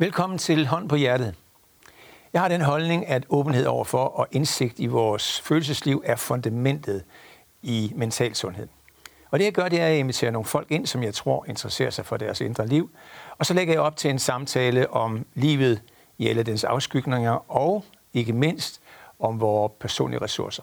Velkommen 0.00 0.38
til 0.38 0.66
Hånd 0.66 0.88
på 0.88 0.96
Hjertet. 0.96 1.34
Jeg 2.32 2.40
har 2.40 2.48
den 2.48 2.60
holdning, 2.60 3.06
at 3.06 3.24
åbenhed 3.28 3.66
overfor 3.66 4.04
og 4.04 4.26
indsigt 4.30 4.78
i 4.78 4.86
vores 4.86 5.40
følelsesliv 5.40 6.02
er 6.06 6.16
fundamentet 6.16 7.04
i 7.62 7.92
mental 7.96 8.34
sundhed. 8.34 8.68
Og 9.30 9.38
det 9.38 9.44
jeg 9.44 9.52
gør, 9.52 9.68
det 9.68 9.80
er 9.80 9.86
at 9.86 9.96
invitere 9.96 10.30
nogle 10.30 10.46
folk 10.46 10.70
ind, 10.70 10.86
som 10.86 11.02
jeg 11.02 11.14
tror 11.14 11.44
interesserer 11.48 11.90
sig 11.90 12.06
for 12.06 12.16
deres 12.16 12.40
indre 12.40 12.66
liv. 12.66 12.90
Og 13.38 13.46
så 13.46 13.54
lægger 13.54 13.74
jeg 13.74 13.82
op 13.82 13.96
til 13.96 14.10
en 14.10 14.18
samtale 14.18 14.90
om 14.90 15.26
livet 15.34 15.82
i 16.18 16.28
alle 16.28 16.42
dens 16.42 16.64
afskygninger, 16.64 17.50
og 17.50 17.84
ikke 18.14 18.32
mindst 18.32 18.80
om 19.18 19.40
vores 19.40 19.72
personlige 19.80 20.20
ressourcer. 20.20 20.62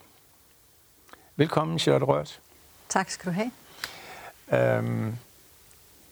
Velkommen, 1.35 1.79
Charlotte 1.79 2.05
Rørt. 2.05 2.39
Tak 2.89 3.09
skal 3.09 3.31
du 3.31 3.35
have. 3.35 3.51
Øhm, 4.77 5.17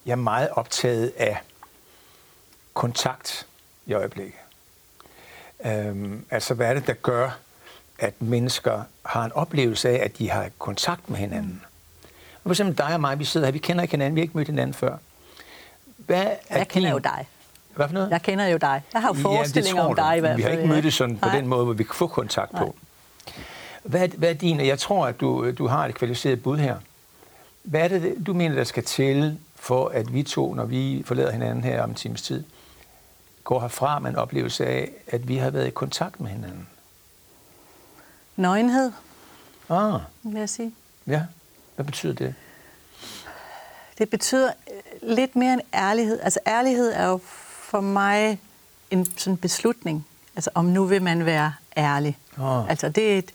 jeg 0.05 0.11
er 0.11 0.15
meget 0.15 0.49
optaget 0.49 1.13
af 1.17 1.41
kontakt 2.75 3.47
i 3.85 3.93
øjeblikket. 3.93 4.39
Øhm, 5.65 6.25
altså, 6.31 6.53
hvad 6.53 6.67
er 6.67 6.73
det, 6.73 6.87
der 6.87 6.93
gør, 6.93 7.37
at 7.99 8.21
mennesker 8.21 8.81
har 9.05 9.25
en 9.25 9.31
oplevelse 9.31 9.89
af, 9.89 10.05
at 10.05 10.17
de 10.17 10.29
har 10.29 10.49
kontakt 10.57 11.09
med 11.09 11.17
hinanden? 11.17 11.61
For 12.43 12.49
eksempel 12.49 12.77
dig 12.77 12.93
og 12.93 13.01
mig, 13.01 13.19
vi 13.19 13.25
sidder 13.25 13.47
her, 13.47 13.51
vi 13.51 13.59
kender 13.59 13.81
ikke 13.81 13.91
hinanden, 13.91 14.15
vi 14.15 14.21
har 14.21 14.23
ikke 14.23 14.37
mødt 14.37 14.47
hinanden 14.47 14.73
før. 14.73 14.97
Hvad 15.97 16.25
er 16.49 16.57
jeg 16.57 16.67
kender 16.67 16.89
din... 16.89 16.93
jo 16.93 16.99
dig. 16.99 17.27
Hvad 17.75 17.87
for 17.87 17.93
noget? 17.93 18.09
Jeg 18.09 18.21
kender 18.21 18.45
jo 18.45 18.57
dig. 18.57 18.81
Jeg 18.93 19.01
har 19.01 19.07
jo 19.07 19.13
forestillinger 19.13 19.81
ja, 19.83 19.89
om 19.89 19.95
dig 19.95 20.17
i 20.17 20.19
hvert 20.19 20.29
fald. 20.29 20.37
Vi 20.37 20.43
har 20.43 20.49
ikke 20.49 20.67
mødt 20.67 20.93
sådan 20.93 21.17
på 21.17 21.29
den 21.29 21.47
måde, 21.47 21.65
hvor 21.65 21.73
vi 21.73 21.83
kan 21.83 21.95
få 21.95 22.07
kontakt 22.07 22.53
Nej. 22.53 22.63
på. 22.63 22.75
Hvad 23.83 24.07
hvad 24.07 24.29
er 24.29 24.33
din, 24.33 24.59
jeg 24.59 24.79
tror, 24.79 25.07
at 25.07 25.19
du, 25.19 25.51
du 25.51 25.67
har 25.67 25.85
et 25.85 25.95
kvalificeret 25.95 26.43
bud 26.43 26.57
her. 26.57 26.77
Hvad 27.63 27.81
er 27.81 27.87
det, 27.87 28.15
du 28.25 28.33
mener, 28.33 28.55
der 28.55 28.63
skal 28.63 28.83
til, 28.83 29.39
for 29.55 29.87
at 29.87 30.13
vi 30.13 30.23
to, 30.23 30.53
når 30.53 30.65
vi 30.65 31.03
forlader 31.05 31.31
hinanden 31.31 31.63
her 31.63 31.83
om 31.83 31.89
en 31.89 31.95
times 31.95 32.21
tid, 32.21 32.43
går 33.45 33.59
herfra 33.59 33.99
med 33.99 34.09
en 34.09 34.15
oplevelse 34.15 34.65
af, 34.65 34.91
at 35.07 35.27
vi 35.27 35.37
har 35.37 35.49
været 35.49 35.67
i 35.67 35.69
kontakt 35.69 36.19
med 36.19 36.29
hinanden? 36.29 36.67
Nøgenhed, 38.35 38.91
ah. 39.69 39.99
vil 40.23 40.39
jeg 40.39 40.49
sige. 40.49 40.73
Ja, 41.07 41.23
hvad 41.75 41.85
betyder 41.85 42.13
det? 42.13 42.35
Det 43.97 44.09
betyder 44.09 44.51
øh, 44.71 45.15
lidt 45.15 45.35
mere 45.35 45.53
end 45.53 45.61
ærlighed. 45.73 46.19
Altså 46.19 46.39
ærlighed 46.47 46.91
er 46.91 47.07
jo 47.07 47.19
for 47.69 47.81
mig 47.81 48.39
en 48.91 49.17
sådan 49.17 49.37
beslutning. 49.37 50.07
Altså 50.35 50.49
om 50.53 50.65
nu 50.65 50.85
vil 50.85 51.01
man 51.01 51.25
være 51.25 51.53
ærlig. 51.77 52.17
Oh. 52.37 52.69
Altså 52.69 52.89
det 52.89 53.13
er 53.13 53.17
et... 53.17 53.31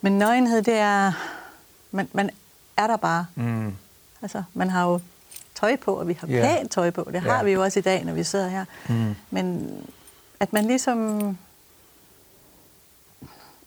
Men 0.00 0.18
nøgenhed, 0.18 0.62
det 0.62 0.74
er... 0.74 1.12
Man, 1.90 2.08
man 2.12 2.30
er 2.76 2.86
der 2.86 2.96
bare. 2.96 3.26
Mm. 3.34 3.74
Altså 4.22 4.42
man 4.54 4.70
har 4.70 4.84
jo 4.84 5.00
tøj 5.54 5.76
på, 5.76 5.94
og 5.94 6.08
vi 6.08 6.18
har 6.20 6.28
yeah. 6.28 6.58
pænt 6.58 6.70
tøj 6.70 6.90
på. 6.90 7.08
Det 7.12 7.20
har 7.20 7.34
yeah. 7.34 7.46
vi 7.46 7.52
jo 7.52 7.62
også 7.62 7.78
i 7.78 7.82
dag, 7.82 8.04
når 8.04 8.12
vi 8.12 8.24
sidder 8.24 8.48
her. 8.48 8.64
Mm. 8.88 9.14
Men 9.30 9.70
at 10.40 10.52
man 10.52 10.64
ligesom... 10.64 11.38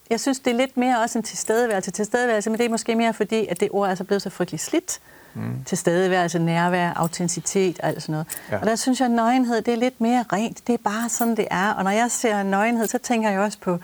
Jeg 0.09 0.19
synes, 0.19 0.39
det 0.39 0.51
er 0.51 0.57
lidt 0.57 0.77
mere 0.77 1.01
også 1.01 1.19
en 1.19 1.23
tilstedeværelse. 1.23 1.91
Tilstedeværelse, 1.91 2.49
men 2.49 2.59
det 2.59 2.65
er 2.65 2.69
måske 2.69 2.95
mere 2.95 3.13
fordi, 3.13 3.47
at 3.47 3.59
det 3.59 3.69
ord 3.71 3.89
er 3.89 3.95
så 3.95 4.03
blevet 4.03 4.21
så 4.21 4.29
frygteligt 4.29 4.63
slidt. 4.63 4.99
Mm. 5.33 5.63
Tilstedeværelse, 5.65 6.39
nærvær, 6.39 6.93
autenticitet 6.93 7.79
og 7.79 7.87
alt 7.87 8.01
sådan 8.01 8.13
noget. 8.13 8.27
Ja. 8.51 8.59
Og 8.59 8.65
der 8.65 8.75
synes 8.75 8.99
jeg, 8.99 9.05
at 9.05 9.11
nøgenhed, 9.11 9.61
det 9.61 9.73
er 9.73 9.77
lidt 9.77 10.01
mere 10.01 10.25
rent. 10.33 10.67
Det 10.67 10.73
er 10.73 10.77
bare 10.83 11.09
sådan, 11.09 11.37
det 11.37 11.47
er. 11.51 11.69
Og 11.69 11.83
når 11.83 11.91
jeg 11.91 12.11
ser 12.11 12.43
nøgenhed, 12.43 12.87
så 12.87 12.97
tænker 12.97 13.29
jeg 13.29 13.39
også 13.39 13.57
på 13.59 13.79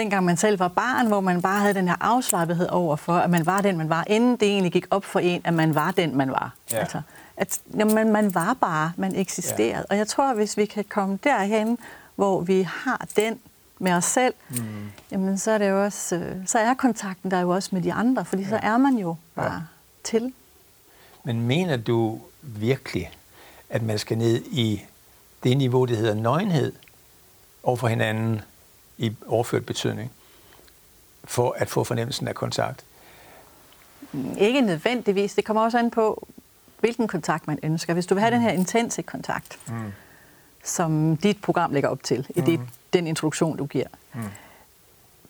dengang 0.00 0.24
man 0.24 0.36
selv 0.36 0.58
var 0.58 0.68
barn, 0.68 1.06
hvor 1.06 1.20
man 1.20 1.42
bare 1.42 1.60
havde 1.60 1.74
den 1.74 1.88
her 1.88 1.96
afslappethed 2.00 2.68
over 2.68 2.96
for, 2.96 3.12
at 3.12 3.30
man 3.30 3.46
var 3.46 3.60
den, 3.60 3.78
man 3.78 3.88
var, 3.88 4.04
inden 4.06 4.36
det 4.36 4.48
egentlig 4.48 4.72
gik 4.72 4.86
op 4.90 5.04
for 5.04 5.20
en, 5.20 5.40
at 5.44 5.54
man 5.54 5.74
var 5.74 5.90
den, 5.90 6.16
man 6.16 6.30
var. 6.30 6.54
Ja. 6.72 6.78
Altså, 6.78 7.02
at 7.36 7.60
jamen, 7.78 8.12
man 8.12 8.34
var 8.34 8.54
bare, 8.54 8.92
man 8.96 9.14
eksisterede. 9.14 9.78
Ja. 9.78 9.90
Og 9.90 9.96
jeg 9.96 10.06
tror, 10.06 10.34
hvis 10.34 10.56
vi 10.56 10.66
kan 10.66 10.84
komme 10.88 11.18
derhen, 11.24 11.78
hvor 12.16 12.40
vi 12.40 12.62
har 12.62 13.06
den 13.16 13.38
med 13.78 13.92
os 13.92 14.04
selv, 14.04 14.34
mm. 14.48 14.90
jamen 15.10 15.38
så 15.38 15.50
er 15.50 15.58
det 15.58 15.68
jo 15.68 15.84
også, 15.84 16.16
øh, 16.16 16.36
så 16.46 16.58
er 16.58 16.74
kontakten 16.74 17.30
der 17.30 17.40
jo 17.40 17.50
også 17.50 17.68
med 17.72 17.82
de 17.82 17.92
andre, 17.92 18.24
fordi 18.24 18.42
ja. 18.42 18.48
så 18.48 18.60
er 18.62 18.78
man 18.78 18.96
jo 18.96 19.16
bare 19.34 19.54
ja. 19.54 19.60
til. 20.04 20.32
Men 21.24 21.40
mener 21.46 21.76
du 21.76 22.20
virkelig, 22.42 23.10
at 23.70 23.82
man 23.82 23.98
skal 23.98 24.18
ned 24.18 24.42
i 24.50 24.82
det 25.42 25.56
niveau, 25.56 25.84
det 25.84 25.96
hedder 25.96 26.14
nøgenhed 26.14 26.72
over 27.62 27.76
for 27.76 27.88
hinanden 27.88 28.40
i 29.00 29.12
overført 29.26 29.66
betydning, 29.66 30.12
for 31.24 31.56
at 31.58 31.68
få 31.68 31.84
fornemmelsen 31.84 32.28
af 32.28 32.34
kontakt? 32.34 32.84
Ikke 34.38 34.60
nødvendigvis. 34.60 35.34
Det 35.34 35.44
kommer 35.44 35.62
også 35.62 35.78
an 35.78 35.90
på, 35.90 36.28
hvilken 36.80 37.08
kontakt 37.08 37.46
man 37.46 37.58
ønsker. 37.62 37.94
Hvis 37.94 38.06
du 38.06 38.14
vil 38.14 38.20
have 38.20 38.30
mm. 38.30 38.34
den 38.34 38.42
her 38.42 38.50
intense 38.50 39.02
kontakt, 39.02 39.58
mm. 39.68 39.92
som 40.64 41.16
dit 41.16 41.42
program 41.42 41.72
lægger 41.72 41.88
op 41.88 42.02
til, 42.02 42.26
i 42.36 42.40
det, 42.40 42.60
mm. 42.60 42.66
den 42.92 43.06
introduktion, 43.06 43.56
du 43.56 43.66
giver, 43.66 43.86
mm. 44.14 44.20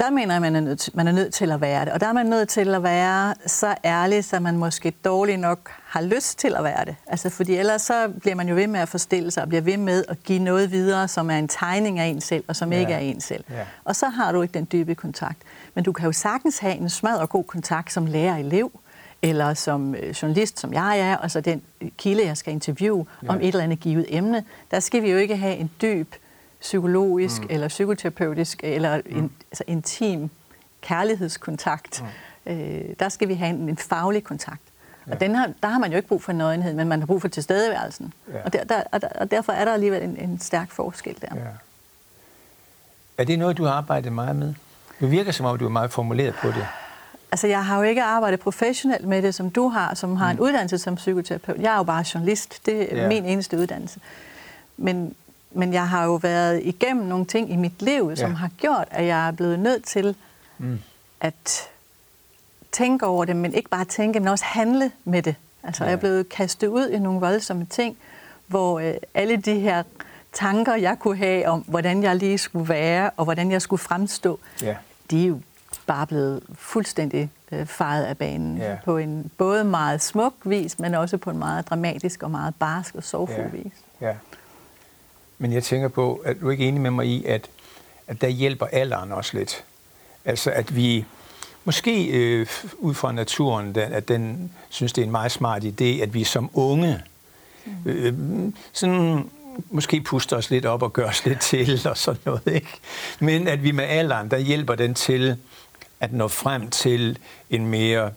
Der 0.01 0.11
mener 0.11 0.35
jeg, 0.35 0.37
at 0.37 0.43
man 0.43 0.57
er, 0.57 0.61
nødt 0.61 0.81
til, 0.81 0.93
man 0.97 1.09
er 1.09 1.13
nødt 1.13 1.35
til 1.35 1.53
at 1.53 1.61
være 1.61 1.85
det. 1.85 1.93
Og 1.93 2.01
der 2.01 2.07
er 2.07 2.13
man 2.13 2.27
nødt 2.27 2.49
til 2.49 2.75
at 2.75 2.83
være 2.83 3.35
så 3.47 3.75
ærlig, 3.85 4.25
så 4.25 4.41
man 4.41 4.57
måske 4.57 4.91
dårligt 4.91 5.41
nok 5.41 5.71
har 5.85 6.01
lyst 6.01 6.39
til 6.39 6.55
at 6.57 6.65
være 6.65 6.85
det. 6.85 6.97
Altså, 7.07 7.31
fordi 7.31 7.57
ellers 7.57 7.83
så 7.83 8.09
bliver 8.21 8.35
man 8.35 8.49
jo 8.49 8.55
ved 8.55 8.67
med 8.67 8.81
at 8.81 8.89
forstille 8.89 9.31
sig, 9.31 9.43
og 9.43 9.49
bliver 9.49 9.63
ved 9.63 9.77
med 9.77 10.05
at 10.09 10.23
give 10.23 10.39
noget 10.39 10.71
videre, 10.71 11.09
som 11.09 11.31
er 11.31 11.37
en 11.37 11.49
tegning 11.49 11.99
af 11.99 12.07
en 12.07 12.21
selv, 12.21 12.45
og 12.49 12.57
som 12.57 12.73
ja. 12.73 12.79
ikke 12.79 12.93
er 12.93 12.99
en 12.99 13.21
selv. 13.21 13.45
Ja. 13.51 13.65
Og 13.85 13.97
så 13.97 14.09
har 14.09 14.33
du 14.33 14.43
ikke 14.43 14.55
den 14.55 14.69
dybe 14.73 14.95
kontakt. 14.95 15.39
Men 15.75 15.85
du 15.85 15.93
kan 15.93 16.07
jo 16.07 16.13
sagtens 16.13 16.59
have 16.59 16.75
en 16.75 16.91
smad 16.91 17.19
og 17.19 17.29
god 17.29 17.45
kontakt 17.45 17.93
som 17.93 18.07
lærer-elev, 18.07 18.81
eller 19.23 19.55
som 19.55 19.95
øh, 19.95 20.11
journalist, 20.11 20.61
som 20.61 20.73
jeg 20.73 21.01
er, 21.01 21.17
og 21.17 21.31
så 21.31 21.41
den 21.41 21.63
kilde, 21.99 22.27
jeg 22.27 22.37
skal 22.37 22.53
interviewe 22.53 23.07
ja. 23.23 23.29
om 23.29 23.37
et 23.37 23.49
eller 23.49 23.65
andet 23.65 23.81
givet 23.81 24.07
emne. 24.09 24.45
Der 24.71 24.81
skal 24.81 25.03
vi 25.03 25.11
jo 25.11 25.17
ikke 25.17 25.37
have 25.37 25.57
en 25.57 25.71
dyb 25.83 26.15
psykologisk 26.61 27.43
mm. 27.43 27.49
eller 27.51 27.69
psykoterapeutisk 27.69 28.61
eller 28.63 29.01
mm. 29.07 29.19
en, 29.19 29.33
altså 29.51 29.65
intim 29.67 30.31
kærlighedskontakt. 30.81 32.05
Mm. 32.47 32.53
Øh, 32.53 32.85
der 32.99 33.09
skal 33.09 33.29
vi 33.29 33.35
have 33.35 33.51
en, 33.51 33.69
en 33.69 33.77
faglig 33.77 34.25
kontakt. 34.25 34.63
Ja. 35.07 35.13
Og 35.13 35.21
den 35.21 35.35
har, 35.35 35.51
der 35.63 35.69
har 35.69 35.79
man 35.79 35.91
jo 35.91 35.97
ikke 35.97 36.09
brug 36.09 36.23
for 36.23 36.33
nøgenhed, 36.33 36.75
men 36.75 36.89
man 36.89 37.01
har 37.01 37.07
brug 37.07 37.21
for 37.21 37.29
tilstedeværelsen. 37.29 38.13
Ja. 38.33 38.43
Og, 38.45 38.53
der, 38.53 38.65
der, 38.65 38.83
og, 38.93 39.01
der, 39.01 39.09
og 39.09 39.31
derfor 39.31 39.53
er 39.53 39.65
der 39.65 39.73
alligevel 39.73 40.03
en, 40.03 40.17
en 40.17 40.41
stærk 40.41 40.71
forskel 40.71 41.17
der. 41.21 41.37
Ja. 41.37 41.41
Er 43.19 43.25
det 43.25 43.39
noget, 43.39 43.59
du 43.59 43.65
har 43.65 43.73
arbejdet 43.73 44.13
meget 44.13 44.37
med? 44.37 44.55
Det 45.01 45.11
virker 45.11 45.33
som 45.33 45.47
om, 45.47 45.59
du 45.59 45.65
er 45.65 45.71
meget 45.71 45.91
formuleret 45.91 46.35
på 46.35 46.49
det. 46.49 46.67
Altså, 47.33 47.47
jeg 47.47 47.65
har 47.65 47.77
jo 47.77 47.83
ikke 47.83 48.03
arbejdet 48.03 48.41
professionelt 48.41 49.09
med 49.09 49.23
det, 49.23 49.35
som 49.35 49.51
du 49.51 49.69
har, 49.69 49.95
som 49.95 50.17
har 50.17 50.33
mm. 50.33 50.39
en 50.39 50.41
uddannelse 50.41 50.79
som 50.79 50.95
psykoterapeut. 50.95 51.61
Jeg 51.61 51.73
er 51.73 51.77
jo 51.77 51.83
bare 51.83 52.05
journalist. 52.15 52.67
Det 52.67 52.93
er 52.93 52.99
yeah. 52.99 53.09
min 53.09 53.25
eneste 53.25 53.59
uddannelse. 53.59 54.01
Men, 54.77 55.15
men 55.53 55.73
jeg 55.73 55.89
har 55.89 56.05
jo 56.05 56.15
været 56.15 56.61
igennem 56.65 57.07
nogle 57.07 57.25
ting 57.25 57.53
i 57.53 57.57
mit 57.57 57.83
liv, 57.83 58.17
som 58.17 58.31
yeah. 58.31 58.39
har 58.39 58.51
gjort, 58.59 58.89
at 58.91 59.07
jeg 59.07 59.29
er 59.29 59.33
blevet 59.33 59.59
nødt 59.59 59.85
til 59.85 60.17
mm. 60.59 60.79
at 61.21 61.69
tænke 62.73 63.07
over 63.07 63.25
det, 63.25 63.37
men 63.37 63.55
ikke 63.55 63.69
bare 63.69 63.85
tænke, 63.85 64.21
men 64.21 64.29
også 64.29 64.45
handle 64.45 64.91
med 65.05 65.23
det. 65.23 65.35
Altså, 65.63 65.83
yeah. 65.83 65.91
jeg 65.91 65.97
er 65.97 66.01
blevet 66.01 66.29
kastet 66.29 66.67
ud 66.67 66.89
i 66.89 66.99
nogle 66.99 67.21
voldsomme 67.21 67.67
ting, 67.71 67.97
hvor 68.47 68.81
øh, 68.81 68.95
alle 69.15 69.37
de 69.37 69.61
her 69.61 69.83
tanker, 70.33 70.75
jeg 70.75 70.99
kunne 70.99 71.17
have 71.17 71.49
om, 71.49 71.61
hvordan 71.61 72.03
jeg 72.03 72.17
lige 72.17 72.39
skulle 72.39 72.69
være, 72.69 73.11
og 73.17 73.25
hvordan 73.25 73.51
jeg 73.51 73.63
skulle 73.63 73.81
fremstå, 73.81 74.41
yeah. 74.65 74.77
de 75.11 75.23
er 75.23 75.29
jo 75.29 75.41
bare 75.87 76.07
blevet 76.07 76.43
fuldstændig 76.55 77.31
øh, 77.53 77.67
faret 77.67 78.05
af 78.05 78.19
banen 78.19 78.57
ja. 78.57 78.77
på 78.85 78.97
en 78.97 79.31
både 79.39 79.65
meget 79.65 80.03
smuk 80.03 80.35
vis, 80.45 80.79
men 80.79 80.95
også 80.95 81.17
på 81.17 81.31
en 81.31 81.39
meget 81.39 81.69
dramatisk 81.69 82.23
og 82.23 82.31
meget 82.31 82.55
barsk 82.59 82.95
og 82.95 83.05
sorgfuld 83.05 83.39
ja. 83.39 83.63
vis. 83.63 83.73
Ja. 84.01 84.15
Men 85.43 85.53
jeg 85.53 85.65
tænker 85.65 85.89
på, 85.89 86.23
at 86.25 86.41
du 86.41 86.47
er 86.47 86.51
ikke 86.51 86.69
enig 86.69 86.81
med 86.81 86.91
mig 86.91 87.07
i, 87.07 87.25
at, 87.25 87.51
at 88.07 88.21
der 88.21 88.29
hjælper 88.29 88.67
alderen 88.67 89.13
også 89.13 89.37
lidt. 89.37 89.65
Altså 90.25 90.51
at 90.51 90.77
vi 90.77 91.05
måske 91.65 92.07
øh, 92.07 92.47
ud 92.79 92.95
fra 92.95 93.13
naturen, 93.13 93.75
den, 93.75 93.93
at 93.93 94.09
den 94.09 94.53
synes, 94.69 94.93
det 94.93 95.03
er 95.03 95.07
en 95.07 95.13
meget 95.13 95.33
smart 95.33 95.65
idé, 95.65 95.85
at 95.85 96.15
vi 96.15 96.25
som 96.25 96.51
unge 96.53 97.03
øh, 97.87 98.07
øh, 98.07 98.15
sådan 98.73 99.31
måske 99.71 100.01
puster 100.01 100.37
os 100.37 100.51
lidt 100.51 100.67
op 100.67 100.83
og 100.83 100.93
gør 100.93 101.09
os 101.09 101.25
lidt 101.27 101.41
til 101.41 101.81
og 101.89 101.97
sådan 101.97 102.21
noget, 102.25 102.47
ikke? 102.47 102.81
Men 103.21 103.49
at 103.49 103.63
vi 103.63 103.73
med 103.73 103.85
alderen, 103.85 104.31
der 104.31 104.39
hjælper 104.39 104.75
den 104.75 104.95
til 104.95 105.37
at 106.01 106.13
nå 106.13 106.29
frem 106.29 106.71
til 106.71 107.19
en 107.51 107.67
mere 107.67 108.11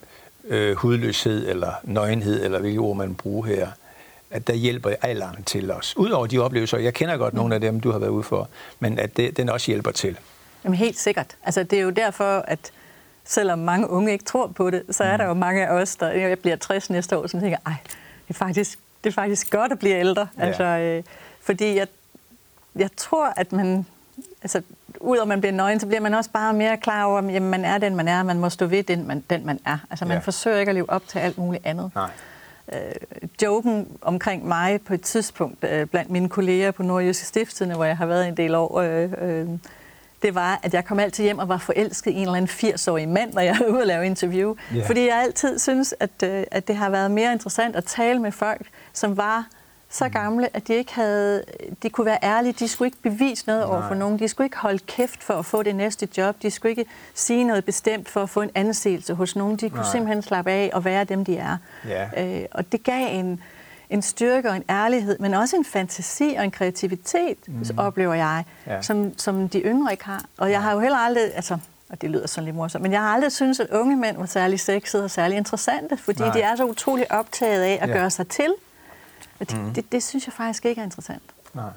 øh, 0.48 0.76
hudløshed 0.76 1.50
eller 1.50 1.74
nøgenhed, 1.84 2.46
eller 2.46 2.60
hvilket 2.60 2.80
ord 2.80 2.98
man 2.98 3.16
bruger 3.16 3.46
her, 3.46 3.68
at 4.34 4.48
der 4.48 4.54
hjælper 4.54 4.96
alderen 5.02 5.44
til 5.44 5.72
os. 5.72 5.98
Udover 5.98 6.28
de 6.28 6.40
oplevelser, 6.40 6.78
jeg 6.78 6.94
kender 6.94 7.18
godt 7.18 7.34
nogle 7.34 7.56
af 7.56 7.62
dem, 7.62 7.80
du 7.80 7.92
har 7.92 8.00
været 8.00 8.10
ude 8.10 8.24
for, 8.24 8.50
men 8.80 9.00
at 9.00 9.18
det, 9.18 9.38
den 9.38 9.50
også 9.50 9.72
hjælper 9.72 9.92
til. 9.92 10.18
Jamen 10.64 10.78
helt 10.78 11.00
sikkert. 11.00 11.36
Altså 11.44 11.64
det 11.64 11.80
er 11.80 11.84
jo 11.84 11.90
derfor, 11.90 12.38
at 12.48 12.72
selvom 13.24 13.60
mange 13.60 13.90
unge 13.90 14.12
ikke 14.12 14.26
tror 14.26 14.48
på 14.48 14.70
det, 14.70 14.84
så 14.92 15.04
er 15.04 15.12
mm. 15.12 15.18
der 15.18 15.26
jo 15.26 15.34
mange 15.34 15.68
af 15.68 15.74
os, 15.74 15.96
der 15.96 16.08
jeg 16.08 16.40
bliver 16.40 16.56
60 16.56 16.90
næste 16.90 17.18
år, 17.18 17.28
som 17.28 17.40
tænker, 17.40 17.58
ej, 17.66 17.74
det 18.28 18.30
er 18.30 18.34
faktisk, 18.34 18.80
det 19.04 19.10
er 19.10 19.14
faktisk 19.14 19.52
godt 19.52 19.72
at 19.72 19.80
blive 19.80 19.96
ældre. 19.96 20.28
Ja. 20.38 20.46
Altså, 20.46 20.64
øh, 20.64 21.04
fordi 21.42 21.76
jeg, 21.76 21.88
jeg 22.76 22.90
tror, 22.98 23.34
at 23.38 23.52
man, 23.52 23.86
altså 24.42 24.62
udover 25.00 25.22
at 25.22 25.28
man 25.28 25.42
bliver 25.42 25.54
nøgen, 25.54 25.80
så 25.80 25.88
bliver 25.88 26.02
man 26.02 26.14
også 26.14 26.30
bare 26.30 26.54
mere 26.54 26.78
klar 26.78 27.04
over, 27.04 27.18
at 27.18 27.42
man 27.42 27.66
er 27.66 27.78
den, 27.78 27.96
man 27.96 28.08
er, 28.08 28.24
man 28.24 28.40
må 28.40 28.50
stå 28.50 28.66
ved 28.66 28.84
den, 28.84 29.08
man, 29.08 29.24
den, 29.30 29.46
man 29.46 29.60
er. 29.66 29.78
Altså, 29.90 30.06
man 30.06 30.18
ja. 30.18 30.20
forsøger 30.20 30.60
ikke 30.60 30.70
at 30.70 30.76
leve 30.76 30.90
op 30.90 31.08
til 31.08 31.20
alt 31.20 31.38
muligt 31.38 31.66
andet. 31.66 31.92
Nej. 31.96 32.10
Øh, 32.74 32.80
joken 33.42 33.88
omkring 34.02 34.48
mig 34.48 34.82
på 34.82 34.94
et 34.94 35.02
tidspunkt 35.02 35.64
øh, 35.64 35.88
blandt 35.88 36.12
mine 36.12 36.30
kolleger 36.30 36.72
på 36.72 36.84
Nordjyske 36.84 37.26
Stiftstidende, 37.26 37.76
hvor 37.76 37.86
jeg 37.86 37.98
har 37.98 38.06
været 38.06 38.28
en 38.28 38.38
del 38.38 38.56
år, 38.56 38.80
øh, 38.80 39.12
øh, 39.22 39.48
det 40.22 40.36
var, 40.36 40.60
at 40.64 40.74
jeg 40.74 40.86
kom 40.86 41.00
altid 41.00 41.24
hjem 41.24 41.40
og 41.40 41.50
var 41.50 41.58
forelsket 41.58 42.12
i 42.12 42.14
en 42.14 42.22
eller 42.22 42.34
anden 42.34 42.72
80-årig 42.74 43.10
mand, 43.10 43.34
når 43.34 43.42
jeg 43.42 43.58
var 43.60 43.66
ude 43.66 43.82
og 43.82 43.88
lave 43.88 44.06
interview. 44.06 44.56
Yeah. 44.76 44.86
Fordi 44.86 45.08
jeg 45.08 45.22
altid 45.22 45.60
synes, 45.60 45.96
at, 46.00 46.24
øh, 46.24 46.44
at 46.52 46.68
det 46.68 46.76
har 46.76 46.90
været 46.90 47.12
mere 47.12 47.32
interessant 47.32 47.76
at 47.76 47.86
tale 47.86 48.20
med 48.20 48.32
folk, 48.32 48.68
som 48.94 49.18
var 49.18 49.48
så 49.94 50.10
gamle, 50.10 50.56
at 50.56 50.68
de 50.68 50.74
ikke 50.74 50.96
havde, 50.96 51.44
de 51.84 51.90
kunne 51.90 52.06
være 52.06 52.18
ærlige, 52.24 52.54
de 52.54 52.68
skulle 52.68 52.88
ikke 52.88 53.02
bevise 53.02 53.44
noget 53.48 53.64
over 53.64 53.88
for 53.88 53.96
nogen, 53.96 54.20
de 54.20 54.28
skulle 54.28 54.46
ikke 54.46 54.58
holde 54.58 54.80
kæft 54.80 55.24
for 55.24 55.34
at 55.34 55.46
få 55.46 55.64
det 55.64 55.76
næste 55.76 56.08
job, 56.18 56.36
de 56.42 56.52
skulle 56.52 56.70
ikke 56.70 56.86
sige 57.14 57.44
noget 57.44 57.66
bestemt 57.66 58.10
for 58.10 58.24
at 58.24 58.30
få 58.30 58.42
en 58.42 58.50
anseelse 58.56 59.14
hos 59.14 59.36
nogen, 59.36 59.56
de 59.56 59.70
kunne 59.70 59.82
Nej. 59.82 59.92
simpelthen 59.92 60.22
slappe 60.22 60.52
af 60.52 60.70
og 60.74 60.86
være 60.86 61.04
dem, 61.04 61.26
de 61.26 61.38
er. 61.38 61.58
Yeah. 61.88 62.42
Øh, 62.42 62.46
og 62.52 62.72
det 62.72 62.84
gav 62.84 63.20
en, 63.20 63.42
en 63.90 64.02
styrke 64.02 64.50
og 64.50 64.56
en 64.56 64.64
ærlighed, 64.70 65.20
men 65.20 65.34
også 65.34 65.56
en 65.56 65.66
fantasi 65.66 66.36
og 66.38 66.44
en 66.44 66.52
kreativitet, 66.52 67.38
mm. 67.48 67.66
oplever 67.78 68.14
jeg, 68.14 68.44
ja. 68.68 68.82
som, 68.82 69.18
som 69.18 69.50
de 69.50 69.60
yngre 69.60 69.92
ikke 69.92 70.06
har. 70.06 70.24
Og 70.38 70.52
jeg 70.52 70.62
har 70.62 70.74
jo 70.74 70.80
heller 70.80 70.98
aldrig, 70.98 71.36
altså, 71.36 71.58
og 71.90 72.02
det 72.02 72.10
lyder 72.10 72.28
sådan 72.28 72.46
lidt 72.46 72.56
morsomt, 72.56 72.82
men 72.82 72.92
jeg 72.92 73.02
har 73.02 73.14
aldrig 73.14 73.32
syntes, 73.32 73.60
at 73.60 73.68
unge 73.70 73.96
mænd 73.96 74.18
var 74.18 74.26
særlig 74.26 74.60
sexede 74.60 75.04
og 75.04 75.12
særlig 75.12 75.38
interessante, 75.38 75.98
fordi 75.98 76.22
Nej. 76.22 76.34
de 76.34 76.42
er 76.42 76.56
så 76.56 76.66
utrolig 76.66 77.12
optaget 77.12 77.62
af 77.62 77.80
at 77.82 77.90
ja. 77.90 77.94
gøre 77.94 78.10
sig 78.10 78.28
til. 78.28 78.54
Og 79.40 79.50
det, 79.50 79.58
mm. 79.58 79.74
det, 79.74 79.92
det 79.92 80.04
synes 80.04 80.26
jeg 80.26 80.34
faktisk 80.34 80.66
ikke 80.66 80.82
er 80.82 80.86
interessant. 80.86 81.24
Nej. 81.54 81.70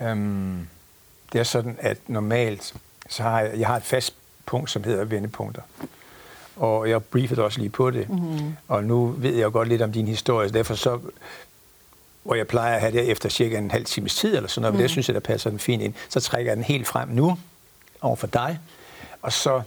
Øhm, 0.00 0.68
det 1.32 1.38
er 1.38 1.44
sådan, 1.44 1.76
at 1.80 1.98
normalt, 2.06 2.74
så 3.08 3.22
har 3.22 3.40
jeg, 3.40 3.58
jeg 3.58 3.66
har 3.66 3.76
et 3.76 3.82
fast 3.82 4.14
punkt, 4.46 4.70
som 4.70 4.84
hedder 4.84 5.04
vendepunkter. 5.04 5.62
Og 6.56 6.90
jeg 6.90 7.04
briefede 7.04 7.44
også 7.44 7.58
lige 7.58 7.70
på 7.70 7.90
det. 7.90 8.08
Mm. 8.08 8.56
Og 8.68 8.84
nu 8.84 9.06
ved 9.06 9.34
jeg 9.34 9.42
jo 9.42 9.50
godt 9.52 9.68
lidt 9.68 9.82
om 9.82 9.92
din 9.92 10.08
historie, 10.08 10.48
så 10.48 10.54
derfor 10.54 10.74
så 10.74 11.00
hvor 12.22 12.34
jeg 12.34 12.46
plejer 12.46 12.74
at 12.74 12.80
have 12.80 12.92
det 12.92 13.10
efter 13.10 13.28
cirka 13.28 13.58
en 13.58 13.70
halv 13.70 13.84
times 13.84 14.14
tid 14.16 14.36
eller 14.36 14.48
sådan 14.48 14.62
noget, 14.62 14.74
mm. 14.74 14.80
det 14.80 14.90
synes 14.90 15.08
jeg, 15.08 15.14
der 15.14 15.20
passer 15.20 15.50
den 15.50 15.58
fint 15.58 15.82
ind. 15.82 15.94
Så 16.08 16.20
trækker 16.20 16.50
jeg 16.50 16.56
den 16.56 16.64
helt 16.64 16.86
frem 16.86 17.08
nu 17.08 17.38
over 18.00 18.16
for 18.16 18.26
dig, 18.26 18.58
og 19.22 19.32
så 19.32 19.62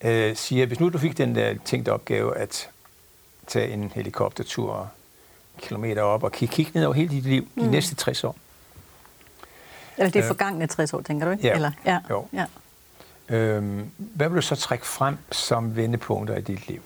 øh, 0.00 0.36
siger 0.36 0.66
hvis 0.66 0.80
nu 0.80 0.88
du 0.88 0.98
fik 0.98 1.18
den 1.18 1.34
der 1.34 1.54
tænkte 1.64 1.92
opgave 1.92 2.36
at 2.36 2.68
tage 3.46 3.72
en 3.72 3.92
helikoptertur 3.94 4.90
kilometer 5.58 6.02
op 6.02 6.22
og 6.22 6.32
kigge, 6.32 6.54
kigge 6.54 6.70
ned 6.74 6.84
over 6.84 6.94
hele 6.94 7.08
dit 7.08 7.24
liv 7.24 7.48
mm. 7.54 7.62
de 7.62 7.70
næste 7.70 7.94
60 7.94 8.24
år. 8.24 8.36
Eller 9.98 10.10
det 10.10 10.18
er 10.18 10.24
øh, 10.24 10.28
forgangne 10.28 10.66
60 10.66 10.94
år, 10.94 11.00
tænker 11.00 11.26
du 11.26 11.32
ikke? 11.32 11.46
Ja, 11.46 11.54
Eller, 11.54 11.70
ja. 11.86 11.98
jo. 12.10 12.26
Ja. 12.32 12.46
Øhm, 13.28 13.90
hvad 13.96 14.28
vil 14.28 14.36
du 14.36 14.42
så 14.42 14.56
trække 14.56 14.86
frem 14.86 15.16
som 15.32 15.76
vendepunkter 15.76 16.36
i 16.36 16.40
dit 16.40 16.68
liv? 16.68 16.82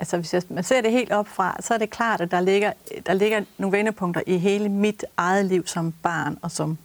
Altså 0.00 0.16
hvis 0.16 0.34
jeg, 0.34 0.42
man 0.48 0.64
ser 0.64 0.80
det 0.80 0.92
helt 0.92 1.12
op 1.12 1.28
fra, 1.28 1.56
så 1.60 1.74
er 1.74 1.78
det 1.78 1.90
klart, 1.90 2.20
at 2.20 2.30
der 2.30 2.40
ligger, 2.40 2.72
der 3.06 3.14
ligger 3.14 3.44
nogle 3.58 3.76
vendepunkter 3.76 4.22
i 4.26 4.38
hele 4.38 4.68
mit 4.68 5.04
eget 5.16 5.44
liv 5.44 5.66
som 5.66 5.94
barn 6.02 6.38
og 6.42 6.50
som 6.50 6.78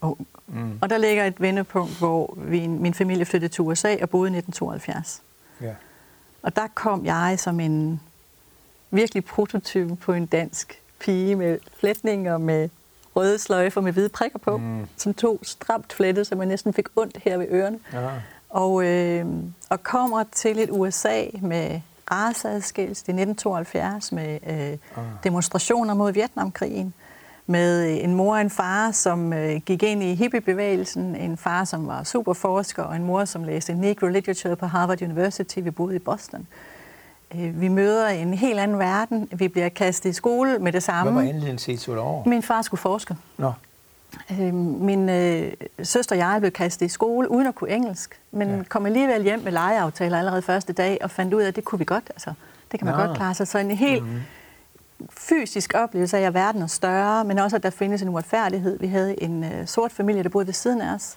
ung. 0.00 0.26
Mm. 0.46 0.78
Og 0.80 0.90
der 0.90 0.98
ligger 0.98 1.24
et 1.24 1.40
vendepunkt, 1.40 1.98
hvor 1.98 2.34
vi, 2.36 2.66
min 2.66 2.94
familie 2.94 3.24
flyttede 3.24 3.52
til 3.52 3.62
USA 3.62 3.96
og 4.02 4.10
boede 4.10 4.32
i 4.32 4.36
1972. 4.36 5.22
Ja. 5.60 5.74
Og 6.42 6.56
der 6.56 6.66
kom 6.74 7.04
jeg 7.04 7.36
som 7.40 7.60
en 7.60 8.00
virkelig 8.90 9.24
prototype 9.24 9.96
på 9.96 10.12
en 10.12 10.26
dansk 10.26 10.82
pige 11.00 11.36
med 11.36 11.58
flætninger 11.80 12.38
med 12.38 12.68
røde 13.16 13.38
sløjfer 13.38 13.80
med 13.80 13.92
hvide 13.92 14.08
prikker 14.08 14.38
på, 14.38 14.56
mm. 14.56 14.86
som 14.96 15.14
tog 15.14 15.38
stramt 15.42 15.92
flettet, 15.92 16.26
så 16.26 16.34
man 16.34 16.48
næsten 16.48 16.72
fik 16.72 16.86
ondt 16.96 17.18
her 17.24 17.38
ved 17.38 17.46
ørerne. 17.50 17.78
Ja. 17.92 18.08
Og, 18.48 18.84
øh, 18.84 19.26
og 19.70 19.82
kommer 19.82 20.24
til 20.32 20.58
et 20.58 20.70
USA 20.70 21.22
med 21.42 21.80
raceadskillelse 22.10 23.04
i 23.08 23.12
1972, 23.12 24.12
med 24.12 24.38
øh, 24.46 24.78
ah. 24.96 25.04
demonstrationer 25.24 25.94
mod 25.94 26.12
Vietnamkrigen, 26.12 26.94
med 27.46 28.04
en 28.04 28.14
mor 28.14 28.34
og 28.34 28.40
en 28.40 28.50
far, 28.50 28.90
som 28.90 29.32
øh, 29.32 29.60
gik 29.66 29.82
ind 29.82 30.02
i 30.02 30.14
hippiebevægelsen, 30.14 31.16
en 31.16 31.36
far, 31.36 31.64
som 31.64 31.86
var 31.86 32.04
superforsker, 32.04 32.82
og 32.82 32.96
en 32.96 33.04
mor, 33.04 33.24
som 33.24 33.44
læste 33.44 33.74
Negro 33.74 34.06
Literature 34.06 34.56
på 34.56 34.66
Harvard 34.66 35.02
University. 35.02 35.58
Vi 35.58 35.70
boede 35.70 35.96
i 35.96 35.98
Boston. 35.98 36.40
Øh, 36.40 36.79
vi 37.34 37.68
møder 37.68 38.08
en 38.08 38.34
helt 38.34 38.60
anden 38.60 38.78
verden. 38.78 39.28
Vi 39.32 39.48
bliver 39.48 39.68
kastet 39.68 40.10
i 40.10 40.12
skole 40.12 40.58
med 40.58 40.72
det 40.72 40.82
samme. 40.82 41.12
Hvad 41.12 41.22
var 41.22 41.28
anledningen 41.28 41.58
til, 41.58 41.72
at 41.72 41.78
Min 42.26 42.42
far 42.42 42.62
skulle 42.62 42.80
forske. 42.80 43.16
Nå. 43.38 43.52
Øh, 44.30 44.54
min 44.54 45.08
øh, 45.08 45.52
søster 45.82 46.16
og 46.16 46.18
jeg 46.18 46.36
blev 46.40 46.50
kastet 46.50 46.86
i 46.86 46.88
skole 46.88 47.30
uden 47.30 47.46
at 47.46 47.54
kunne 47.54 47.70
engelsk, 47.70 48.20
men 48.30 48.48
ja. 48.48 48.62
kom 48.68 48.86
alligevel 48.86 49.22
hjem 49.22 49.40
med 49.40 49.52
legeaftaler 49.52 50.18
allerede 50.18 50.42
første 50.42 50.72
dag 50.72 50.98
og 51.02 51.10
fandt 51.10 51.34
ud 51.34 51.42
af, 51.42 51.48
at 51.48 51.56
det 51.56 51.64
kunne 51.64 51.78
vi 51.78 51.84
godt. 51.84 52.04
Altså, 52.10 52.32
det 52.72 52.80
kan 52.80 52.86
man 52.86 52.94
Nå. 52.94 53.04
godt 53.04 53.16
klare 53.16 53.34
sig. 53.34 53.48
Så 53.48 53.58
en 53.58 53.70
helt 53.70 54.02
mm-hmm. 54.02 54.20
fysisk 55.10 55.72
oplevelse 55.74 56.18
af, 56.18 56.22
at 56.22 56.34
verden 56.34 56.62
er 56.62 56.66
større, 56.66 57.24
men 57.24 57.38
også, 57.38 57.56
at 57.56 57.62
der 57.62 57.70
findes 57.70 58.02
en 58.02 58.08
uretfærdighed. 58.08 58.78
Vi 58.78 58.86
havde 58.86 59.22
en 59.22 59.44
øh, 59.44 59.66
sort 59.66 59.92
familie, 59.92 60.22
der 60.22 60.28
boede 60.28 60.46
ved 60.46 60.54
siden 60.54 60.80
af 60.80 60.94
os, 60.94 61.16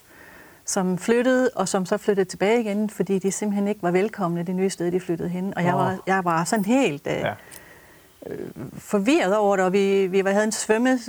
som 0.73 0.97
flyttede, 0.97 1.49
og 1.55 1.67
som 1.67 1.85
så 1.85 1.97
flyttede 1.97 2.29
tilbage 2.29 2.61
igen, 2.61 2.89
fordi 2.89 3.19
de 3.19 3.31
simpelthen 3.31 3.67
ikke 3.67 3.83
var 3.83 3.91
velkomne 3.91 4.43
det 4.43 4.55
nye 4.55 4.69
sted, 4.69 4.91
de 4.91 4.99
flyttede 4.99 5.29
hen. 5.29 5.53
Og 5.55 5.63
jeg 5.63 5.73
var, 5.73 5.97
jeg 6.07 6.25
var 6.25 6.43
sådan 6.43 6.65
helt 6.65 7.07
øh, 7.07 7.13
ja. 7.13 7.33
øh, 8.27 8.47
forvirret 8.77 9.37
over 9.37 9.55
det, 9.55 9.65
og 9.65 9.73
vi, 9.73 10.07
vi 10.07 10.19
havde 10.19 10.43
en, 10.43 10.51
svømme, 10.51 10.99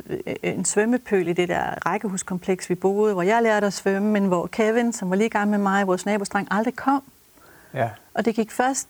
en 0.43 0.65
svømmepøl 0.65 1.29
i 1.29 1.33
det 1.33 1.49
der 1.49 1.87
rækkehuskompleks, 1.87 2.71
vi 2.71 2.75
boede, 2.75 3.13
hvor 3.13 3.23
jeg 3.23 3.43
lærte 3.43 3.67
at 3.67 3.73
svømme, 3.73 4.11
men 4.11 4.25
hvor 4.25 4.47
Kevin, 4.47 4.93
som 4.93 5.11
var 5.11 5.17
lige 5.17 5.29
gammel 5.29 5.59
med 5.59 5.63
mig, 5.63 5.87
vores 5.87 6.07
nabostreng, 6.07 6.49
aldrig 6.51 6.77
kom. 6.77 7.03
Ja. 7.75 7.89
Og 8.15 8.25
det 8.25 8.35
gik 8.35 8.51
først 8.51 8.89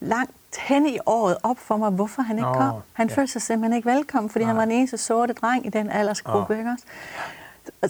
langt 0.00 0.32
hen 0.58 0.86
i 0.86 0.98
året 1.06 1.36
op 1.42 1.58
for 1.58 1.76
mig, 1.76 1.90
hvorfor 1.90 2.22
han 2.22 2.38
ikke 2.38 2.48
oh, 2.48 2.56
kom. 2.56 2.80
Han 2.92 3.08
ja. 3.08 3.14
følte 3.14 3.32
sig 3.32 3.42
simpelthen 3.42 3.76
ikke 3.76 3.90
velkommen, 3.90 4.30
fordi 4.30 4.44
Nej. 4.44 4.50
han 4.50 4.56
var 4.56 4.64
den 4.64 4.72
eneste 4.72 4.98
sorte 4.98 5.32
dreng 5.32 5.66
i 5.66 5.68
den 5.68 5.90
aldersgruppe. 5.90 6.54
Oh. 6.54 6.58
Ikke 6.58 6.70
også? 6.70 6.84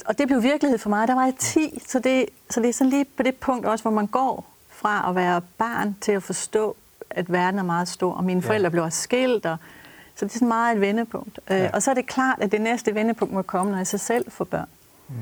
Og 0.07 0.19
det 0.19 0.27
blev 0.27 0.43
virkelighed 0.43 0.79
for 0.79 0.91
mig. 0.91 1.09
Der 1.09 1.15
var 1.15 1.25
jeg 1.25 1.35
10, 1.39 1.83
så 1.87 1.99
det, 1.99 2.27
så 2.51 2.61
det 2.61 2.69
er 2.69 2.73
sådan 2.73 2.91
lige 2.91 3.05
på 3.05 3.23
det 3.23 3.37
punkt 3.37 3.67
også, 3.67 3.83
hvor 3.83 3.91
man 3.91 4.07
går 4.07 4.53
fra 4.69 5.09
at 5.09 5.15
være 5.15 5.41
barn 5.59 5.97
til 6.01 6.13
at 6.13 6.23
forstå, 6.23 6.77
at 7.11 7.33
verden 7.33 7.59
er 7.59 7.63
meget 7.63 7.89
stor, 7.89 8.13
og 8.13 8.25
mine 8.25 8.43
forældre 8.43 8.67
ja. 8.67 8.71
blev 8.71 8.91
skilt, 8.91 9.47
og, 9.47 9.57
så 10.15 10.25
det 10.25 10.31
er 10.31 10.35
sådan 10.35 10.49
meget 10.49 10.75
et 10.75 10.81
vendepunkt. 10.81 11.41
Øh, 11.51 11.57
ja. 11.57 11.71
og 11.73 11.83
så 11.83 11.91
er 11.91 11.95
det 11.95 12.07
klart, 12.07 12.39
at 12.41 12.53
det 12.53 12.61
næste 12.61 12.95
vendepunkt 12.95 13.35
må 13.35 13.43
komme, 13.43 13.71
når 13.71 13.79
jeg 13.79 13.87
så 13.87 13.99
selv 13.99 14.31
får 14.31 14.45
børn. 14.45 14.69
Mm. 15.09 15.15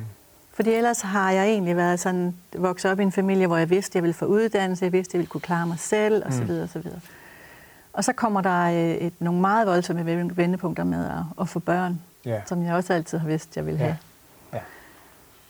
Fordi 0.53 0.71
ellers 0.71 1.01
har 1.01 1.31
jeg 1.31 1.49
egentlig 1.49 1.77
været 1.77 2.01
sådan, 2.01 2.35
vokset 2.57 2.91
op 2.91 3.01
i 3.01 3.03
en 3.03 3.13
familie, 3.13 3.47
hvor 3.47 3.57
jeg 3.57 3.71
vidste, 3.71 3.91
at 3.91 3.95
jeg 3.95 4.03
ville 4.03 4.15
få 4.15 4.25
uddannelse, 4.25 4.85
jeg 4.85 4.93
vidste, 4.93 5.11
at 5.11 5.15
jeg 5.15 5.19
ville 5.19 5.29
kunne 5.29 5.41
klare 5.41 5.67
mig 5.67 5.79
selv, 5.79 6.27
osv. 6.27 6.45
Mm. 6.45 6.63
osv. 6.63 6.87
Og 7.93 8.05
så 8.05 8.13
kommer 8.13 8.41
der 8.41 8.65
øh, 8.65 8.95
et, 8.95 9.13
nogle 9.19 9.41
meget 9.41 9.67
voldsomme 9.67 10.31
vendepunkter 10.37 10.85
med 10.85 11.07
at, 11.07 11.23
at 11.41 11.49
få 11.49 11.59
børn, 11.59 12.01
yeah. 12.27 12.41
som 12.47 12.65
jeg 12.65 12.75
også 12.75 12.93
altid 12.93 13.19
har 13.19 13.27
vidst, 13.27 13.57
jeg 13.57 13.67
ville 13.67 13.79
have. 13.79 13.89
Yeah. 13.89 14.10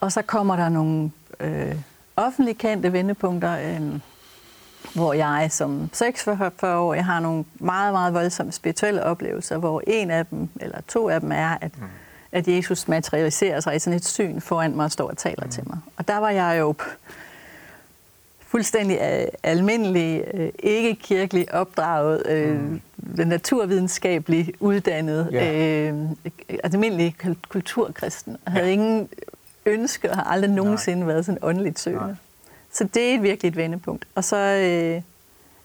Og 0.00 0.12
så 0.12 0.22
kommer 0.22 0.56
der 0.56 0.68
nogle 0.68 1.10
øh, 1.40 1.74
offentligt 2.16 2.58
kendte 2.58 2.92
vendepunkter, 2.92 3.58
øh, 3.58 4.00
hvor 4.94 5.12
jeg 5.12 5.48
som 5.50 5.90
46 5.92 6.78
år, 6.78 6.94
jeg 6.94 7.04
har 7.04 7.20
nogle 7.20 7.44
meget, 7.54 7.92
meget 7.92 8.14
voldsomme 8.14 8.52
spirituelle 8.52 9.04
oplevelser, 9.04 9.58
hvor 9.58 9.82
en 9.86 10.10
af 10.10 10.26
dem, 10.26 10.48
eller 10.60 10.80
to 10.88 11.08
af 11.08 11.20
dem 11.20 11.32
er, 11.32 11.58
at, 11.60 11.78
mm. 11.78 11.84
at 12.32 12.48
Jesus 12.48 12.88
materialiserer 12.88 13.60
sig 13.60 13.76
i 13.76 13.78
sådan 13.78 13.96
et 13.96 14.04
syn 14.04 14.40
foran 14.40 14.76
mig 14.76 14.84
og 14.84 14.92
står 14.92 15.08
og 15.08 15.16
taler 15.16 15.44
mm. 15.44 15.50
til 15.50 15.62
mig. 15.66 15.78
Og 15.96 16.08
der 16.08 16.16
var 16.16 16.30
jeg 16.30 16.56
jo 16.60 16.74
fuldstændig 18.40 18.98
øh, 19.02 19.26
almindelig, 19.42 20.24
øh, 20.34 20.48
ikke 20.58 20.94
kirkelig 20.94 21.54
opdraget, 21.54 22.22
øh, 22.26 22.60
mm. 22.60 22.80
naturvidenskabelig 23.16 24.54
uddannet, 24.60 25.28
yeah. 25.34 25.94
øh, 25.94 26.08
almindelig 26.64 27.16
kulturkristen. 27.48 28.36
Havde 28.46 28.64
yeah. 28.64 28.72
ingen 28.72 29.08
ønske 29.66 30.10
og 30.10 30.16
har 30.16 30.24
aldrig 30.24 30.50
nogensinde 30.50 30.98
Nej. 30.98 31.06
været 31.06 31.26
sådan 31.26 31.38
åndeligt 31.42 31.78
søgende. 31.78 32.06
Nej. 32.06 32.14
Så 32.72 32.84
det 32.84 33.14
er 33.14 33.20
virkelig 33.20 33.48
et 33.48 33.56
vendepunkt. 33.56 34.06
Og 34.14 34.24
så 34.24 34.36
øh, 34.36 35.02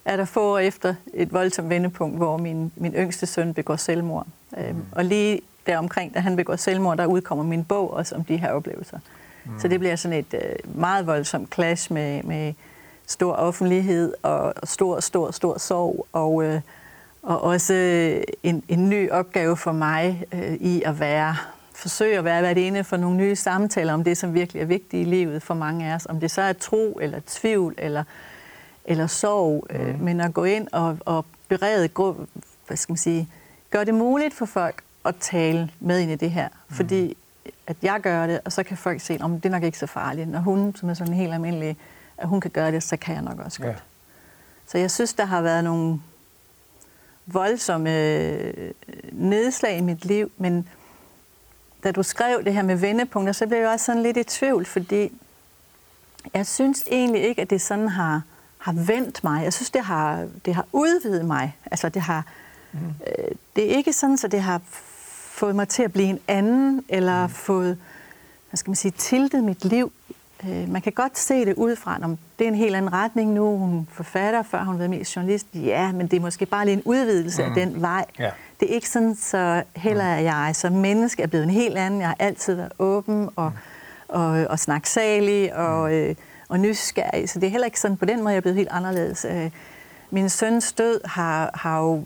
er 0.04 0.16
der 0.16 0.24
få 0.24 0.40
år 0.40 0.58
efter 0.58 0.94
et 1.14 1.32
voldsomt 1.32 1.70
vendepunkt, 1.70 2.16
hvor 2.16 2.36
min, 2.36 2.72
min 2.76 2.92
yngste 2.92 3.26
søn 3.26 3.54
begår 3.54 3.76
selvmord. 3.76 4.26
Øhm, 4.58 4.74
mm. 4.74 4.84
og 4.92 5.04
lige 5.04 5.40
der 5.66 5.78
omkring, 5.78 6.14
da 6.14 6.20
han 6.20 6.36
begår 6.36 6.56
selvmord, 6.56 6.96
der 6.96 7.06
udkommer 7.06 7.44
min 7.44 7.64
bog 7.64 7.92
også 7.92 8.14
om 8.14 8.24
de 8.24 8.36
her 8.36 8.52
oplevelser. 8.52 8.98
Mm. 9.44 9.60
Så 9.60 9.68
det 9.68 9.80
bliver 9.80 9.96
sådan 9.96 10.18
et 10.18 10.34
øh, 10.34 10.78
meget 10.80 11.06
voldsomt 11.06 11.54
clash 11.54 11.92
med, 11.92 12.22
med 12.22 12.52
stor 13.06 13.32
offentlighed 13.32 14.14
og 14.22 14.54
stor, 14.64 15.00
stor, 15.00 15.30
stor 15.30 15.58
sorg. 15.58 16.06
Og, 16.12 16.44
øh, 16.44 16.60
og 17.22 17.42
også 17.42 17.74
en, 18.42 18.62
en 18.68 18.88
ny 18.88 19.10
opgave 19.10 19.56
for 19.56 19.72
mig 19.72 20.24
øh, 20.32 20.54
i 20.54 20.82
at 20.82 21.00
være 21.00 21.36
forsøge 21.76 22.18
at 22.18 22.24
være 22.24 22.40
hvert 22.40 22.58
ene 22.58 22.84
for 22.84 22.96
nogle 22.96 23.16
nye 23.16 23.36
samtaler 23.36 23.92
om 23.92 24.04
det, 24.04 24.18
som 24.18 24.34
virkelig 24.34 24.62
er 24.62 24.66
vigtigt 24.66 25.06
i 25.06 25.10
livet 25.10 25.42
for 25.42 25.54
mange 25.54 25.90
af 25.90 25.94
os. 25.94 26.06
Om 26.06 26.20
det 26.20 26.30
så 26.30 26.42
er 26.42 26.52
tro, 26.52 26.98
eller 27.02 27.20
tvivl, 27.26 27.74
eller, 27.78 28.04
eller 28.84 29.06
sorg. 29.06 29.66
Øh, 29.70 29.80
mm. 29.80 29.86
Øh, 29.86 30.00
men 30.00 30.20
at 30.20 30.34
gå 30.34 30.44
ind 30.44 30.68
og, 30.72 30.98
og 31.04 31.24
berede, 31.48 31.88
hvad 32.66 32.76
skal 32.76 32.92
man 32.92 32.96
sige, 32.96 33.28
gøre 33.70 33.84
det 33.84 33.94
muligt 33.94 34.34
for 34.34 34.46
folk 34.46 34.82
at 35.04 35.14
tale 35.20 35.70
med 35.80 36.00
ind 36.00 36.10
i 36.10 36.14
det 36.14 36.30
her. 36.30 36.48
Mm. 36.48 36.74
Fordi 36.74 37.16
at 37.66 37.76
jeg 37.82 38.00
gør 38.00 38.26
det, 38.26 38.40
og 38.44 38.52
så 38.52 38.62
kan 38.62 38.76
folk 38.76 39.00
se, 39.00 39.18
om 39.20 39.40
det 39.40 39.48
er 39.48 39.52
nok 39.52 39.62
ikke 39.62 39.78
så 39.78 39.86
farligt. 39.86 40.28
Når 40.28 40.38
hun, 40.38 40.74
som 40.76 40.88
er 40.88 40.94
sådan 40.94 41.14
helt 41.14 41.34
almindelig, 41.34 41.76
at 42.16 42.28
hun 42.28 42.40
kan 42.40 42.50
gøre 42.50 42.72
det, 42.72 42.82
så 42.82 42.96
kan 42.96 43.14
jeg 43.14 43.22
nok 43.22 43.38
også 43.38 43.62
godt. 43.62 43.84
Så 44.66 44.78
jeg 44.78 44.90
synes, 44.90 45.14
der 45.14 45.24
har 45.24 45.42
været 45.42 45.64
nogle 45.64 46.00
voldsomme 47.26 47.90
øh, 47.90 48.70
nedslag 49.12 49.78
i 49.78 49.80
mit 49.80 50.04
liv, 50.04 50.30
men 50.38 50.68
da 51.86 51.92
du 51.92 52.02
skrev 52.02 52.44
det 52.44 52.54
her 52.54 52.62
med 52.62 52.76
vendepunkter, 52.76 53.32
så 53.32 53.46
blev 53.46 53.58
jeg 53.58 53.68
også 53.68 53.84
sådan 53.84 54.02
lidt 54.02 54.16
i 54.16 54.24
tvivl, 54.24 54.64
fordi 54.64 55.12
jeg 56.34 56.46
synes 56.46 56.84
egentlig 56.90 57.22
ikke, 57.22 57.42
at 57.42 57.50
det 57.50 57.60
sådan 57.60 57.88
har, 57.88 58.22
har 58.58 58.72
vendt 58.72 59.24
mig. 59.24 59.44
Jeg 59.44 59.52
synes, 59.52 59.70
det 59.70 59.82
har, 59.82 60.28
det 60.44 60.54
har 60.54 60.66
udvidet 60.72 61.24
mig. 61.24 61.56
Altså, 61.70 61.88
det 61.88 62.02
har, 62.02 62.24
mm. 62.72 62.78
øh, 63.06 63.34
det 63.56 63.72
er 63.72 63.76
ikke 63.76 63.92
sådan, 63.92 64.16
så 64.16 64.28
det 64.28 64.42
har 64.42 64.60
fået 65.30 65.56
mig 65.56 65.68
til 65.68 65.82
at 65.82 65.92
blive 65.92 66.08
en 66.08 66.20
anden, 66.28 66.84
eller 66.88 67.26
mm. 67.26 67.32
fået, 67.32 67.78
hvad 68.50 68.58
skal 68.58 68.70
man 68.70 68.76
sige, 68.76 68.92
tiltet 68.92 69.44
mit 69.44 69.64
liv. 69.64 69.92
Øh, 70.48 70.68
man 70.68 70.82
kan 70.82 70.92
godt 70.92 71.18
se 71.18 71.44
det 71.44 71.54
udefra, 71.54 71.98
om 72.02 72.18
det 72.38 72.44
er 72.44 72.48
en 72.48 72.54
helt 72.54 72.76
anden 72.76 72.92
retning 72.92 73.32
nu. 73.32 73.58
Hun 73.58 73.78
er 73.78 73.94
forfatter, 73.94 74.42
før 74.42 74.64
hun 74.64 74.78
været 74.78 74.90
mest 74.90 75.16
journalist. 75.16 75.46
Ja, 75.54 75.92
men 75.92 76.06
det 76.06 76.16
er 76.16 76.20
måske 76.20 76.46
bare 76.46 76.64
lige 76.64 76.72
en 76.74 76.82
udvidelse 76.84 77.42
mm. 77.42 77.48
af 77.48 77.54
den 77.54 77.82
vej. 77.82 78.04
Ja. 78.18 78.30
Det 78.60 78.70
er 78.70 78.74
ikke 78.74 78.88
sådan, 78.88 79.14
så 79.14 79.62
heller 79.76 80.04
er 80.04 80.20
jeg 80.20 80.56
som 80.56 80.72
menneske 80.72 81.22
er 81.22 81.26
blevet 81.26 81.44
en 81.44 81.50
helt 81.50 81.78
anden. 81.78 82.00
Jeg 82.00 82.08
har 82.08 82.16
altid 82.18 82.54
været 82.54 82.72
åben 82.78 83.28
og, 83.36 83.52
mm. 83.52 84.14
og, 84.14 84.28
og 84.28 84.58
snaksalig 84.58 85.56
og, 85.56 85.88
mm. 85.88 85.94
øh, 85.94 86.14
og 86.48 86.60
nysgerrig. 86.60 87.28
Så 87.28 87.40
det 87.40 87.46
er 87.46 87.50
heller 87.50 87.66
ikke 87.66 87.80
sådan, 87.80 87.96
på 87.96 88.04
den 88.04 88.18
måde, 88.18 88.30
jeg 88.30 88.36
er 88.36 88.40
blevet 88.40 88.56
helt 88.56 88.70
anderledes. 88.70 89.26
Øh, 89.30 89.50
min 90.10 90.28
søns 90.28 90.72
død 90.72 91.00
har, 91.04 91.50
har 91.54 91.80
jo 91.80 92.04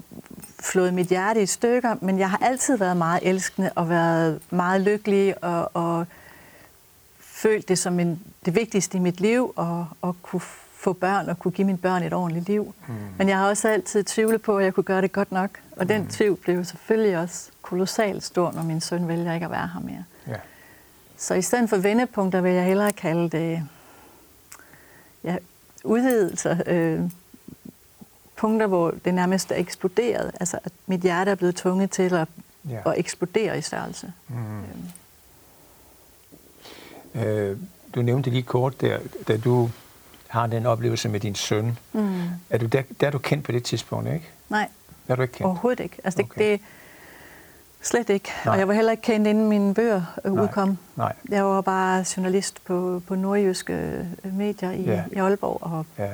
flået 0.61 0.95
mit 0.95 1.07
hjerte 1.07 1.43
i 1.43 1.47
stykker, 1.47 1.97
men 2.01 2.19
jeg 2.19 2.31
har 2.31 2.39
altid 2.43 2.77
været 2.77 2.97
meget 2.97 3.21
elskende 3.23 3.71
og 3.75 3.89
været 3.89 4.41
meget 4.51 4.81
lykkelig 4.81 5.45
og, 5.45 5.71
og 5.75 6.07
følt 7.41 7.69
det 7.69 7.79
som 7.79 8.01
en, 8.01 8.21
det 8.45 8.55
vigtigste 8.55 8.97
i 8.97 9.01
mit 9.01 9.21
liv 9.21 9.55
at, 9.59 10.09
at 10.09 10.15
kunne 10.23 10.41
få 10.75 10.93
børn 10.93 11.29
og 11.29 11.39
kunne 11.39 11.53
give 11.53 11.67
mine 11.67 11.79
børn 11.79 12.03
et 12.03 12.13
ordentligt 12.13 12.49
liv. 12.49 12.75
Mm. 12.89 12.95
Men 13.19 13.29
jeg 13.29 13.39
har 13.39 13.49
også 13.49 13.69
altid 13.69 14.05
tvivlet 14.05 14.43
på, 14.43 14.59
at 14.59 14.65
jeg 14.65 14.75
kunne 14.75 14.85
gøre 14.85 15.03
det 15.03 15.13
godt 15.13 15.33
nok. 15.33 15.51
Og 15.77 15.89
den 15.89 16.03
mm. 16.03 16.09
tvivl 16.09 16.37
blev 16.37 16.65
selvfølgelig 16.65 17.19
også 17.19 17.51
kolossalt 17.63 18.25
stor, 18.25 18.53
når 18.53 18.63
min 18.63 18.81
søn 18.81 19.09
vælger 19.09 19.35
ikke 19.35 19.45
at 19.45 19.51
være 19.53 19.71
her 19.75 19.81
mere. 19.81 20.05
Ja. 20.27 20.37
Så 21.17 21.35
i 21.35 21.43
stedet 21.43 21.71
for 21.71 21.77
vendepunkter 21.77 22.41
vil 22.41 22.53
jeg 22.53 22.65
hellere 22.65 22.93
kalde 22.93 23.31
det 23.31 23.63
ja, 25.25 25.37
udvidelser. 25.85 26.57
Øh, 26.67 27.01
punkter, 28.37 28.67
hvor 28.67 28.95
det 29.05 29.15
nærmest 29.15 29.53
er 29.53 29.57
eksploderet. 29.57 30.31
Altså, 30.41 30.59
at 30.65 30.73
mit 30.87 31.01
hjerte 31.01 31.31
er 31.31 31.35
blevet 31.35 31.57
tvunget 31.57 31.91
til 31.91 32.15
at, 32.15 32.29
ja. 32.69 32.91
at 32.91 32.99
eksplodere 32.99 33.59
i 33.59 33.61
størrelse. 33.61 34.13
Mm. 34.29 34.59
Øhm. 34.59 34.67
Øh, 37.15 37.57
du 37.95 38.03
nævnte 38.03 38.31
lige 38.31 38.43
kort 38.43 38.81
der, 38.81 38.99
da 39.29 39.37
du 39.37 39.71
har 40.29 40.47
den 40.47 40.67
oplevelse 40.67 41.09
med 41.09 41.21
din 41.21 41.35
søn. 41.35 41.79
Mm. 41.93 42.23
Er 42.51 42.59
du 42.59 42.67
der, 42.67 42.83
der 43.01 43.07
er 43.07 43.11
du 43.11 43.19
kendt 43.19 43.45
på 43.45 43.53
det 43.53 43.65
tidspunkt, 43.65 44.13
ikke? 44.13 44.29
Nej. 44.49 44.69
Er 45.09 45.17
du 45.17 45.23
ikke 45.23 45.33
kendt? 45.33 45.47
Overhovedet 45.47 45.81
ikke. 45.81 45.97
Altså, 46.05 46.17
det, 46.17 46.25
okay. 46.25 46.51
det, 46.51 46.61
slet 47.83 48.11
ikke. 48.11 48.29
Nej. 48.45 48.53
Og 48.53 48.59
jeg 48.59 48.69
var 48.69 48.75
heller 48.75 48.91
ikke 48.91 49.03
kendt, 49.03 49.27
inden 49.27 49.49
mine 49.49 49.75
bøger 49.75 50.03
øh, 50.25 50.33
Nej. 50.33 50.45
udkom. 50.45 50.79
Nej. 50.97 51.13
Jeg 51.29 51.45
var 51.45 51.61
bare 51.61 52.05
journalist 52.17 52.65
på, 52.65 53.03
på 53.07 53.15
nordjyske 53.15 53.73
øh, 54.25 54.35
medier 54.35 54.71
i, 54.71 54.83
ja. 54.83 55.05
i 55.13 55.17
Aalborg. 55.17 55.59
Og, 55.63 55.87
ja. 55.99 56.09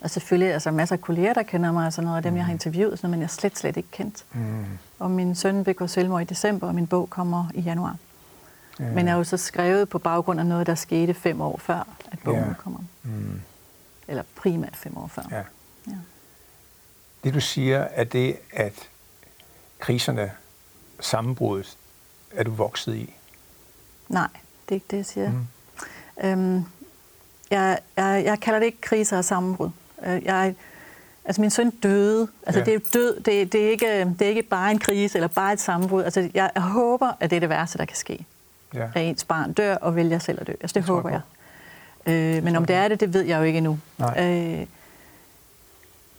og 0.00 0.10
selvfølgelig 0.10 0.52
altså 0.52 0.70
masser 0.70 0.96
af 0.96 1.00
kolleger, 1.00 1.34
der 1.34 1.42
kender 1.42 1.72
mig, 1.72 1.86
og 1.86 1.92
sådan 1.92 2.04
noget 2.04 2.16
af 2.16 2.22
dem, 2.22 2.32
mm. 2.32 2.36
jeg 2.36 2.44
har 2.44 2.52
mm. 2.52 2.54
interviewet, 2.54 2.98
sådan, 2.98 3.10
men 3.10 3.20
jeg 3.20 3.24
er 3.24 3.30
slet, 3.30 3.58
slet 3.58 3.76
ikke 3.76 3.90
kendt. 3.92 4.24
Mm. 4.32 4.64
Og 4.98 5.10
min 5.10 5.34
søn 5.34 5.64
begår 5.64 5.86
selvmord 5.86 6.22
i 6.22 6.24
december, 6.24 6.68
og 6.68 6.74
min 6.74 6.86
bog 6.86 7.10
kommer 7.10 7.46
i 7.54 7.60
januar. 7.60 7.96
Ja. 8.80 8.84
Men 8.84 9.06
jeg 9.06 9.12
er 9.12 9.16
jo 9.16 9.24
så 9.24 9.36
skrevet 9.36 9.88
på 9.88 9.98
baggrund 9.98 10.40
af 10.40 10.46
noget, 10.46 10.66
der 10.66 10.74
skete 10.74 11.14
fem 11.14 11.40
år 11.40 11.58
før, 11.58 11.88
at 12.12 12.18
bogen 12.24 12.44
ja. 12.48 12.54
kommer. 12.58 12.78
Mm. 13.02 13.40
Eller 14.08 14.22
primært 14.36 14.76
fem 14.76 14.96
år 14.96 15.06
før. 15.06 15.22
Ja. 15.30 15.42
Ja. 15.86 15.96
Det 17.24 17.34
du 17.34 17.40
siger, 17.40 17.78
er 17.78 18.04
det, 18.04 18.36
at 18.52 18.88
kriserne, 19.78 20.32
sammenbruddet, 21.00 21.76
er 22.34 22.44
du 22.44 22.50
vokset 22.50 22.94
i? 22.94 23.14
Nej, 24.08 24.28
det 24.68 24.70
er 24.70 24.74
ikke 24.74 24.86
det, 24.90 24.96
jeg 24.96 25.06
siger. 25.06 25.30
Mm. 25.30 25.46
Øhm, 26.24 26.64
jeg, 27.50 27.78
jeg, 27.96 28.22
jeg 28.24 28.40
kalder 28.40 28.58
det 28.58 28.66
ikke 28.66 28.80
kriser 28.80 29.18
og 29.18 29.24
sammenbrud. 29.24 29.70
Øh, 30.06 30.24
jeg, 30.24 30.54
altså 31.24 31.40
min 31.40 31.50
søn 31.50 31.70
døde. 31.70 32.28
Altså 32.46 32.58
ja. 32.58 32.64
det 32.64 32.74
er 32.74 32.78
død. 32.92 33.20
Det, 33.20 33.52
det, 33.52 33.66
er 33.66 33.70
ikke, 33.70 34.14
det 34.18 34.22
er 34.22 34.28
ikke 34.28 34.42
bare 34.42 34.70
en 34.70 34.78
krise 34.78 35.18
eller 35.18 35.28
bare 35.28 35.52
et 35.52 35.60
sammenbrud. 35.60 36.02
Altså 36.02 36.30
jeg 36.34 36.50
håber, 36.56 37.12
at 37.20 37.30
det 37.30 37.36
er 37.36 37.40
det 37.40 37.48
værste, 37.48 37.78
der 37.78 37.84
kan 37.84 37.96
ske 37.96 38.26
ja. 38.76 38.88
at 38.94 39.08
ens 39.08 39.24
barn 39.24 39.52
dør 39.52 39.74
og 39.74 39.96
vælger 39.96 40.18
selv 40.18 40.40
at 40.40 40.46
dø. 40.46 40.52
Altså, 40.52 40.74
det, 40.74 40.74
det 40.74 40.84
håber 40.84 41.10
jeg. 41.10 41.20
jeg. 42.06 42.36
Øh, 42.36 42.44
men 42.44 42.56
om 42.56 42.64
det 42.64 42.76
er 42.76 42.88
det, 42.88 43.00
det 43.00 43.14
ved 43.14 43.22
jeg 43.22 43.38
jo 43.38 43.42
ikke 43.42 43.56
endnu. 43.56 43.78
Øh, 44.18 44.66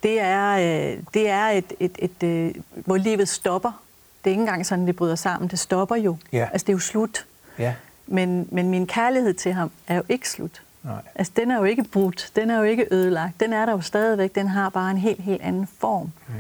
det 0.04 0.22
er, 0.22 0.52
øh, 0.58 1.04
det 1.14 1.30
er 1.30 1.46
et, 1.46 1.74
et, 1.80 1.98
et, 2.00 2.14
et, 2.22 2.28
øh, 2.28 2.56
hvor 2.76 2.98
livet 2.98 3.30
stopper. 3.30 3.82
Det 4.24 4.30
er 4.30 4.32
ikke 4.32 4.42
engang 4.42 4.66
sådan, 4.66 4.88
det 4.88 4.96
bryder 4.96 5.16
sammen. 5.16 5.50
Det 5.50 5.60
stopper 5.60 5.96
jo. 5.96 6.18
Ja. 6.32 6.48
Altså, 6.52 6.66
det 6.66 6.70
er 6.70 6.76
jo 6.76 6.80
slut. 6.80 7.26
Ja. 7.60 7.74
Men, 8.08 8.48
men 8.52 8.70
min 8.70 8.88
kærlighed 8.88 9.34
til 9.34 9.54
ham 9.54 9.72
er 9.88 9.96
jo 9.96 10.04
ikke 10.10 10.30
slut. 10.30 10.62
Nej. 10.84 11.02
Altså, 11.16 11.34
den 11.36 11.52
er 11.52 11.58
jo 11.58 11.64
ikke 11.64 11.84
brudt. 11.84 12.32
Den 12.36 12.52
er 12.52 12.58
jo 12.58 12.64
ikke 12.64 12.88
ødelagt. 12.92 13.40
Den 13.40 13.54
er 13.54 13.66
der 13.66 13.72
jo 13.72 13.82
stadigvæk. 13.82 14.36
Den 14.36 14.48
har 14.48 14.70
bare 14.70 14.92
en 14.92 14.98
helt, 14.98 15.22
helt 15.22 15.42
anden 15.42 15.68
form. 15.80 16.12
Mm. 16.28 16.34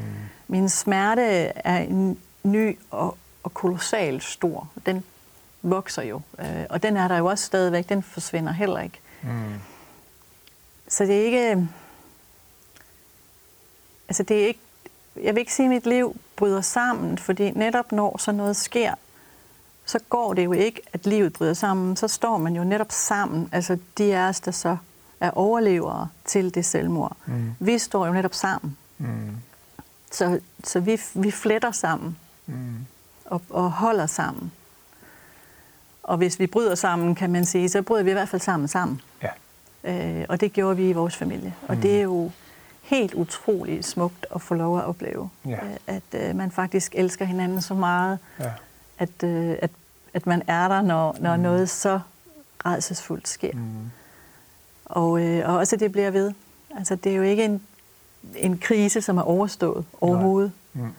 Min 0.47 0.69
smerte 0.69 1.21
er 1.55 1.77
en 1.77 2.19
ny 2.43 2.77
og, 2.91 3.17
og 3.43 3.53
kolossalt 3.53 4.23
stor. 4.23 4.69
Den 4.85 5.03
vokser 5.69 6.01
jo. 6.01 6.21
Øh, 6.39 6.65
og 6.69 6.83
den 6.83 6.97
er 6.97 7.07
der 7.07 7.17
jo 7.17 7.25
også 7.25 7.45
stadigvæk, 7.45 7.89
den 7.89 8.03
forsvinder 8.03 8.51
heller 8.51 8.79
ikke. 8.79 8.99
Mm. 9.23 9.53
Så 10.87 11.03
det 11.03 11.21
er 11.21 11.25
ikke... 11.25 11.67
Altså 14.09 14.23
det 14.23 14.43
er 14.43 14.47
ikke... 14.47 14.59
Jeg 15.23 15.35
vil 15.35 15.39
ikke 15.39 15.53
sige, 15.53 15.65
at 15.65 15.69
mit 15.69 15.85
liv 15.85 16.15
bryder 16.35 16.61
sammen, 16.61 17.17
fordi 17.17 17.51
netop 17.51 17.91
når 17.91 18.17
så 18.17 18.31
noget 18.31 18.55
sker, 18.55 18.93
så 19.85 19.99
går 20.09 20.33
det 20.33 20.45
jo 20.45 20.51
ikke, 20.51 20.81
at 20.93 21.05
livet 21.05 21.33
bryder 21.33 21.53
sammen. 21.53 21.95
Så 21.95 22.07
står 22.07 22.37
man 22.37 22.55
jo 22.55 22.63
netop 22.63 22.91
sammen. 22.91 23.49
Altså 23.51 23.77
de 23.97 24.15
af 24.15 24.29
os, 24.29 24.39
der 24.39 24.51
så 24.51 24.77
er 25.19 25.31
overlevere 25.31 26.09
til 26.25 26.55
det 26.55 26.65
selvmord. 26.65 27.17
Mm. 27.25 27.55
Vi 27.59 27.77
står 27.77 28.07
jo 28.07 28.13
netop 28.13 28.33
sammen. 28.33 28.77
Mm. 28.97 29.37
Så, 30.11 30.39
så 30.63 30.79
vi, 30.79 31.01
vi 31.13 31.31
fletter 31.31 31.71
sammen 31.71 32.17
mm. 32.45 32.85
og, 33.25 33.41
og 33.49 33.71
holder 33.71 34.05
sammen. 34.05 34.51
Og 36.07 36.17
hvis 36.17 36.39
vi 36.39 36.47
bryder 36.47 36.75
sammen, 36.75 37.15
kan 37.15 37.31
man 37.31 37.45
sige, 37.45 37.69
så 37.69 37.81
bryder 37.81 38.03
vi 38.03 38.09
i 38.09 38.13
hvert 38.13 38.29
fald 38.29 38.41
sammen 38.41 38.67
sammen. 38.67 39.01
Ja. 39.23 39.29
Øh, 39.83 40.25
og 40.29 40.41
det 40.41 40.53
gjorde 40.53 40.77
vi 40.77 40.89
i 40.89 40.93
vores 40.93 41.15
familie. 41.15 41.53
Og 41.67 41.75
mm. 41.75 41.81
det 41.81 41.97
er 41.97 42.01
jo 42.01 42.31
helt 42.81 43.13
utroligt 43.13 43.85
smukt 43.85 44.25
at 44.35 44.41
få 44.41 44.53
lov 44.53 44.77
at 44.77 44.85
opleve. 44.85 45.29
Ja. 45.45 45.51
Øh, 45.51 45.77
at 45.87 46.03
øh, 46.13 46.35
man 46.35 46.51
faktisk 46.51 46.95
elsker 46.95 47.25
hinanden 47.25 47.61
så 47.61 47.73
meget, 47.73 48.19
ja. 48.39 48.51
at, 48.99 49.23
øh, 49.23 49.55
at, 49.61 49.71
at 50.13 50.25
man 50.25 50.43
er 50.47 50.67
der, 50.67 50.81
når, 50.81 51.15
når 51.19 51.35
mm. 51.35 51.41
noget 51.41 51.69
så 51.69 51.99
redselsfuldt 52.65 53.27
sker. 53.27 53.53
Mm. 53.53 53.91
Og, 54.85 55.21
øh, 55.21 55.49
og 55.49 55.57
også 55.57 55.75
det 55.75 55.91
bliver 55.91 56.11
ved. 56.11 56.31
Altså 56.77 56.95
det 56.95 57.11
er 57.11 57.15
jo 57.15 57.23
ikke 57.23 57.45
en, 57.45 57.61
en 58.35 58.57
krise, 58.57 59.01
som 59.01 59.17
er 59.17 59.21
overstået 59.21 59.85
overhovedet. 60.01 60.51
Mm. 60.73 60.93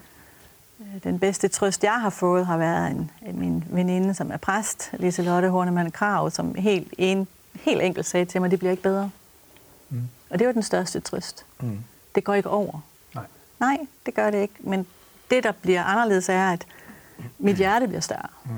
Øh, 0.81 1.03
den 1.05 1.19
bedste 1.19 1.49
trøst, 1.49 1.85
jeg 1.85 2.01
har 2.01 2.11
fået, 2.11 2.47
har 2.47 2.57
været 2.57 2.91
en, 2.91 3.11
min 3.35 3.65
veninde, 3.71 4.15
som 4.15 4.31
er 4.33 4.37
præst, 4.37 4.91
Lise 4.93 5.23
Lotte 5.23 5.51
Hornemann 5.51 5.91
Krav, 5.91 6.31
som 6.31 6.55
helt, 6.55 6.95
en, 6.99 7.29
helt 7.55 7.83
enkelt 7.83 8.07
sagde 8.07 8.27
til 8.27 8.41
mig, 8.41 8.51
det 8.51 8.59
bliver 8.59 8.71
ikke 8.71 8.83
bedre. 8.83 9.11
Mm. 9.89 10.09
Og 10.31 10.39
det 10.39 10.47
var 10.47 10.53
den 10.53 10.63
største 10.63 11.01
trøst. 11.01 11.47
Mm. 11.61 11.79
Det 12.15 12.25
går 12.25 12.35
ikke 12.35 12.51
over. 12.51 12.81
Nej. 13.15 13.25
Nej, 13.61 13.79
det 14.07 14.15
gør 14.15 14.31
det 14.31 14.39
ikke. 14.39 14.55
Men 14.61 14.87
det, 15.31 15.45
der 15.45 15.53
bliver 15.53 15.85
anderledes, 15.85 16.29
er, 16.29 16.51
at 16.51 16.67
mit 17.39 17.57
hjerte 17.57 17.87
bliver 17.87 18.01
større. 18.01 18.29
Mm. 18.45 18.51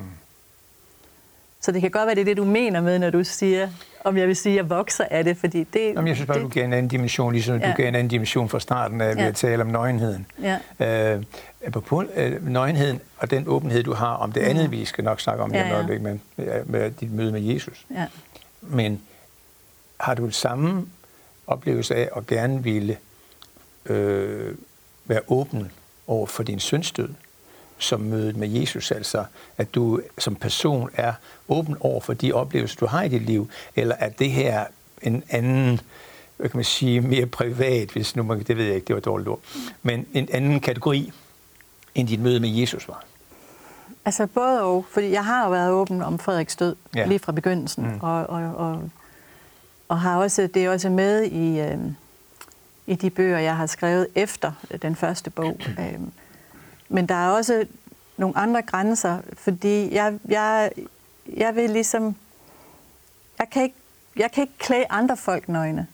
Så 1.60 1.72
det 1.72 1.80
kan 1.80 1.90
godt 1.90 2.06
være, 2.06 2.14
det 2.14 2.20
er 2.20 2.24
det, 2.24 2.36
du 2.36 2.44
mener 2.44 2.80
med, 2.80 2.98
når 2.98 3.10
du 3.10 3.24
siger, 3.24 3.68
om 4.04 4.16
jeg 4.16 4.28
vil 4.28 4.36
sige, 4.36 4.52
at 4.52 4.56
jeg 4.56 4.70
vokser 4.70 5.04
af 5.10 5.24
det, 5.24 5.36
fordi 5.36 5.64
det... 5.64 5.80
Jamen, 5.94 6.08
jeg 6.08 6.16
synes 6.16 6.26
bare, 6.26 6.36
det, 6.36 6.44
du 6.44 6.48
giver 6.48 6.64
en 6.64 6.72
anden 6.72 6.88
dimension, 6.88 7.32
ligesom 7.32 7.60
ja. 7.60 7.70
du 7.70 7.76
giver 7.76 7.88
en 7.88 7.94
anden 7.94 8.08
dimension 8.08 8.48
fra 8.48 8.60
starten 8.60 9.00
af, 9.00 9.08
ved 9.08 9.22
ja. 9.22 9.28
at 9.28 9.34
tale 9.34 9.62
om 9.62 9.68
nøgenheden. 9.68 10.26
Ja. 10.42 11.16
Øh, 11.16 11.22
på 11.72 12.04
øh, 12.16 12.48
nøgenheden 12.48 13.00
og 13.16 13.30
den 13.30 13.44
åbenhed, 13.46 13.82
du 13.82 13.92
har 13.92 14.14
om 14.14 14.32
det 14.32 14.40
andet, 14.40 14.64
mm. 14.64 14.70
vi 14.70 14.84
skal 14.84 15.04
nok 15.04 15.20
snakke 15.20 15.42
om 15.42 15.54
ja, 15.54 15.68
ja. 15.68 15.74
øjeblik, 15.74 16.00
med, 16.00 16.18
med 16.64 16.90
dit 16.90 17.12
møde 17.12 17.32
med 17.32 17.40
Jesus. 17.40 17.86
Ja. 17.90 18.06
Men 18.60 19.02
har 20.00 20.14
du 20.14 20.30
samme 20.30 20.86
oplevelse 21.46 21.94
af 21.94 22.08
at 22.16 22.26
gerne 22.26 22.62
ville 22.62 22.96
øh, 23.86 24.54
være 25.04 25.20
åben 25.28 25.72
over 26.06 26.26
for 26.26 26.42
din 26.42 26.60
sønstød? 26.60 27.08
Som 27.80 28.00
mødet 28.00 28.36
med 28.36 28.48
Jesus, 28.48 28.90
altså 28.90 29.24
at 29.58 29.74
du 29.74 30.00
som 30.18 30.34
person 30.34 30.90
er 30.94 31.12
åben 31.48 31.76
over 31.80 32.00
for 32.00 32.14
de 32.14 32.32
oplevelser, 32.32 32.76
du 32.76 32.86
har 32.86 33.02
i 33.02 33.08
dit 33.08 33.22
liv, 33.22 33.50
eller 33.76 33.94
at 33.94 34.18
det 34.18 34.30
her 34.30 34.64
en 35.02 35.22
anden, 35.30 35.80
hvad 36.36 36.48
kan 36.48 36.58
man 36.58 36.64
sige, 36.64 37.00
mere 37.00 37.26
privat, 37.26 37.90
hvis 37.90 38.16
nu 38.16 38.22
man, 38.22 38.42
det 38.42 38.56
ved 38.56 38.64
jeg 38.64 38.74
ikke, 38.74 38.86
det 38.86 38.94
var 38.94 39.00
dårligt 39.00 39.28
ord, 39.28 39.40
men 39.82 40.06
en 40.14 40.28
anden 40.32 40.60
kategori, 40.60 41.12
end 41.94 42.08
dit 42.08 42.20
møde 42.20 42.40
med 42.40 42.48
Jesus 42.48 42.88
var? 42.88 43.04
Altså 44.04 44.26
både 44.26 44.62
og, 44.62 44.84
fordi 44.90 45.10
jeg 45.10 45.24
har 45.24 45.44
jo 45.44 45.50
været 45.50 45.72
åben 45.72 46.02
om 46.02 46.18
Frederiks 46.18 46.56
død 46.56 46.76
ja. 46.94 47.06
lige 47.06 47.18
fra 47.18 47.32
begyndelsen, 47.32 47.84
mm. 47.84 47.98
og, 48.00 48.26
og, 48.26 48.54
og, 48.56 48.90
og 49.88 50.00
har 50.00 50.16
også, 50.16 50.48
det 50.54 50.64
er 50.64 50.70
også 50.70 50.88
med 50.90 51.22
i, 51.22 51.60
øh, 51.60 51.78
i 52.86 52.94
de 52.94 53.10
bøger, 53.10 53.38
jeg 53.38 53.56
har 53.56 53.66
skrevet 53.66 54.06
efter 54.14 54.52
den 54.82 54.96
første 54.96 55.30
bog. 55.30 55.60
Øhm, 55.78 56.12
men 56.90 57.06
der 57.06 57.14
er 57.14 57.28
også 57.28 57.66
nogle 58.16 58.38
andre 58.38 58.62
grænser, 58.62 59.18
fordi 59.34 59.94
jeg, 59.94 60.18
jeg, 60.28 60.70
jeg 61.36 61.56
vil 61.56 61.70
ligesom... 61.70 62.16
Jeg 63.38 63.50
kan, 63.50 63.62
ikke, 63.62 63.76
jeg 64.16 64.30
kan 64.32 64.42
ikke 64.42 64.58
klæde 64.58 64.84
andre 64.90 65.16
folk 65.16 65.48
nøgne. 65.48 65.86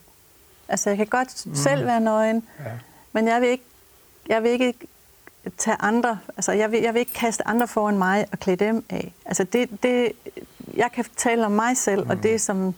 Altså, 0.69 0.91
jeg 0.91 0.97
kan 0.97 1.07
godt 1.07 1.47
mm. 1.47 1.55
selv 1.55 1.87
være 1.87 2.01
nøgen, 2.01 2.43
ja. 2.59 2.71
men 3.13 3.29
jeg 3.29 3.41
vil 3.41 3.49
ikke, 3.49 3.65
jeg 4.29 4.43
vil 4.43 4.51
ikke 4.51 4.75
tage 5.59 5.77
andre, 5.81 6.19
altså 6.37 6.53
jeg 6.53 6.73
vil, 6.73 6.81
jeg 6.81 6.95
vil 6.95 7.01
ikke 7.01 7.13
kaste 7.13 7.49
andre 7.49 7.69
foran 7.69 7.99
mig 7.99 8.27
og 8.33 8.39
klæde 8.39 8.65
dem 8.65 8.85
af. 8.91 9.15
Altså 9.27 9.45
det, 9.45 9.83
det, 9.83 10.13
jeg 10.75 10.93
kan 10.93 11.05
tale 11.17 11.47
om 11.47 11.53
mig 11.53 11.77
selv, 11.77 12.05
mm. 12.05 12.11
og 12.11 12.23
det 12.23 12.41
som, 12.41 12.75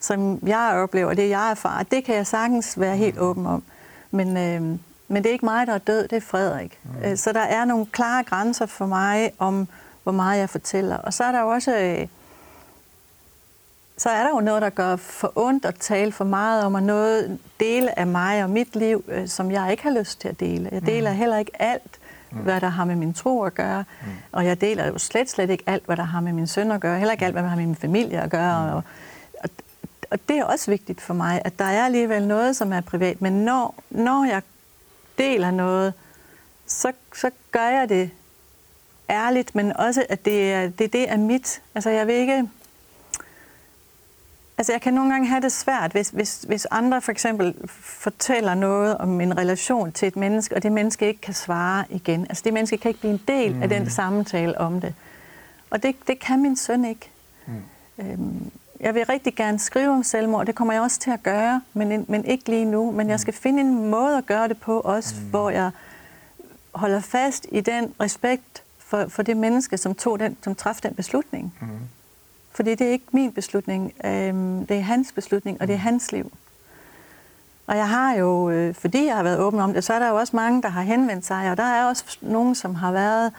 som 0.00 0.38
jeg 0.46 0.72
oplever, 0.74 1.14
det 1.14 1.28
jeg 1.28 1.50
erfarer, 1.50 1.82
det 1.82 2.04
kan 2.04 2.14
jeg 2.14 2.26
sagtens 2.26 2.80
være 2.80 2.96
helt 2.96 3.16
mm. 3.16 3.22
åben 3.22 3.46
om. 3.46 3.62
Men, 4.10 4.36
øh, 4.36 4.78
men 5.08 5.22
det 5.22 5.28
er 5.28 5.32
ikke 5.32 5.44
mig, 5.44 5.66
der 5.66 5.74
er 5.74 5.78
død, 5.78 6.08
det 6.08 6.16
er 6.16 6.20
Frederik. 6.20 6.78
Mm. 6.84 7.04
Øh, 7.04 7.16
så 7.16 7.32
der 7.32 7.40
er 7.40 7.64
nogle 7.64 7.86
klare 7.86 8.24
grænser 8.24 8.66
for 8.66 8.86
mig 8.86 9.32
om, 9.38 9.68
hvor 10.02 10.12
meget 10.12 10.38
jeg 10.38 10.50
fortæller. 10.50 10.96
Og 10.96 11.14
så 11.14 11.24
er 11.24 11.32
der 11.32 11.40
jo 11.40 11.48
også... 11.48 11.76
Øh, 11.76 12.08
så 13.96 14.10
er 14.10 14.22
der 14.22 14.30
jo 14.30 14.40
noget, 14.40 14.62
der 14.62 14.70
gør 14.70 14.96
for 14.96 15.32
ondt 15.34 15.64
at 15.64 15.74
tale 15.74 16.12
for 16.12 16.24
meget 16.24 16.64
om, 16.64 16.74
og 16.74 16.82
noget 16.82 17.38
dele 17.60 17.98
af 17.98 18.06
mig 18.06 18.42
og 18.44 18.50
mit 18.50 18.76
liv, 18.76 19.04
øh, 19.08 19.28
som 19.28 19.50
jeg 19.50 19.70
ikke 19.70 19.82
har 19.82 19.90
lyst 19.90 20.20
til 20.20 20.28
at 20.28 20.40
dele. 20.40 20.68
Jeg 20.72 20.86
deler 20.86 21.10
mm. 21.10 21.16
heller 21.16 21.38
ikke 21.38 21.62
alt, 21.62 21.98
mm. 22.30 22.38
hvad 22.38 22.60
der 22.60 22.68
har 22.68 22.84
med 22.84 22.96
min 22.96 23.14
tro 23.14 23.42
at 23.42 23.54
gøre, 23.54 23.84
mm. 24.00 24.06
og 24.32 24.44
jeg 24.44 24.60
deler 24.60 24.86
jo 24.86 24.98
slet, 24.98 25.30
slet 25.30 25.50
ikke 25.50 25.64
alt, 25.66 25.86
hvad 25.86 25.96
der 25.96 26.02
har 26.02 26.20
med 26.20 26.32
min 26.32 26.46
søn 26.46 26.70
at 26.70 26.80
gøre, 26.80 26.98
heller 26.98 27.12
ikke 27.12 27.24
alt, 27.24 27.34
hvad 27.34 27.42
der 27.42 27.48
har 27.48 27.56
med 27.56 27.66
min 27.66 27.76
familie 27.76 28.20
at 28.22 28.30
gøre. 28.30 28.68
Mm. 28.68 28.74
Og, 28.74 28.82
og, 29.42 29.50
og 30.10 30.18
det 30.28 30.38
er 30.38 30.44
også 30.44 30.70
vigtigt 30.70 31.00
for 31.00 31.14
mig, 31.14 31.42
at 31.44 31.58
der 31.58 31.64
er 31.64 31.84
alligevel 31.84 32.26
noget, 32.26 32.56
som 32.56 32.72
er 32.72 32.80
privat, 32.80 33.22
men 33.22 33.32
når, 33.32 33.74
når 33.90 34.24
jeg 34.24 34.42
deler 35.18 35.50
noget, 35.50 35.94
så, 36.66 36.92
så 37.14 37.30
gør 37.52 37.68
jeg 37.68 37.88
det 37.88 38.10
ærligt, 39.10 39.54
men 39.54 39.76
også, 39.76 40.06
at 40.08 40.24
det 40.24 40.52
er, 40.52 40.68
det, 40.68 40.92
det 40.92 41.10
er 41.10 41.16
mit. 41.16 41.62
Altså, 41.74 41.90
jeg 41.90 42.06
vil 42.06 42.14
ikke 42.14 42.48
Altså, 44.58 44.72
jeg 44.72 44.80
kan 44.80 44.94
nogle 44.94 45.12
gange 45.12 45.28
have 45.28 45.40
det 45.40 45.52
svært, 45.52 45.92
hvis, 45.92 46.08
hvis, 46.08 46.44
hvis 46.48 46.66
andre 46.70 47.02
for 47.02 47.12
eksempel 47.12 47.54
fortæller 47.68 48.54
noget 48.54 48.98
om 48.98 49.20
en 49.20 49.38
relation 49.38 49.92
til 49.92 50.08
et 50.08 50.16
menneske, 50.16 50.54
og 50.54 50.62
det 50.62 50.72
menneske 50.72 51.08
ikke 51.08 51.20
kan 51.20 51.34
svare 51.34 51.84
igen. 51.90 52.26
Altså, 52.28 52.42
det 52.44 52.52
menneske 52.52 52.76
kan 52.76 52.88
ikke 52.88 53.00
blive 53.00 53.12
en 53.12 53.22
del 53.28 53.54
mm. 53.54 53.62
af 53.62 53.68
den 53.68 53.82
mm. 53.82 53.88
samtale 53.88 54.58
om 54.58 54.80
det. 54.80 54.94
Og 55.70 55.82
det, 55.82 55.96
det 56.06 56.20
kan 56.20 56.42
min 56.42 56.56
søn 56.56 56.84
ikke. 56.84 57.10
Mm. 57.46 57.62
Øhm, 57.98 58.50
jeg 58.80 58.94
vil 58.94 59.06
rigtig 59.06 59.34
gerne 59.34 59.58
skrive 59.58 59.90
om 59.90 60.02
selvmord, 60.02 60.46
det 60.46 60.54
kommer 60.54 60.74
jeg 60.74 60.82
også 60.82 61.00
til 61.00 61.10
at 61.10 61.22
gøre, 61.22 61.62
men, 61.72 62.04
men 62.08 62.24
ikke 62.24 62.48
lige 62.50 62.64
nu. 62.64 62.90
Men 62.90 63.08
jeg 63.08 63.14
mm. 63.14 63.18
skal 63.18 63.34
finde 63.34 63.60
en 63.60 63.90
måde 63.90 64.18
at 64.18 64.26
gøre 64.26 64.48
det 64.48 64.60
på 64.60 64.80
også, 64.80 65.14
mm. 65.20 65.30
hvor 65.30 65.50
jeg 65.50 65.70
holder 66.72 67.00
fast 67.00 67.46
i 67.52 67.60
den 67.60 67.94
respekt 68.00 68.62
for, 68.78 69.08
for 69.08 69.22
det 69.22 69.36
menneske, 69.36 69.78
som 69.78 69.94
tog 69.94 70.20
den, 70.20 70.36
som 70.42 70.54
træffede 70.54 70.88
den 70.88 70.96
beslutning. 70.96 71.54
Mm. 71.60 71.68
Fordi 72.52 72.74
det 72.74 72.86
er 72.86 72.90
ikke 72.90 73.06
min 73.12 73.32
beslutning, 73.32 73.92
øhm, 74.04 74.66
det 74.66 74.76
er 74.76 74.80
hans 74.80 75.12
beslutning, 75.12 75.60
og 75.60 75.66
det 75.66 75.74
er 75.74 75.78
hans 75.78 76.12
liv. 76.12 76.32
Og 77.66 77.76
jeg 77.76 77.88
har 77.88 78.14
jo, 78.14 78.50
øh, 78.50 78.74
fordi 78.74 79.06
jeg 79.06 79.16
har 79.16 79.22
været 79.22 79.38
åben 79.38 79.60
om 79.60 79.72
det, 79.72 79.84
så 79.84 79.92
er 79.92 79.98
der 79.98 80.08
jo 80.08 80.16
også 80.16 80.36
mange, 80.36 80.62
der 80.62 80.68
har 80.68 80.82
henvendt 80.82 81.26
sig, 81.26 81.50
og 81.50 81.56
der 81.56 81.62
er 81.62 81.84
også 81.84 82.18
nogen, 82.20 82.54
som 82.54 82.74
har 82.74 82.92
været 82.92 83.32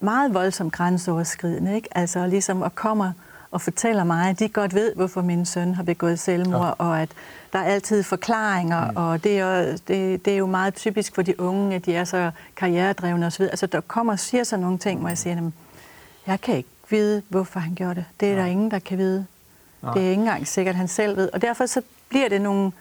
meget 0.00 0.34
voldsomt 0.34 0.72
grænseoverskridende, 0.72 1.74
ikke? 1.76 1.88
Altså 1.98 2.26
ligesom 2.26 2.62
at 2.62 2.74
komme 2.74 3.14
og 3.52 3.60
fortæller 3.60 4.04
mig, 4.04 4.30
at 4.30 4.38
de 4.38 4.48
godt 4.48 4.74
ved, 4.74 4.94
hvorfor 4.94 5.22
min 5.22 5.46
søn 5.46 5.74
har 5.74 5.82
begået 5.82 6.18
selvmord, 6.18 6.76
ja. 6.80 6.84
og 6.84 7.02
at 7.02 7.08
der 7.52 7.58
er 7.58 7.64
altid 7.64 8.02
forklaringer, 8.02 8.90
mm. 8.90 8.96
og 8.96 9.24
det 9.24 9.38
er, 9.38 9.58
jo, 9.58 9.72
det, 9.88 10.24
det 10.24 10.32
er 10.32 10.36
jo 10.36 10.46
meget 10.46 10.74
typisk 10.74 11.14
for 11.14 11.22
de 11.22 11.40
unge, 11.40 11.74
at 11.74 11.86
de 11.86 11.94
er 11.94 12.04
så 12.04 12.30
karrieredrevne 12.56 13.26
osv. 13.26 13.42
Altså 13.42 13.66
der 13.66 13.80
kommer 13.80 14.12
og 14.12 14.18
siger 14.18 14.44
sådan 14.44 14.62
nogle 14.62 14.78
ting, 14.78 15.00
hvor 15.00 15.08
jeg 15.08 15.18
siger, 15.18 15.36
at 15.36 15.52
jeg 16.26 16.40
kan 16.40 16.56
ikke 16.56 16.68
vide, 16.90 17.22
hvorfor 17.28 17.60
han 17.60 17.74
gjorde 17.74 17.94
det. 17.94 18.04
Det 18.20 18.30
er 18.30 18.34
Nej. 18.34 18.44
der 18.44 18.50
ingen, 18.50 18.70
der 18.70 18.78
kan 18.78 18.98
vide. 18.98 19.26
Nej. 19.82 19.94
Det 19.94 20.02
er 20.02 20.10
ikke 20.10 20.20
engang 20.20 20.46
sikkert, 20.46 20.74
han 20.74 20.88
selv 20.88 21.16
ved. 21.16 21.30
Og 21.32 21.42
derfor 21.42 21.66
så 21.66 21.82
bliver 22.08 22.28
det 22.28 22.40
nogle... 22.40 22.72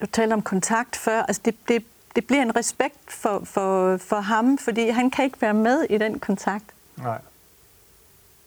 Du 0.00 0.06
talte 0.06 0.34
om 0.34 0.42
kontakt 0.42 0.96
før. 0.96 1.22
Altså 1.22 1.42
det, 1.44 1.54
det, 1.68 1.84
det 2.16 2.26
bliver 2.26 2.42
en 2.42 2.56
respekt 2.56 3.12
for, 3.12 3.42
for, 3.44 3.96
for 3.96 4.20
ham, 4.20 4.58
fordi 4.58 4.88
han 4.88 5.10
kan 5.10 5.24
ikke 5.24 5.42
være 5.42 5.54
med 5.54 5.86
i 5.90 5.98
den 5.98 6.18
kontakt. 6.18 6.64
Nej. 6.96 7.18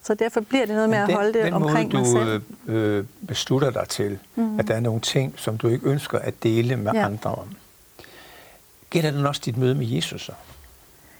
Så 0.03 0.13
derfor 0.13 0.41
bliver 0.41 0.65
det 0.65 0.75
noget 0.75 0.89
med 0.89 0.99
den, 0.99 1.09
at 1.09 1.15
holde 1.15 1.33
det 1.33 1.43
den 1.43 1.53
omkring 1.53 1.93
måde, 1.93 2.03
mig 2.03 2.25
selv. 2.25 2.41
du 2.67 2.71
øh, 2.71 3.05
beslutter 3.27 3.69
dig 3.69 3.89
til, 3.89 4.19
mm. 4.35 4.59
at 4.59 4.67
der 4.67 4.75
er 4.75 4.79
nogle 4.79 5.01
ting, 5.01 5.33
som 5.37 5.57
du 5.57 5.67
ikke 5.67 5.89
ønsker 5.89 6.19
at 6.19 6.43
dele 6.43 6.75
med 6.75 6.91
ja. 6.93 7.05
andre 7.05 7.35
om. 7.35 7.47
Gælder 8.89 9.11
den 9.11 9.25
også 9.25 9.41
dit 9.45 9.57
møde 9.57 9.75
med 9.75 9.85
Jesus 9.85 10.21
så? 10.21 10.31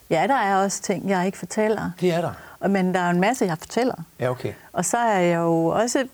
Ja, 0.10 0.28
der 0.28 0.36
er 0.36 0.56
også 0.56 0.82
ting, 0.82 1.10
jeg 1.10 1.26
ikke 1.26 1.38
fortæller. 1.38 1.92
Det 2.02 2.14
er 2.14 2.22
der. 2.22 2.68
Men 2.68 2.94
der 2.94 3.00
er 3.00 3.10
en 3.10 3.20
masse, 3.20 3.46
jeg 3.46 3.58
fortæller. 3.58 3.96
Ja, 4.20 4.30
okay. 4.30 4.54
Og 4.74 4.86
så 4.86 4.98
er 4.98 5.20
jeg 5.20 5.38
jo 5.38 5.66
også... 5.66 6.08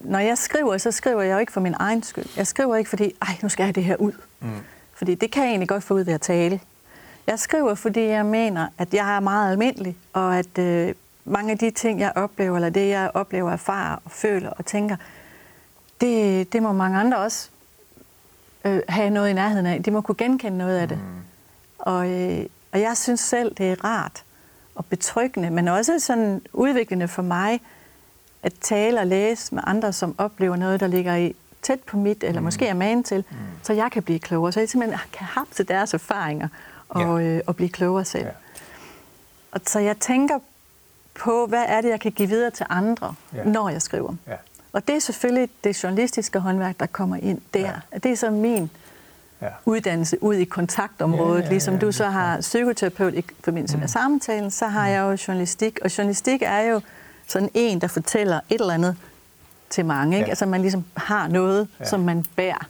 Når 0.00 0.18
jeg 0.18 0.38
skriver, 0.38 0.78
så 0.78 0.90
skriver 0.90 1.22
jeg 1.22 1.34
jo 1.34 1.38
ikke 1.38 1.52
for 1.52 1.60
min 1.60 1.74
egen 1.78 2.02
skyld. 2.02 2.26
Jeg 2.36 2.46
skriver 2.46 2.76
ikke, 2.76 2.90
fordi, 2.90 3.12
ej, 3.22 3.36
nu 3.42 3.48
skal 3.48 3.64
jeg 3.64 3.74
det 3.74 3.84
her 3.84 3.96
ud. 3.96 4.12
Mm. 4.40 4.50
Fordi 4.94 5.14
det 5.14 5.30
kan 5.30 5.42
jeg 5.42 5.50
egentlig 5.50 5.68
godt 5.68 5.84
få 5.84 5.94
ud 5.94 6.00
ved 6.04 6.14
at 6.14 6.20
tale. 6.20 6.60
Jeg 7.26 7.38
skriver, 7.38 7.74
fordi 7.74 8.00
jeg 8.00 8.26
mener, 8.26 8.66
at 8.78 8.94
jeg 8.94 9.16
er 9.16 9.20
meget 9.20 9.52
almindelig, 9.52 9.96
og 10.12 10.38
at 10.38 10.58
øh, 10.58 10.94
mange 11.24 11.52
af 11.52 11.58
de 11.58 11.70
ting, 11.70 12.00
jeg 12.00 12.12
oplever, 12.14 12.56
eller 12.56 12.70
det, 12.70 12.88
jeg 12.88 13.10
oplever, 13.14 13.50
erfarer 13.50 13.96
og 14.04 14.10
føler 14.10 14.50
og 14.50 14.66
tænker, 14.66 14.96
det, 16.00 16.52
det 16.52 16.62
må 16.62 16.72
mange 16.72 16.98
andre 16.98 17.18
også 17.18 17.48
øh, 18.64 18.80
have 18.88 19.10
noget 19.10 19.30
i 19.30 19.32
nærheden 19.32 19.66
af. 19.66 19.82
De 19.82 19.90
må 19.90 20.00
kunne 20.00 20.14
genkende 20.14 20.58
noget 20.58 20.78
af 20.78 20.88
det. 20.88 20.98
Mm. 20.98 21.04
Og, 21.78 22.10
øh, 22.10 22.46
og 22.72 22.80
jeg 22.80 22.96
synes 22.96 23.20
selv, 23.20 23.54
det 23.54 23.70
er 23.70 23.84
rart 23.84 24.24
og 24.74 24.84
betryggende, 24.84 25.50
men 25.50 25.68
også 25.68 25.98
sådan 25.98 26.42
udviklende 26.52 27.08
for 27.08 27.22
mig, 27.22 27.60
at 28.42 28.52
tale 28.60 29.00
og 29.00 29.06
læse 29.06 29.54
med 29.54 29.62
andre, 29.66 29.92
som 29.92 30.14
oplever 30.18 30.56
noget, 30.56 30.80
der 30.80 30.86
ligger 30.86 31.16
i 31.16 31.34
tæt 31.62 31.80
på 31.80 31.96
mit, 31.96 32.24
eller 32.24 32.40
mm. 32.40 32.44
måske 32.44 32.66
er 32.66 32.74
man 32.74 33.02
til, 33.02 33.24
mm. 33.30 33.36
så 33.62 33.72
jeg 33.72 33.92
kan 33.92 34.02
blive 34.02 34.18
klogere. 34.18 34.52
Så 34.52 34.60
jeg 34.60 34.68
simpelthen 34.68 35.00
kan 35.12 35.26
til 35.50 35.68
deres 35.68 35.94
erfaringer 35.94 36.48
og, 36.88 37.22
ja. 37.22 37.28
øh, 37.28 37.40
og 37.46 37.56
blive 37.56 37.68
klogere 37.68 38.04
selv. 38.04 38.24
Ja. 38.24 38.30
Og 39.52 39.60
så 39.66 39.78
jeg 39.78 39.98
tænker 39.98 40.38
på, 41.14 41.46
hvad 41.46 41.64
er 41.68 41.80
det, 41.80 41.88
jeg 41.88 42.00
kan 42.00 42.12
give 42.12 42.28
videre 42.28 42.50
til 42.50 42.66
andre, 42.68 43.14
ja. 43.34 43.44
når 43.44 43.68
jeg 43.68 43.82
skriver. 43.82 44.14
Ja. 44.26 44.34
Og 44.72 44.88
det 44.88 44.96
er 44.96 44.98
selvfølgelig 44.98 45.48
det 45.64 45.82
journalistiske 45.82 46.38
håndværk, 46.38 46.80
der 46.80 46.86
kommer 46.86 47.16
ind 47.16 47.40
der. 47.54 47.60
Ja. 47.92 47.98
Det 47.98 48.12
er 48.12 48.16
så 48.16 48.30
min 48.30 48.70
ja. 49.42 49.48
uddannelse 49.64 50.22
ud 50.22 50.34
i 50.34 50.44
kontaktområdet. 50.44 51.34
Ja, 51.34 51.38
ja, 51.38 51.44
ja, 51.44 51.50
ligesom 51.50 51.78
du 51.78 51.92
så 51.92 52.04
har 52.04 52.40
psykoterapeut 52.40 53.14
i 53.14 53.24
forbindelse 53.44 53.76
med 53.76 53.84
mm. 53.84 53.88
samtalen, 53.88 54.50
så 54.50 54.66
har 54.66 54.88
jeg 54.88 55.00
jo 55.00 55.16
journalistik. 55.28 55.78
Og 55.84 55.98
journalistik 55.98 56.42
er 56.42 56.60
jo 56.60 56.80
sådan 57.26 57.50
en, 57.54 57.80
der 57.80 57.86
fortæller 57.86 58.40
et 58.50 58.60
eller 58.60 58.74
andet 58.74 58.96
til 59.70 59.84
mange. 59.86 60.16
Ikke? 60.16 60.26
Ja. 60.26 60.30
Altså 60.30 60.46
man 60.46 60.60
ligesom 60.60 60.84
har 60.96 61.28
noget, 61.28 61.68
ja. 61.80 61.84
som 61.84 62.00
man 62.00 62.24
bærer 62.36 62.68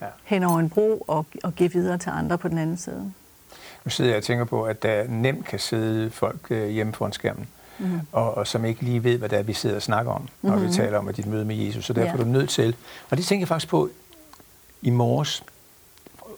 ja. 0.00 0.06
hen 0.24 0.44
over 0.44 0.58
en 0.58 0.70
bro 0.70 1.04
og, 1.08 1.26
og 1.44 1.54
giver 1.54 1.70
videre 1.70 1.98
til 1.98 2.10
andre 2.10 2.38
på 2.38 2.48
den 2.48 2.58
anden 2.58 2.76
side. 2.76 3.12
Nu 3.84 3.90
sidder 3.90 4.10
jeg 4.10 4.18
og 4.18 4.24
tænker 4.24 4.44
på, 4.44 4.64
at 4.64 4.82
der 4.82 5.04
nemt 5.08 5.46
kan 5.46 5.58
sidde 5.58 6.10
folk 6.10 6.40
øh, 6.50 6.68
hjemme 6.68 6.92
foran 6.92 7.12
skærmen, 7.12 7.40
mm. 7.42 7.48
Og, 8.12 8.34
og 8.34 8.46
som 8.46 8.64
ikke 8.64 8.82
lige 8.82 9.04
ved, 9.04 9.18
hvad 9.18 9.28
det 9.28 9.38
er, 9.38 9.42
vi 9.42 9.52
sidder 9.52 9.76
og 9.76 9.82
snakker 9.82 10.12
om, 10.12 10.28
når 10.42 10.50
mm-hmm. 10.50 10.68
vi 10.68 10.72
taler 10.72 10.98
om 10.98 11.08
at 11.08 11.16
dit 11.16 11.26
møde 11.26 11.44
med 11.44 11.56
Jesus. 11.56 11.84
Så 11.84 11.92
derfor 11.92 12.06
ja. 12.06 12.12
er 12.12 12.24
du 12.24 12.24
nødt 12.24 12.50
til, 12.50 12.76
og 13.10 13.16
det 13.16 13.26
tænker 13.26 13.40
jeg 13.40 13.48
faktisk 13.48 13.68
på 13.68 13.90
i 14.82 14.90
morges, 14.90 15.44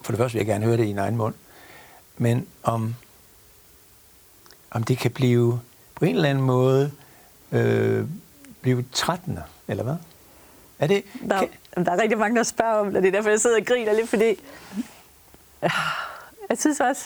for 0.03 0.13
det 0.13 0.19
første 0.19 0.33
vil 0.33 0.39
jeg 0.39 0.47
gerne 0.47 0.65
høre 0.65 0.77
det 0.77 0.85
i 0.85 0.91
en 0.91 0.99
egen 0.99 1.17
mund, 1.17 1.35
men 2.19 2.47
om, 2.63 2.95
om 4.71 4.83
det 4.83 4.99
kan 4.99 5.11
blive 5.11 5.61
på 5.95 6.05
en 6.05 6.15
eller 6.15 6.29
anden 6.29 6.45
måde 6.45 6.91
øh, 7.53 8.05
blive 8.61 8.85
trættende, 8.93 9.43
eller 9.69 9.83
hvad? 9.83 9.97
Er 10.79 10.87
det, 10.87 11.05
der, 11.29 11.39
kan... 11.39 11.85
der 11.85 11.93
er 11.93 12.03
rigtig 12.03 12.19
mange, 12.19 12.37
der 12.37 12.43
spørger 12.43 12.75
om 12.75 12.93
det, 12.93 13.03
det 13.03 13.09
er 13.09 13.13
derfor, 13.13 13.31
jeg 13.31 13.41
sidder 13.41 13.61
og 13.61 13.67
griner 13.67 13.93
lidt, 13.93 14.09
fordi 14.09 14.35
jeg 16.51 16.59
synes 16.59 16.81
også, 16.81 17.03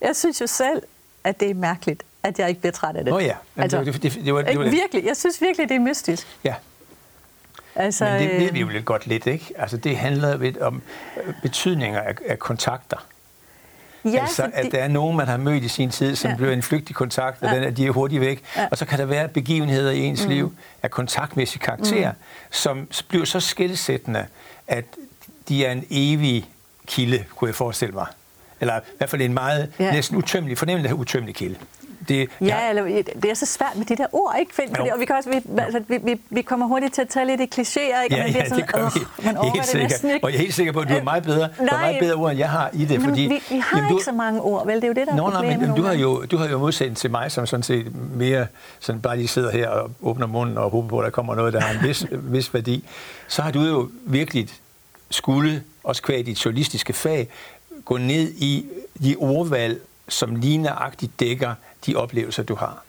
jeg 0.00 0.16
synes 0.16 0.40
jo 0.40 0.46
selv, 0.46 0.82
at 1.24 1.40
det 1.40 1.50
er 1.50 1.54
mærkeligt, 1.54 2.04
at 2.22 2.38
jeg 2.38 2.48
ikke 2.48 2.60
bliver 2.60 2.72
træt 2.72 2.96
af 2.96 3.04
det. 3.04 3.14
Oh 3.14 3.22
ja, 3.22 3.34
altså, 3.56 3.84
det, 3.84 3.94
det, 3.94 4.02
det, 4.02 4.24
det, 4.24 4.34
var, 4.34 4.42
det 4.42 4.58
var. 4.58 4.64
Virkelig, 4.64 5.04
jeg 5.04 5.16
synes 5.16 5.40
virkelig, 5.40 5.68
det 5.68 5.74
er 5.74 5.80
mystisk. 5.80 6.26
Ja, 6.44 6.54
Altså, 7.78 8.04
Men 8.04 8.30
det 8.30 8.40
ved 8.40 8.52
vi 8.52 8.60
jo 8.60 8.68
lidt 8.68 8.84
godt 8.84 9.06
lidt, 9.06 9.26
ikke? 9.26 9.52
Altså, 9.58 9.76
det 9.76 9.96
handler 9.96 10.38
lidt 10.38 10.58
om 10.58 10.82
øh, 11.24 11.34
betydninger 11.42 12.00
af, 12.00 12.14
af 12.26 12.38
kontakter. 12.38 13.06
Ja, 14.04 14.20
altså, 14.20 14.50
at 14.52 14.64
det... 14.64 14.72
der 14.72 14.78
er 14.78 14.88
nogen, 14.88 15.16
man 15.16 15.28
har 15.28 15.36
mødt 15.36 15.64
i 15.64 15.68
sin 15.68 15.90
tid, 15.90 16.16
som 16.16 16.30
ja. 16.30 16.36
bliver 16.36 16.52
en 16.52 16.62
flygtig 16.62 16.96
kontakt, 16.96 17.42
og 17.42 17.48
ja. 17.48 17.56
den, 17.56 17.64
at 17.64 17.76
de 17.76 17.86
er 17.86 17.90
hurtigt 17.90 18.20
væk. 18.20 18.44
Ja. 18.56 18.68
Og 18.70 18.78
så 18.78 18.86
kan 18.86 18.98
der 18.98 19.04
være 19.04 19.28
begivenheder 19.28 19.90
i 19.90 19.98
ens 19.98 20.24
mm. 20.24 20.30
liv 20.30 20.52
af 20.82 20.90
kontaktmæssig 20.90 21.60
karakter, 21.60 22.10
mm. 22.10 22.16
som 22.50 22.88
bliver 23.08 23.24
så 23.24 23.40
skældsættende, 23.40 24.26
at 24.68 24.84
de 25.48 25.66
er 25.66 25.72
en 25.72 25.84
evig 25.90 26.50
kilde, 26.86 27.24
kunne 27.36 27.48
jeg 27.48 27.54
forestille 27.54 27.94
mig. 27.94 28.06
Eller 28.60 28.78
i 28.78 28.96
hvert 28.98 29.10
fald 29.10 29.22
en 29.22 29.34
meget 29.34 29.72
ja. 29.78 29.92
næsten 29.92 30.16
utømmelig, 30.16 30.58
fornemmelig 30.58 30.94
utømmelig 30.94 31.34
kilde. 31.34 31.56
Det, 32.08 32.28
ja, 32.40 32.46
ja, 32.46 32.68
eller 32.68 33.02
det 33.22 33.30
er 33.30 33.34
så 33.34 33.46
svært 33.46 33.76
med 33.76 33.86
de 33.86 33.96
der 33.96 34.06
ord, 34.12 34.36
ikke? 34.40 34.54
Fordi, 34.54 34.88
og 34.92 35.00
vi, 35.00 35.04
kan 35.04 35.16
også, 35.16 35.30
vi, 35.30 35.60
altså, 35.60 35.82
vi, 35.88 35.98
vi, 36.02 36.20
vi 36.30 36.42
kommer 36.42 36.66
hurtigt 36.66 36.94
til 36.94 37.02
at 37.02 37.08
tale 37.08 37.36
lidt 37.36 37.40
i 37.40 37.60
klichéer, 37.60 38.02
ikke? 38.02 38.16
Ja, 38.16 38.24
men 38.24 38.34
ja, 38.34 38.40
det, 38.40 38.48
sådan, 38.48 38.64
det 38.64 38.72
gør 38.72 38.90
vi. 38.94 39.24
man 39.24 39.36
helt 39.52 39.66
sikkert. 39.66 40.04
Ikke. 40.04 40.24
Og 40.24 40.30
jeg 40.30 40.36
er 40.36 40.40
helt 40.40 40.54
sikker 40.54 40.72
på, 40.72 40.80
at 40.80 40.88
du 40.88 40.94
er 40.94 41.02
meget 41.02 41.22
bedre, 41.22 41.38
Nej, 41.38 41.48
du 41.58 41.64
er 41.64 41.78
meget 41.78 41.96
bedre 42.00 42.14
ord, 42.14 42.30
end 42.30 42.38
jeg 42.38 42.50
har 42.50 42.70
i 42.72 42.84
det. 42.84 43.02
Fordi, 43.02 43.20
vi, 43.20 43.42
vi 43.54 43.58
har 43.58 43.78
jamen, 43.78 43.90
du, 43.90 43.96
ikke 43.96 44.04
så 44.04 44.12
mange 44.12 44.40
ord, 44.40 44.66
vel? 44.66 44.76
Det 44.76 44.84
er 44.84 44.88
jo 44.88 44.94
det, 44.94 45.06
der 45.06 45.12
er 45.12 45.30
problemet. 45.30 45.58
men, 45.58 45.68
men 45.68 45.76
du 45.76 45.82
har 45.82 45.94
jo, 45.94 46.24
du 46.24 46.36
har 46.36 46.48
jo 46.48 46.58
modsat 46.58 46.96
til 46.96 47.10
mig, 47.10 47.32
som 47.32 47.46
sådan 47.46 47.62
set 47.62 48.16
mere 48.16 48.46
sådan 48.80 49.00
bare 49.00 49.16
lige 49.16 49.28
sidder 49.28 49.50
her 49.50 49.68
og 49.68 49.90
åbner 50.02 50.26
munden 50.26 50.58
og 50.58 50.70
håber 50.70 50.88
på, 50.88 50.98
at 50.98 51.04
der 51.04 51.10
kommer 51.10 51.34
noget, 51.34 51.52
der 51.52 51.60
har 51.60 51.80
en 51.80 51.88
vis, 51.88 52.06
vis 52.34 52.54
værdi. 52.54 52.84
Så 53.28 53.42
har 53.42 53.50
du 53.50 53.62
jo 53.62 53.88
virkelig 54.04 54.48
skulle, 55.10 55.62
også 55.84 56.02
kvæg 56.02 56.26
dit 56.26 56.44
journalistiske 56.44 56.92
fag, 56.92 57.28
gå 57.84 57.96
ned 57.96 58.32
i 58.36 58.66
de 59.02 59.16
ordvalg, 59.18 59.80
som 60.08 60.34
lige 60.36 60.70
dækker 61.20 61.54
de 61.86 61.96
oplevelser, 61.96 62.42
du 62.42 62.54
har. 62.54 62.82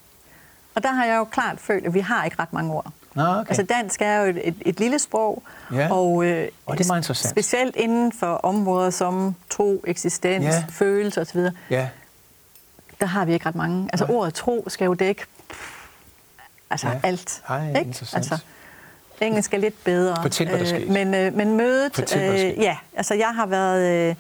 Og 0.75 0.84
der 0.84 0.91
har 0.91 1.06
jeg 1.06 1.17
jo 1.17 1.23
klart 1.23 1.60
følt, 1.60 1.86
at 1.86 1.93
vi 1.93 1.99
har 1.99 2.25
ikke 2.25 2.39
ret 2.39 2.54
mange 2.54 2.73
ord. 2.73 2.91
Ah, 3.15 3.38
okay. 3.38 3.49
Altså 3.49 3.63
dansk 3.63 4.02
er 4.02 4.19
jo 4.19 4.30
et, 4.30 4.47
et, 4.47 4.56
et 4.65 4.80
lille 4.80 4.99
sprog, 4.99 5.43
ja. 5.73 5.93
og, 5.93 6.25
øh, 6.25 6.47
og 6.65 6.78
det 6.78 6.84
er 6.84 6.88
meget 6.88 6.99
interessant. 6.99 7.32
specielt 7.32 7.75
inden 7.75 8.12
for 8.12 8.34
områder 8.34 8.89
som 8.89 9.36
tro, 9.49 9.84
eksistens, 9.88 10.45
ja. 10.45 10.63
følelse 10.69 11.21
osv., 11.21 11.39
ja. 11.69 11.89
der 12.99 13.06
har 13.06 13.25
vi 13.25 13.34
ikke 13.34 13.45
ret 13.45 13.56
mange. 13.56 13.89
Altså 13.93 14.06
ja. 14.10 14.13
ordet 14.13 14.34
tro 14.34 14.65
skal 14.67 14.86
jo 14.86 14.93
dække 14.93 15.25
altså 16.69 16.88
ja. 16.88 16.99
alt. 17.04 17.43
Ej, 17.49 17.67
ikke? 17.67 17.82
interessant. 17.82 18.32
Altså, 18.32 18.45
engelsk 19.21 19.54
er 19.54 19.58
lidt 19.58 19.84
bedre. 19.84 20.21
Fortæl, 20.21 20.49
hvad 20.49 20.60
der 20.60 20.65
skete. 20.65 20.82
Øh, 20.82 20.91
men, 20.91 21.13
øh, 21.13 21.34
men 21.34 21.58
mødet... 21.58 21.95
Fortæl, 21.95 22.52
øh, 22.52 22.63
ja, 22.63 22.78
altså 22.95 23.13
jeg 23.13 23.36
har 23.36 23.45
været... 23.45 24.10
Øh, 24.10 24.15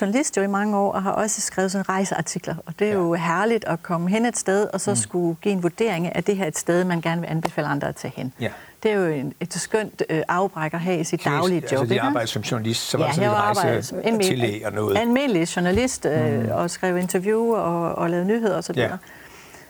journalist 0.00 0.36
jo 0.36 0.42
i 0.42 0.46
mange 0.46 0.76
år, 0.76 0.92
og 0.92 1.02
har 1.02 1.10
også 1.10 1.40
skrevet 1.40 1.72
sådan 1.72 1.88
rejseartikler. 1.88 2.54
Og 2.66 2.78
det 2.78 2.86
er 2.86 2.92
ja. 2.92 2.98
jo 2.98 3.14
herligt 3.14 3.64
at 3.64 3.82
komme 3.82 4.10
hen 4.10 4.26
et 4.26 4.38
sted, 4.38 4.66
og 4.72 4.80
så 4.80 4.90
mm. 4.90 4.96
skulle 4.96 5.36
give 5.42 5.52
en 5.52 5.62
vurdering 5.62 6.16
af, 6.16 6.24
det 6.24 6.36
her 6.36 6.46
et 6.46 6.58
sted, 6.58 6.84
man 6.84 7.00
gerne 7.00 7.20
vil 7.20 7.28
anbefale 7.30 7.66
andre 7.66 7.88
at 7.88 7.96
tage 7.96 8.12
hen. 8.16 8.32
Ja. 8.40 8.48
Det 8.82 8.90
er 8.90 8.94
jo 8.94 9.06
en, 9.06 9.34
et 9.40 9.54
skønt 9.54 10.02
øh, 10.08 10.22
afbræk 10.28 10.74
at 10.74 10.80
have 10.80 11.00
i 11.00 11.04
sit 11.04 11.20
Kæs, 11.20 11.30
daglige 11.30 11.62
job. 11.72 11.80
Altså, 11.80 11.94
de 11.94 12.00
arbejder 12.00 12.26
som 12.26 12.42
journalist, 12.42 12.80
så 12.80 12.98
var 12.98 13.06
ja, 13.06 13.12
sådan 13.12 13.30
et 13.30 13.36
rejsetillæg 13.36 14.66
og 14.66 14.72
noget. 14.72 14.98
Almindelig 14.98 15.56
journalist, 15.56 16.06
øh, 16.06 16.42
mm. 16.42 16.50
og 16.50 16.70
skrev 16.70 16.96
interview 16.96 17.54
og, 17.54 17.94
og 17.94 18.10
lavede 18.10 18.26
nyheder 18.26 18.58
osv. 18.58 18.76
Ja. 18.76 18.90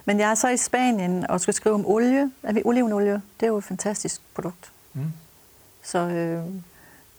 Men 0.04 0.20
jeg 0.20 0.30
er 0.30 0.34
så 0.34 0.48
i 0.48 0.56
Spanien 0.56 1.30
og 1.30 1.40
skal 1.40 1.54
skrive 1.54 1.74
om 1.74 1.86
olie. 1.86 2.30
Er 2.42 2.52
vi 2.52 2.62
olivenolie? 2.64 3.12
Det 3.12 3.46
er 3.46 3.46
jo 3.46 3.58
et 3.58 3.64
fantastisk 3.64 4.20
produkt. 4.34 4.70
Mm. 4.92 5.12
Så, 5.82 5.98
øh, 5.98 6.42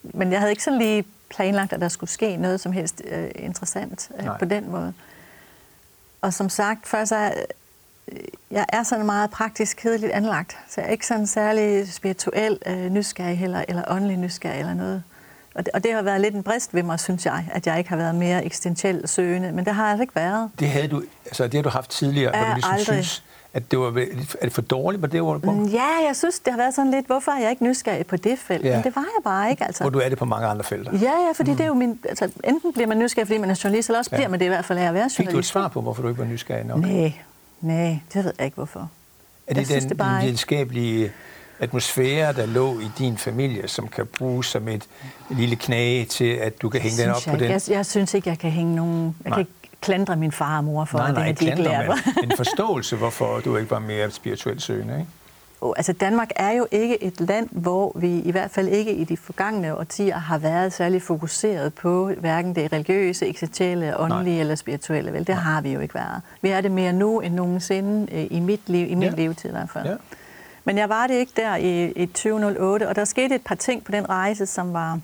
men 0.04 0.32
jeg 0.32 0.40
havde 0.40 0.52
ikke 0.52 0.64
sådan 0.64 0.80
lige 0.80 1.06
planlagt, 1.36 1.74
at 1.74 1.82
der 1.82 1.88
skulle 1.88 2.10
ske 2.10 2.38
noget 2.38 2.60
som 2.60 2.72
helst 2.72 3.02
øh, 3.06 3.32
interessant 3.36 4.12
øh, 4.20 4.28
på 4.40 4.46
den 4.46 4.72
måde. 4.72 4.94
Og 6.22 6.34
som 6.34 6.50
sagt, 6.50 6.88
først 6.88 7.12
er 7.12 7.32
øh, 8.12 8.18
jeg 8.52 8.66
er 8.70 8.84
sådan 8.84 9.06
meget 9.06 9.30
praktisk, 9.30 9.78
kedeligt 9.78 10.12
anlagt, 10.12 10.58
så 10.70 10.82
jeg 10.82 10.88
er 10.88 10.92
ikke 10.92 11.08
sådan 11.08 11.28
særlig 11.28 11.94
spirituel 11.94 12.60
øh, 12.66 12.90
nysgerrig 12.90 13.38
heller, 13.38 13.66
eller 13.68 13.84
åndelig 13.88 14.18
nysgerrig 14.18 14.60
eller 14.60 14.74
noget. 14.74 15.04
Og 15.56 15.66
det, 15.66 15.74
og 15.74 15.84
det 15.84 15.94
har 15.94 16.02
været 16.02 16.22
lidt 16.22 16.36
en 16.36 16.44
brist 16.44 16.74
ved 16.74 16.84
mig, 16.84 17.00
synes 17.00 17.26
jeg, 17.26 17.48
at 17.54 17.68
jeg 17.68 17.78
ikke 17.78 17.90
har 17.90 17.98
været 17.98 18.16
mere 18.16 18.46
eksistentielt 18.46 19.10
søgende, 19.10 19.52
men 19.52 19.66
det 19.66 19.76
har 19.76 19.84
jeg 19.84 19.92
altså 19.92 20.02
ikke 20.02 20.16
været. 20.16 20.50
Det 20.60 20.70
havde 20.70 20.88
du, 20.88 21.04
altså 21.26 21.44
det 21.44 21.54
har 21.54 21.62
du 21.62 21.70
haft 21.70 21.90
tidligere, 21.90 22.32
hvor 22.32 22.48
du 22.48 22.54
ligesom 22.54 22.74
aldrig. 22.74 22.86
synes, 22.86 23.24
at 23.56 23.72
det 23.72 23.80
var 23.80 23.88
er 24.42 24.44
det 24.44 24.54
for 24.54 24.62
dårligt 24.62 25.02
på 25.02 25.08
det 25.08 25.22
hvor 25.22 25.38
du 25.38 25.68
Ja, 25.72 26.06
jeg 26.08 26.16
synes, 26.16 26.40
det 26.40 26.54
har 26.54 26.58
været 26.58 26.74
sådan 26.74 26.92
lidt, 26.92 27.06
hvorfor 27.06 27.32
er 27.32 27.40
jeg 27.40 27.50
ikke 27.50 27.64
nysgerrig 27.64 28.06
på 28.06 28.18
det 28.18 28.40
felt? 28.40 28.66
Ja. 28.66 28.76
Men 28.76 28.84
det 28.84 28.96
var 28.96 29.02
jeg 29.02 29.24
bare 29.24 29.50
ikke, 29.50 29.64
altså. 29.64 29.84
Hvor 29.84 29.90
du 29.90 30.00
er 30.00 30.10
det 30.10 30.18
på 30.18 30.26
mange 30.26 30.48
andre 30.48 30.64
felter. 30.64 30.92
Ja, 30.92 31.12
ja, 31.12 31.32
fordi 31.36 31.52
mm. 31.52 31.58
det 31.58 31.64
er 31.64 31.68
jo 31.68 31.74
min... 31.74 32.00
Altså, 32.10 32.30
enten 32.44 32.74
bliver 32.74 32.88
man 32.88 33.00
nysgerrig, 33.00 33.28
fordi 33.28 33.38
man 33.38 33.50
er 33.50 33.62
journalist, 33.64 33.90
eller 33.90 34.00
også 34.00 34.10
ja. 34.12 34.18
bliver 34.18 34.30
man 34.30 34.40
det 34.40 34.46
i 34.46 34.50
hvert 34.50 34.66
fald 34.66 34.80
af 34.80 34.84
at 34.88 34.94
være 34.94 35.02
journalist. 35.02 35.18
Fik 35.18 35.30
du 35.30 35.38
et 35.38 35.46
svar 35.46 35.68
på, 35.68 35.82
hvorfor 35.82 36.02
du 36.02 36.08
ikke 36.08 36.20
var 36.20 36.26
nysgerrig 36.26 36.66
nok? 36.66 36.80
Nej, 36.80 37.14
nej, 37.62 38.00
det 38.14 38.24
ved 38.24 38.34
jeg 38.38 38.46
ikke, 38.46 38.56
hvorfor. 38.56 38.80
Er 38.80 38.86
det 39.48 39.48
jeg 39.48 39.56
den 39.56 39.66
synes, 39.66 39.86
det 39.86 39.98
bare 39.98 40.22
videnskabelige 40.22 41.12
atmosfære, 41.60 42.34
der 42.34 42.46
lå 42.46 42.80
i 42.80 42.92
din 42.98 43.18
familie, 43.18 43.68
som 43.68 43.88
kan 43.88 44.06
bruges 44.06 44.48
som 44.48 44.68
et 44.68 44.88
lille 45.30 45.56
knage 45.56 46.06
til, 46.06 46.34
at 46.34 46.62
du 46.62 46.70
kan 46.70 46.82
hænge 46.82 47.04
den 47.04 47.10
op 47.10 47.22
på 47.28 47.36
den? 47.36 47.52
Jeg, 47.52 47.62
jeg 47.70 47.86
synes 47.86 48.14
ikke, 48.14 48.30
jeg 48.30 48.40
kan 48.40 48.52
hænge 48.52 48.76
nogen... 48.76 49.16
Jeg 49.24 49.30
Nej. 49.30 49.36
kan 49.36 49.40
ikke 49.40 49.52
klandre 49.86 50.16
min 50.16 50.32
far 50.32 50.58
og 50.58 50.64
mor 50.64 50.86
for, 50.86 50.98
nej, 50.98 51.12
nej, 51.12 51.30
at 51.30 51.40
de 51.40 51.46
ikke 51.46 51.62
lærte 51.62 51.88
mig. 51.88 51.98
en 52.24 52.32
forståelse, 52.44 52.96
hvorfor 52.96 53.40
du 53.40 53.58
ikke 53.58 53.72
var 53.72 53.80
mere 53.80 54.12
spirituelt 54.12 54.62
søgende, 54.62 54.94
ikke? 55.00 55.12
Oh, 55.62 55.74
altså 55.78 55.94
Danmark 55.94 56.30
er 56.36 56.52
jo 56.52 56.68
ikke 56.72 57.04
et 57.04 57.22
land, 57.22 57.50
hvor 57.52 57.92
vi 57.96 58.20
i 58.20 58.32
hvert 58.32 58.52
fald 58.52 58.68
ikke 58.68 58.94
i 58.94 59.04
de 59.04 59.18
forgangne 59.18 59.78
årtier 59.78 60.18
har 60.18 60.38
været 60.38 60.74
særlig 60.74 61.02
fokuseret 61.02 61.74
på 61.74 62.12
hverken 62.18 62.56
det 62.56 62.74
religiøse, 62.74 63.28
eksistentielle, 63.28 64.00
åndelige 64.00 64.34
Nej. 64.34 64.42
eller 64.42 64.56
spirituelle. 64.56 65.14
Vel, 65.14 65.20
det 65.20 65.28
Nej. 65.28 65.38
har 65.44 65.62
vi 65.62 65.74
jo 65.74 65.80
ikke 65.80 65.96
været. 65.96 66.22
Vi 66.42 66.50
er 66.50 66.62
det 66.62 66.72
mere 66.72 66.94
nu 66.94 67.20
end 67.20 67.34
nogensinde 67.34 68.14
øh, 68.14 68.28
i 68.30 68.40
mit 68.40 68.70
liv, 68.70 68.92
i 68.92 68.96
min 68.96 69.10
ja. 69.10 69.16
levetid 69.16 69.50
i 69.50 69.52
hvert 69.52 69.70
fald. 69.70 69.86
Ja. 69.86 69.96
Men 70.64 70.78
jeg 70.78 70.90
var 70.90 71.08
det 71.08 71.14
ikke 71.14 71.32
der 71.36 71.56
i, 71.56 71.92
i 71.92 72.06
2008, 72.06 72.88
og 72.88 72.96
der 72.96 73.06
skete 73.06 73.36
et 73.36 73.42
par 73.46 73.56
ting 73.56 73.84
på 73.84 73.92
den 73.92 74.10
rejse, 74.10 74.46
som 74.46 74.74
var 74.74 75.00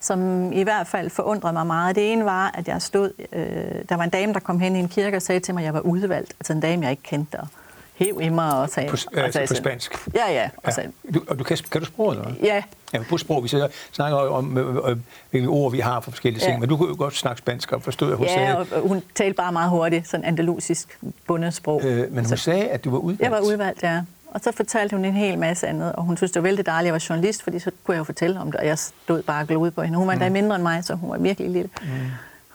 som 0.00 0.52
i 0.52 0.62
hvert 0.62 0.86
fald 0.86 1.10
forundrede 1.10 1.52
mig 1.52 1.66
meget. 1.66 1.96
Det 1.96 2.12
ene 2.12 2.24
var, 2.24 2.50
at 2.54 2.68
jeg 2.68 2.82
stod, 2.82 3.10
øh, 3.32 3.44
der 3.88 3.96
var 3.96 4.04
en 4.04 4.10
dame, 4.10 4.32
der 4.32 4.40
kom 4.40 4.60
hen 4.60 4.76
i 4.76 4.78
en 4.78 4.88
kirke 4.88 5.16
og 5.16 5.22
sagde 5.22 5.40
til 5.40 5.54
mig, 5.54 5.60
at 5.60 5.64
jeg 5.64 5.74
var 5.74 5.80
udvalgt. 5.80 6.34
Altså 6.40 6.52
en 6.52 6.60
dame, 6.60 6.82
jeg 6.82 6.90
ikke 6.90 7.02
kendte, 7.02 7.36
og 7.36 7.46
hæv 7.94 8.18
i 8.22 8.28
mig 8.28 8.60
og 8.60 8.70
sagde... 8.70 8.88
På, 8.88 8.96
øh, 9.12 9.24
og 9.24 9.32
sagde 9.32 9.46
på 9.46 9.54
spansk? 9.54 10.08
Ja, 10.14 10.32
ja. 10.32 10.48
Og, 10.62 10.72
sagde, 10.72 10.92
ja. 11.04 11.10
Du, 11.10 11.20
og 11.28 11.38
du 11.38 11.44
kan, 11.44 11.58
kan 11.70 11.80
du 11.80 11.86
sproget, 11.86 12.18
eller 12.18 12.34
Ja. 12.42 12.62
Ja, 12.94 13.02
på 13.08 13.18
sprog. 13.18 13.44
Vi 13.44 13.48
snakker 13.92 14.18
om, 14.18 14.58
øh, 14.58 14.90
øh, 14.90 14.96
hvilke 15.30 15.48
ord 15.48 15.72
vi 15.72 15.80
har 15.80 16.00
for 16.00 16.10
forskellige 16.10 16.40
ting, 16.40 16.52
ja. 16.52 16.58
men 16.58 16.68
du 16.68 16.76
kunne 16.76 16.88
jo 16.88 16.96
godt 16.98 17.16
snakke 17.16 17.38
spansk 17.38 17.72
og 17.72 17.82
forstod, 17.82 18.10
at 18.10 18.16
hun 18.16 18.26
ja, 18.26 18.34
sagde... 18.34 18.66
Ja, 18.72 18.80
hun 18.80 19.02
talte 19.14 19.34
bare 19.34 19.52
meget 19.52 19.70
hurtigt, 19.70 20.08
sådan 20.08 20.24
andalusisk 20.24 20.98
bundesprog. 21.26 21.84
Øh, 21.84 22.12
men 22.12 22.24
hun 22.24 22.24
så, 22.24 22.36
sagde, 22.36 22.68
at 22.68 22.84
du 22.84 22.90
var 22.90 22.98
udvalgt? 22.98 23.22
Jeg 23.22 23.30
var 23.30 23.40
udvalgt, 23.40 23.82
ja. 23.82 24.00
Og 24.30 24.40
så 24.40 24.52
fortalte 24.52 24.96
hun 24.96 25.04
en 25.04 25.14
hel 25.14 25.38
masse 25.38 25.66
andet, 25.66 25.92
og 25.92 26.04
hun 26.04 26.16
synes, 26.16 26.32
det 26.32 26.42
var 26.42 26.48
vældig 26.48 26.66
dejligt, 26.66 26.82
at 26.82 26.86
jeg 26.86 26.92
var 26.92 27.06
journalist, 27.08 27.42
fordi 27.42 27.58
så 27.58 27.70
kunne 27.84 27.92
jeg 27.92 27.98
jo 27.98 28.04
fortælle 28.04 28.40
om 28.40 28.52
det, 28.52 28.60
og 28.60 28.66
jeg 28.66 28.78
stod 28.78 29.22
bare 29.22 29.42
og 29.42 29.48
glodede 29.48 29.70
på 29.70 29.82
hende. 29.82 29.98
Hun 29.98 30.08
var 30.08 30.14
mm. 30.14 30.32
mindre 30.32 30.56
end 30.56 30.62
mig, 30.62 30.84
så 30.84 30.94
hun 30.94 31.10
var 31.10 31.18
virkelig 31.18 31.50
lille. 31.50 31.70
Mm. 31.82 31.88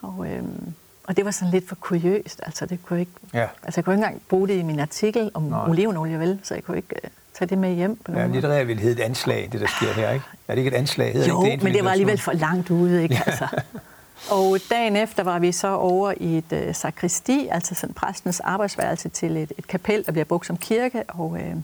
Og, 0.02 0.28
øhm, 0.28 0.74
og 1.04 1.18
det 1.18 1.26
var 1.26 1.32
sådan 1.32 1.52
lidt 1.52 1.68
for 1.68 1.76
kuriøst, 1.76 2.42
altså 2.44 2.66
det 2.66 2.86
kunne 2.86 3.00
ikke, 3.00 3.12
ja. 3.34 3.46
altså 3.64 3.78
jeg 3.80 3.86
kunne 3.86 3.94
ikke 3.94 4.06
engang 4.06 4.22
bruge 4.30 4.48
det 4.48 4.54
i 4.54 4.64
min 4.64 4.80
artikel 4.80 5.32
om 5.34 5.42
Nej. 5.42 5.70
olivenolie, 5.70 6.20
vel, 6.20 6.40
så 6.44 6.54
jeg 6.54 6.64
kunne 6.64 6.78
ikke 6.78 6.96
uh, 7.04 7.10
tage 7.34 7.50
det 7.50 7.58
med 7.58 7.76
hjem. 7.76 7.96
På 7.96 8.12
ja, 8.12 8.28
litterær 8.28 8.64
vil 8.64 8.80
hedde 8.80 9.02
et 9.02 9.06
anslag, 9.06 9.50
det 9.52 9.62
der 9.62 9.68
sker 9.68 9.94
her, 9.94 10.12
ikke? 10.12 10.26
Er 10.48 10.56
det 10.56 10.60
ikke 10.60 10.76
et 10.76 10.78
anslag? 10.78 11.14
Hedder 11.14 11.28
jo, 11.28 11.44
ikke 11.44 11.56
det 11.56 11.64
men 11.64 11.74
det 11.74 11.84
var 11.84 11.92
alligevel 11.92 12.18
for 12.18 12.32
langt 12.32 12.70
ude, 12.70 13.04
ikke? 13.04 13.16
Ja. 13.16 13.22
Altså. 13.26 13.48
Og 14.32 14.58
dagen 14.70 14.96
efter 14.96 15.24
var 15.24 15.40
vi 15.40 15.52
så 15.52 15.68
over 15.68 16.14
i 16.18 16.38
et 16.38 16.54
øh, 16.54 16.76
sakristi, 16.76 17.48
altså 17.52 17.76
sådan 17.76 17.94
præstens 17.94 18.40
arbejdsværelse 18.40 19.10
til 19.10 19.38
et, 19.38 19.52
et 19.58 19.68
kapel, 19.68 20.06
der 20.06 20.12
bliver 20.12 20.26
brugt 20.26 20.48
som 20.48 20.58
kirke. 20.58 21.04
Og, 21.08 21.38
øh, 21.40 21.56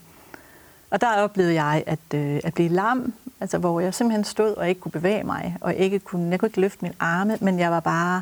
og 0.89 1.01
der 1.01 1.21
oplevede 1.21 1.53
jeg 1.53 1.83
at, 1.87 2.13
øh, 2.15 2.39
at 2.43 2.53
blive 2.53 2.69
lam, 2.69 3.13
altså 3.41 3.57
hvor 3.57 3.79
jeg 3.79 3.93
simpelthen 3.93 4.23
stod 4.23 4.53
og 4.55 4.69
ikke 4.69 4.81
kunne 4.81 4.91
bevæge 4.91 5.23
mig, 5.23 5.57
og 5.61 5.75
ikke 5.75 5.99
kunne, 5.99 6.31
jeg 6.31 6.39
kunne 6.39 6.47
ikke 6.47 6.61
løfte 6.61 6.77
min 6.81 6.93
arme, 6.99 7.37
men 7.41 7.59
jeg 7.59 7.71
var 7.71 7.79
bare 7.79 8.21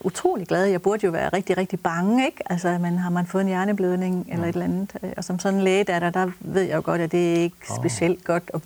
utrolig 0.00 0.46
glad. 0.46 0.64
Jeg 0.64 0.82
burde 0.82 1.06
jo 1.06 1.10
være 1.12 1.28
rigtig, 1.28 1.56
rigtig 1.56 1.80
bange, 1.80 2.26
ikke? 2.26 2.52
Altså, 2.52 2.78
men 2.78 2.98
har 2.98 3.10
man 3.10 3.26
fået 3.26 3.42
en 3.42 3.48
hjerneblødning 3.48 4.26
eller 4.32 4.44
et 4.44 4.52
eller 4.52 4.64
andet? 4.64 5.14
Og 5.16 5.24
som 5.24 5.38
sådan 5.38 5.66
en 5.66 5.86
der, 5.86 6.10
der 6.10 6.30
ved 6.40 6.62
jeg 6.62 6.76
jo 6.76 6.82
godt, 6.84 7.00
at 7.00 7.12
det 7.12 7.32
er 7.32 7.42
ikke 7.42 7.56
oh. 7.70 7.76
specielt 7.76 8.24
godt 8.24 8.50
at 8.54 8.60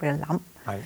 være 0.00 0.18
lam. 0.18 0.42
Nej. 0.66 0.82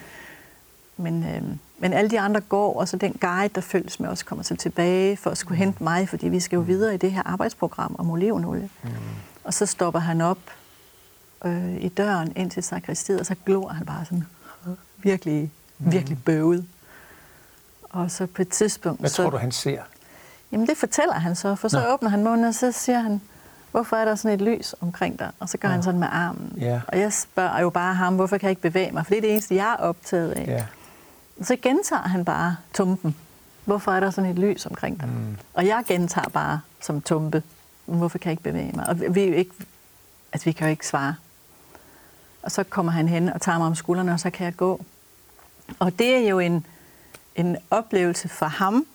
Men, 0.97 1.25
øh, 1.25 1.42
men 1.83 1.92
alle 1.92 2.11
de 2.11 2.21
andre 2.21 2.40
går, 2.40 2.81
og 2.81 2.88
så 2.88 2.97
den 2.97 3.12
guide, 3.21 3.49
der 3.55 3.61
følges 3.61 4.01
med 4.01 4.09
os, 4.09 4.23
kommer 4.23 4.42
så 4.42 4.57
tilbage 4.57 5.16
for 5.16 5.31
at 5.31 5.38
skulle 5.38 5.59
hente 5.59 5.83
mig, 5.83 6.09
fordi 6.09 6.29
vi 6.29 6.40
skal 6.40 6.57
jo 6.57 6.62
videre 6.62 6.95
i 6.95 6.97
det 6.97 7.12
her 7.12 7.23
arbejdsprogram 7.25 7.97
om 7.99 8.11
olivenolie. 8.11 8.71
Mm. 8.83 8.90
Og 9.45 9.55
så 9.55 9.66
stopper 9.66 10.01
han 10.01 10.21
op 10.21 10.38
øh, 11.45 11.77
i 11.81 11.88
døren 11.88 12.33
ind 12.37 12.51
til 12.51 12.62
sakristiet, 12.62 13.21
og 13.21 13.27
så 13.27 13.35
glor 13.47 13.68
han 13.68 13.87
bare 13.87 14.05
sådan 14.05 14.25
virkelig, 14.97 15.53
virkelig 15.79 16.16
mm. 16.16 16.23
bøvet. 16.23 16.66
Og 17.90 18.11
så 18.11 18.27
på 18.27 18.42
et 18.42 18.49
tidspunkt... 18.49 19.01
Hvad 19.01 19.11
så, 19.11 19.23
tror 19.23 19.31
du, 19.31 19.37
han 19.37 19.53
ser? 19.53 19.83
Jamen, 20.53 20.66
det 20.66 20.77
fortæller 20.77 21.14
han 21.14 21.37
så, 21.37 21.55
for 21.55 21.68
så 21.68 21.81
Nå. 21.81 21.92
åbner 21.92 22.09
han 22.09 22.25
munden, 22.25 22.47
og 22.47 22.55
så 22.55 22.73
siger 22.73 23.01
han, 23.01 23.21
hvorfor 23.71 23.97
er 23.97 24.05
der 24.05 24.14
sådan 24.14 24.40
et 24.40 24.47
lys 24.47 24.75
omkring 24.81 25.18
dig? 25.18 25.31
Og 25.38 25.49
så 25.49 25.59
gør 25.59 25.68
ja. 25.68 25.73
han 25.75 25.83
sådan 25.83 26.01
med 26.01 26.09
armen. 26.11 26.53
Ja. 26.61 26.81
Og 26.88 26.99
jeg 26.99 27.12
spørger 27.12 27.61
jo 27.61 27.71
bare 27.71 27.95
ham, 27.95 28.16
hvorfor 28.16 28.38
kan 28.38 28.47
jeg 28.47 28.51
ikke 28.51 28.62
bevæge 28.62 28.92
mig? 28.92 29.07
For 29.07 29.11
det 29.11 29.18
er 29.18 29.23
det 29.23 29.33
eneste, 29.33 29.55
jeg 29.55 29.73
er 29.73 29.77
optaget 29.77 30.33
af. 30.33 30.47
Ja. 30.47 30.64
Så 31.42 31.57
gentager 31.62 32.03
han 32.03 32.25
bare 32.25 32.57
tumpen. 32.75 33.16
Hvorfor 33.64 33.92
er 33.92 34.01
der 34.01 34.11
sådan 34.11 34.31
et 34.31 34.38
lys 34.38 34.66
omkring 34.66 35.01
dig? 35.01 35.09
Mm. 35.09 35.37
Og 35.55 35.66
jeg 35.66 35.85
gentager 35.88 36.29
bare 36.29 36.61
som 36.81 37.01
tumpe. 37.01 37.42
Hvorfor 37.85 38.18
kan 38.18 38.29
jeg 38.29 38.33
ikke 38.33 38.42
bevæge 38.42 38.73
mig? 38.75 38.88
Og 38.88 39.01
vi, 39.01 39.07
vi, 39.09 39.21
ikke, 39.21 39.55
altså, 40.33 40.45
vi 40.45 40.53
kan 40.53 40.66
jo 40.66 40.71
ikke 40.71 40.87
svare. 40.87 41.14
Og 42.42 42.51
så 42.51 42.64
kommer 42.64 42.92
han 42.92 43.09
hen 43.09 43.29
og 43.29 43.40
tager 43.40 43.59
mig 43.59 43.66
om 43.66 43.75
skuldrene, 43.75 44.12
og 44.12 44.21
så 44.21 44.31
kan 44.31 44.45
jeg 44.45 44.57
gå. 44.57 44.85
Og 45.79 45.99
det 45.99 46.16
er 46.16 46.29
jo 46.29 46.38
en, 46.38 46.66
en 47.35 47.57
oplevelse 47.71 48.29
for 48.29 48.47
ham 48.47 48.87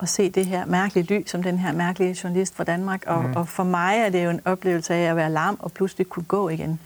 at 0.00 0.08
se 0.08 0.30
det 0.30 0.46
her 0.46 0.64
mærkelige 0.64 1.14
lys, 1.14 1.30
som 1.30 1.42
den 1.42 1.58
her 1.58 1.72
mærkelige 1.72 2.18
journalist 2.24 2.54
fra 2.54 2.64
Danmark. 2.64 3.04
Og, 3.06 3.24
mm. 3.24 3.36
og 3.36 3.48
for 3.48 3.64
mig 3.64 3.98
er 3.98 4.08
det 4.08 4.24
jo 4.24 4.30
en 4.30 4.40
oplevelse 4.44 4.94
af 4.94 5.10
at 5.10 5.16
være 5.16 5.30
lam 5.30 5.56
og 5.60 5.72
pludselig 5.72 6.08
kunne 6.08 6.24
gå 6.24 6.48
igen. 6.48 6.80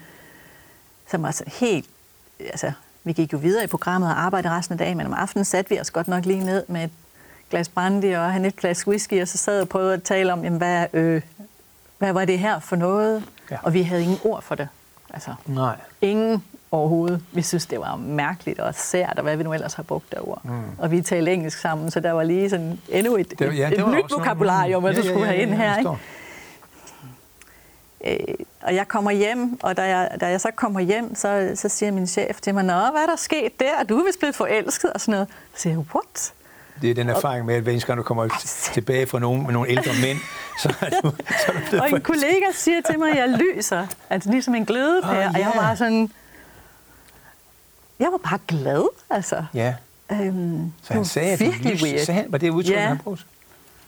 Som 1.10 1.22
var 1.22 1.30
så 1.30 1.44
helt... 1.46 1.86
Altså, 2.40 2.72
vi 3.04 3.12
gik 3.12 3.32
jo 3.32 3.38
videre 3.38 3.64
i 3.64 3.66
programmet 3.66 4.10
og 4.10 4.20
arbejdede 4.22 4.52
resten 4.52 4.72
af 4.72 4.78
dagen, 4.78 4.96
men 4.96 5.06
om 5.06 5.14
aftenen 5.14 5.44
satte 5.44 5.70
vi 5.70 5.80
os 5.80 5.90
godt 5.90 6.08
nok 6.08 6.24
lige 6.26 6.44
ned 6.44 6.64
med 6.68 6.84
et 6.84 6.90
glas 7.50 7.68
brandy 7.68 8.16
og 8.16 8.32
han 8.32 8.44
et 8.44 8.56
glas 8.56 8.86
whisky, 8.86 9.22
og 9.22 9.28
så 9.28 9.38
sad 9.38 9.60
og 9.60 9.68
prøvede 9.68 9.94
at 9.94 10.02
tale 10.02 10.32
om, 10.32 10.44
jamen, 10.44 10.58
hvad 10.58 10.74
er 10.74 10.86
ø? 10.92 11.20
hvad 11.98 12.12
var 12.12 12.24
det 12.24 12.38
her 12.38 12.60
for 12.60 12.76
noget? 12.76 13.24
Ja. 13.50 13.56
Og 13.62 13.74
vi 13.74 13.82
havde 13.82 14.02
ingen 14.02 14.18
ord 14.24 14.42
for 14.42 14.54
det. 14.54 14.68
Altså, 15.14 15.34
Nej. 15.46 15.76
ingen 16.00 16.44
overhovedet. 16.70 17.22
Vi 17.32 17.42
synes, 17.42 17.66
det 17.66 17.80
var 17.80 17.96
mærkeligt 17.96 18.58
og 18.60 18.74
sært, 18.74 19.12
og 19.16 19.22
hvad 19.22 19.36
vi 19.36 19.42
nu 19.42 19.52
ellers 19.52 19.74
har 19.74 19.82
brugt 19.82 20.12
derovre. 20.12 20.40
Mm. 20.44 20.62
Og 20.78 20.90
vi 20.90 21.02
talte 21.02 21.32
engelsk 21.32 21.58
sammen, 21.58 21.90
så 21.90 22.00
der 22.00 22.12
var 22.12 22.22
lige 22.22 22.50
sådan 22.50 22.80
endnu 22.88 23.16
et, 23.16 23.30
Det, 23.38 23.58
ja, 23.58 23.68
et, 23.68 23.78
et 23.80 23.88
nyt 23.88 24.04
vokabularium, 24.10 24.82
man 24.82 24.92
Ja, 24.92 25.00
så 25.00 25.06
ja, 25.06 25.12
skulle 25.12 25.26
ja, 25.26 25.32
have 25.32 25.42
ind 25.42 25.50
ja, 25.50 25.56
her. 25.56 25.78
Ikke? 25.78 25.90
Øh, 28.04 28.16
og 28.62 28.74
jeg 28.74 28.88
kommer 28.88 29.10
hjem, 29.10 29.58
og 29.62 29.76
da 29.76 29.82
jeg, 29.82 30.10
da 30.20 30.26
jeg 30.28 30.40
så 30.40 30.50
kommer 30.56 30.80
hjem, 30.80 31.14
så, 31.14 31.52
så 31.54 31.68
siger 31.68 31.92
min 31.92 32.06
chef 32.06 32.40
til 32.40 32.54
mig, 32.54 32.64
Nå, 32.64 32.72
hvad 32.72 33.02
er 33.02 33.06
der 33.06 33.16
sket 33.16 33.60
der? 33.60 33.82
Du 33.88 33.98
er 34.00 34.04
vist 34.04 34.18
blevet 34.18 34.34
forelsket 34.34 34.92
og 34.92 35.00
sådan 35.00 35.12
noget. 35.12 35.28
Så 35.54 35.60
siger 35.62 35.72
jeg, 35.72 35.78
what? 35.94 36.32
Det 36.82 36.90
er 36.90 36.94
den 36.94 37.08
erfaring 37.08 37.46
med, 37.46 37.54
at 37.54 37.62
hver 37.62 37.84
gang 37.86 37.98
du 37.98 38.02
kommer 38.02 38.22
Altså. 38.22 38.72
tilbage 38.72 39.06
fra 39.06 39.18
nogen, 39.18 39.42
med 39.42 39.52
nogle 39.52 39.70
ældre 39.70 39.92
mænd, 40.02 40.18
så 40.62 40.74
er 40.80 40.90
du, 40.90 41.12
så 41.28 41.44
er 41.46 41.52
du 41.52 41.58
blevet 41.68 41.80
Og 41.80 41.90
en 41.90 42.00
kollega 42.00 42.44
siger 42.52 42.80
til 42.80 42.98
mig, 42.98 43.10
at 43.10 43.16
jeg 43.18 43.28
lyser. 43.28 43.86
Altså 44.10 44.30
ligesom 44.30 44.54
en 44.54 44.66
glødepære. 44.66 45.26
Åh, 45.26 45.32
Og 45.34 45.38
jeg 45.40 45.46
var 45.54 45.60
bare 45.62 45.76
sådan... 45.76 46.10
Jeg 47.98 48.08
var 48.12 48.18
bare 48.18 48.38
glad, 48.48 48.88
altså. 49.10 49.44
Ja, 49.54 49.74
Øhm, 50.12 50.72
så 50.82 50.92
han 50.92 51.04
sagde, 51.04 51.32
at 51.32 51.38
du 51.38 51.44
virkelig 51.44 51.72
lys, 51.72 51.82
weird. 51.82 51.98
sagde 52.04 52.20
han, 52.20 52.32
var 52.32 52.38
det 52.38 52.50
udtryk, 52.50 52.74
Ja. 52.74 52.86
han 52.86 52.98
brugte? 52.98 53.24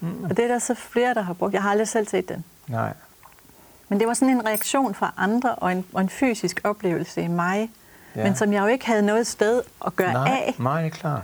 Og 0.00 0.36
det 0.36 0.38
er 0.38 0.48
der 0.48 0.58
så 0.58 0.74
flere, 0.74 1.14
der 1.14 1.22
har 1.22 1.32
brugt. 1.32 1.54
Jeg 1.54 1.62
har 1.62 1.70
aldrig 1.70 1.88
selv 1.88 2.08
set 2.08 2.28
den. 2.28 2.44
Nej. 2.68 2.92
Men 3.92 4.00
det 4.00 4.08
var 4.08 4.14
sådan 4.14 4.34
en 4.34 4.46
reaktion 4.46 4.94
fra 4.94 5.12
andre 5.16 5.54
og 5.54 5.72
en, 5.72 5.84
og 5.92 6.00
en 6.00 6.08
fysisk 6.08 6.60
oplevelse 6.64 7.22
i 7.22 7.26
mig, 7.28 7.70
Ja. 8.16 8.22
men 8.24 8.36
som 8.36 8.52
jeg 8.52 8.60
jo 8.62 8.66
ikke 8.66 8.86
havde 8.86 9.02
noget 9.02 9.26
sted 9.26 9.62
at 9.86 9.96
gøre 9.96 10.12
Nej, 10.12 10.42
af. 10.46 10.54
nej, 10.58 10.82
det 10.82 10.86
er 10.92 10.96
klart. 10.96 11.22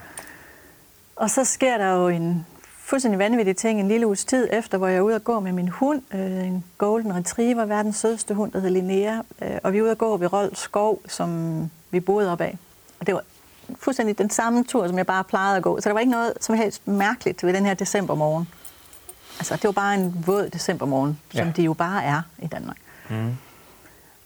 Og 1.17 1.31
så 1.31 1.45
sker 1.45 1.79
der 1.79 1.93
jo 1.95 2.09
en 2.09 2.47
fuldstændig 2.79 3.19
vanvittig 3.19 3.57
ting 3.57 3.81
en 3.81 3.89
lille 3.89 4.07
uges 4.07 4.25
tid 4.25 4.49
efter, 4.53 4.79
hvor 4.79 4.87
jeg 4.89 4.97
er 4.97 5.01
ude 5.01 5.15
og 5.15 5.25
gå 5.25 5.41
med 5.41 5.53
min 5.53 5.69
hund, 5.69 6.03
øh, 6.15 6.21
en 6.47 6.65
golden 6.79 7.15
retriever, 7.17 7.65
verdens 7.65 7.97
sødeste 7.97 8.35
hund, 8.35 8.53
der 8.53 8.59
hedder 8.61 8.73
Linnea, 8.73 9.19
øh, 9.43 9.51
og 9.63 9.73
vi 9.73 9.79
er 9.79 9.83
ude 9.83 9.91
og 9.91 9.99
gå 9.99 10.17
ved 10.17 10.33
Rold 10.33 10.55
Skov, 10.55 11.01
som 11.09 11.61
vi 11.91 12.01
boede 12.01 12.33
op 12.33 12.41
af. 12.41 12.59
Og 13.01 13.07
det 13.07 13.15
var 13.15 13.23
fuldstændig 13.79 14.19
den 14.19 14.31
samme 14.31 14.65
tur, 14.65 14.87
som 14.89 14.99
jeg 14.99 15.07
bare 15.07 15.25
plejede 15.25 15.57
at 15.57 15.63
gå. 15.63 15.81
Så 15.81 15.89
der 15.89 15.93
var 15.93 16.01
ikke 16.01 16.13
noget 16.13 16.33
som 16.41 16.55
helst 16.55 16.89
mærkeligt 16.89 17.45
ved 17.45 17.53
den 17.53 17.67
her 17.67 17.75
decembermorgen. 17.75 18.49
Altså, 19.39 19.55
det 19.57 19.65
var 19.65 19.73
bare 19.73 19.95
en 19.95 20.25
våd 20.27 20.49
decembermorgen, 20.51 21.19
som 21.33 21.47
Ja. 21.47 21.53
de 21.57 21.63
jo 21.63 21.73
bare 21.73 22.05
er 22.05 22.23
i 22.39 22.47
Danmark. 22.47 22.77
Mm. 23.11 23.37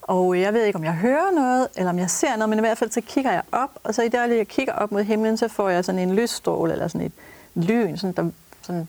Og 0.02 0.40
jeg 0.40 0.54
ved 0.54 0.64
ikke, 0.64 0.76
om 0.78 0.84
jeg 0.84 0.92
hører 0.92 1.30
noget, 1.34 1.68
eller 1.76 1.90
om 1.90 1.98
jeg 1.98 2.10
ser 2.10 2.36
noget, 2.36 2.48
men 2.48 2.58
i 2.58 2.60
hvert 2.60 2.78
fald 2.78 2.90
så 2.90 3.00
kigger 3.00 3.32
jeg 3.32 3.42
op, 3.52 3.70
og 3.84 3.94
så 3.94 4.02
i 4.02 4.08
det 4.08 4.18
øjeblik, 4.18 4.38
jeg 4.38 4.48
kigger 4.48 4.72
op 4.72 4.92
mod 4.92 5.02
himlen, 5.02 5.36
så 5.36 5.48
får 5.48 5.68
jeg 5.68 5.84
sådan 5.84 5.98
en 5.98 6.14
lysstråle, 6.14 6.72
eller 6.72 6.88
sådan 6.88 7.06
et 7.06 7.12
lyn, 7.54 7.96
sådan, 7.96 8.12
der 8.12 8.30
sådan, 8.62 8.88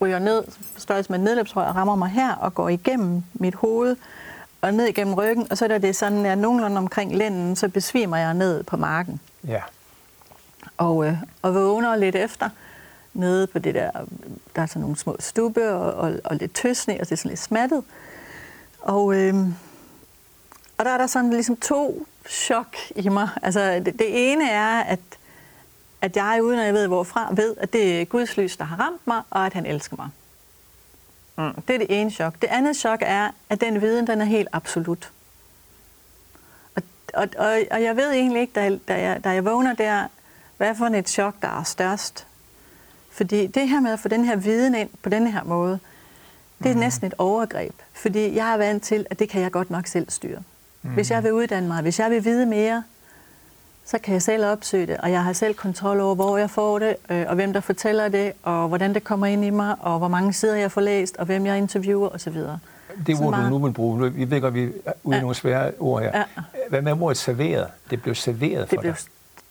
ryger 0.00 0.18
ned, 0.18 0.44
størrelse 0.76 1.12
med 1.12 1.18
et 1.18 1.24
nedløbsrør, 1.24 1.64
og 1.64 1.76
rammer 1.76 1.96
mig 1.96 2.08
her, 2.08 2.34
og 2.34 2.54
går 2.54 2.68
igennem 2.68 3.22
mit 3.34 3.54
hoved, 3.54 3.96
og 4.62 4.74
ned 4.74 4.84
igennem 4.86 5.14
ryggen, 5.14 5.46
og 5.50 5.58
så 5.58 5.64
er 5.64 5.78
det 5.78 5.96
sådan, 5.96 6.18
at 6.18 6.24
jeg 6.26 6.36
nogenlunde 6.36 6.78
omkring 6.78 7.16
lænden, 7.16 7.56
så 7.56 7.68
besvimer 7.68 8.16
jeg 8.16 8.34
ned 8.34 8.62
på 8.62 8.76
marken. 8.76 9.20
Ja. 9.46 9.60
Og, 10.76 11.06
øh, 11.06 11.16
og 11.42 11.54
vågner 11.54 11.96
lidt 11.96 12.16
efter, 12.16 12.48
nede 13.14 13.46
på 13.46 13.58
det 13.58 13.74
der, 13.74 13.90
der 14.56 14.62
er 14.62 14.66
sådan 14.66 14.80
nogle 14.80 14.96
små 14.96 15.16
stubbe 15.20 15.72
og, 15.72 15.94
og, 15.94 16.20
og 16.24 16.36
lidt 16.36 16.54
tøsne, 16.54 16.94
og 16.94 17.00
det 17.00 17.12
er 17.12 17.16
sådan 17.16 17.28
lidt 17.28 17.40
smattet. 17.40 17.84
Og, 18.80 19.14
øh, 19.14 19.34
og 20.78 20.84
der 20.84 20.90
er 20.90 20.98
der 20.98 21.06
sådan 21.06 21.30
ligesom 21.30 21.56
to 21.56 22.06
chok 22.28 22.76
i 22.96 23.08
mig. 23.08 23.28
Altså 23.42 23.82
det, 23.86 23.98
det 23.98 24.32
ene 24.32 24.50
er, 24.50 24.80
at, 24.80 25.00
at 26.00 26.16
jeg, 26.16 26.40
uden 26.42 26.58
at 26.58 26.66
jeg 26.66 26.74
ved 26.74 26.86
hvorfra, 26.86 27.32
ved, 27.34 27.56
at 27.56 27.72
det 27.72 28.00
er 28.00 28.04
Guds 28.04 28.36
lys, 28.36 28.56
der 28.56 28.64
har 28.64 28.76
ramt 28.76 29.06
mig, 29.06 29.22
og 29.30 29.46
at 29.46 29.52
han 29.52 29.66
elsker 29.66 29.96
mig. 29.96 30.08
Mm. 31.36 31.62
Det 31.62 31.74
er 31.74 31.78
det 31.78 32.00
ene 32.00 32.10
chok. 32.10 32.34
Det 32.42 32.48
andet 32.48 32.76
chok 32.76 32.98
er, 33.02 33.30
at 33.48 33.60
den 33.60 33.80
viden, 33.80 34.06
den 34.06 34.20
er 34.20 34.24
helt 34.24 34.48
absolut. 34.52 35.10
Og, 36.74 36.82
og, 37.14 37.28
og, 37.38 37.60
og 37.70 37.82
jeg 37.82 37.96
ved 37.96 38.10
egentlig 38.12 38.40
ikke, 38.40 38.52
da 38.52 38.78
da, 38.88 39.00
jeg, 39.00 39.24
da 39.24 39.30
jeg 39.30 39.44
vågner 39.44 39.74
der, 39.74 40.06
hvad 40.56 40.74
for 40.74 40.86
et 40.86 41.08
chok, 41.08 41.34
der 41.42 41.48
er 41.48 41.62
størst. 41.62 42.26
Fordi 43.12 43.46
det 43.46 43.68
her 43.68 43.80
med 43.80 43.90
at 43.92 44.00
få 44.00 44.08
den 44.08 44.24
her 44.24 44.36
viden 44.36 44.74
ind 44.74 44.88
på 45.02 45.08
den 45.08 45.26
her 45.26 45.44
måde, 45.44 45.78
det 46.62 46.70
er 46.70 46.74
næsten 46.74 47.06
et 47.06 47.14
overgreb. 47.18 47.74
Fordi 47.92 48.36
jeg 48.36 48.52
er 48.52 48.56
vant 48.56 48.82
til, 48.82 49.06
at 49.10 49.18
det 49.18 49.28
kan 49.28 49.42
jeg 49.42 49.50
godt 49.52 49.70
nok 49.70 49.86
selv 49.86 50.06
styre. 50.10 50.38
Hvis 50.82 51.10
jeg 51.10 51.22
vil 51.24 51.32
uddanne 51.32 51.68
mig, 51.68 51.82
hvis 51.82 51.98
jeg 51.98 52.10
vil 52.10 52.24
vide 52.24 52.46
mere, 52.46 52.82
så 53.84 53.98
kan 53.98 54.12
jeg 54.14 54.22
selv 54.22 54.44
opsøge 54.46 54.86
det, 54.86 54.96
og 54.96 55.10
jeg 55.10 55.24
har 55.24 55.32
selv 55.32 55.54
kontrol 55.54 56.00
over, 56.00 56.14
hvor 56.14 56.38
jeg 56.38 56.50
får 56.50 56.78
det, 56.78 56.96
øh, 57.10 57.24
og 57.28 57.34
hvem 57.34 57.52
der 57.52 57.60
fortæller 57.60 58.08
det, 58.08 58.32
og 58.42 58.68
hvordan 58.68 58.94
det 58.94 59.04
kommer 59.04 59.26
ind 59.26 59.44
i 59.44 59.50
mig, 59.50 59.74
og 59.80 59.98
hvor 59.98 60.08
mange 60.08 60.32
sider 60.32 60.56
jeg 60.56 60.72
får 60.72 60.80
læst, 60.80 61.16
og 61.16 61.26
hvem 61.26 61.46
jeg 61.46 61.58
interviewer 61.58 62.08
osv. 62.08 62.32
Det 62.34 62.48
ord, 62.48 63.24
du 63.24 63.30
meget- 63.30 63.50
nu 63.50 63.58
vil 63.58 63.72
bruge, 63.72 64.12
vi 64.12 64.30
ved 64.30 64.40
godt, 64.40 64.54
vi 64.54 64.62
er 64.64 64.92
ude 65.04 65.14
i 65.14 65.16
Ja. 65.16 65.20
nogle 65.20 65.34
svære 65.34 65.70
ord 65.80 66.02
her. 66.02 66.18
Ja. 66.18 66.24
Hvad 66.68 66.82
med 66.82 66.92
ordet 67.02 67.16
serveret? 67.16 67.66
Det 67.90 68.02
blev 68.02 68.14
serveret 68.14 68.68
for 68.68 68.76
Det 68.76 68.80
blev, 68.80 68.92
dig. 68.92 69.00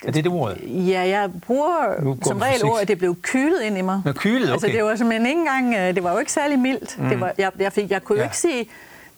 Er 0.08 0.12
det 0.12 0.24
det 0.24 0.32
ord? 0.32 0.58
Ja, 0.64 1.02
jeg 1.08 1.30
bruger 1.42 2.02
Nu 2.02 2.18
som 2.24 2.38
regel 2.38 2.66
ordet, 2.66 2.82
at 2.82 2.88
det 2.88 2.98
blev 2.98 3.16
kylet 3.22 3.62
ind 3.62 3.78
i 3.78 3.82
mig. 3.82 4.02
Nå, 4.06 4.12
kylet, 4.14 4.52
Altså, 4.52 4.68
okay. 4.68 4.76
det 4.78 4.86
var 4.86 4.96
simpelthen 4.96 5.26
ikke 5.26 5.40
engang, 5.40 5.74
øh, 5.76 5.96
det 5.96 6.04
var 6.04 6.12
jo 6.14 6.18
ikke 6.20 6.32
særlig 6.32 6.60
mildt. 6.60 6.98
Mm. 7.00 7.10
Det 7.10 7.20
var, 7.20 7.34
jeg, 7.38 7.52
jeg, 7.60 7.74
fik, 7.74 7.92
jeg 7.92 8.04
kunne 8.04 8.16
jo 8.18 8.22
Ja. 8.22 8.28
ikke 8.28 8.38
sige, 8.38 8.70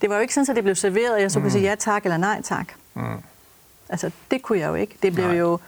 det 0.02 0.10
var 0.10 0.15
jo 0.15 0.22
ikke 0.22 0.34
sådan, 0.34 0.50
at 0.50 0.56
det 0.56 0.63
blev 0.63 0.76
serveret, 0.76 1.22
jeg 1.22 1.32
så 1.32 1.39
kunne 1.39 1.52
sige 1.52 1.63
ja 1.69 1.76
tak 1.76 2.04
eller 2.04 2.17
nej 2.17 2.41
tak. 2.41 2.67
Mm. 2.93 3.04
Altså, 3.89 4.12
det 4.32 4.41
kunne 4.41 4.60
jeg 4.60 4.67
jo 4.69 4.76
ikke. 4.76 4.96
Det 5.02 5.13
blev 5.13 5.28
Nej. 5.28 5.36
jo 5.38 5.60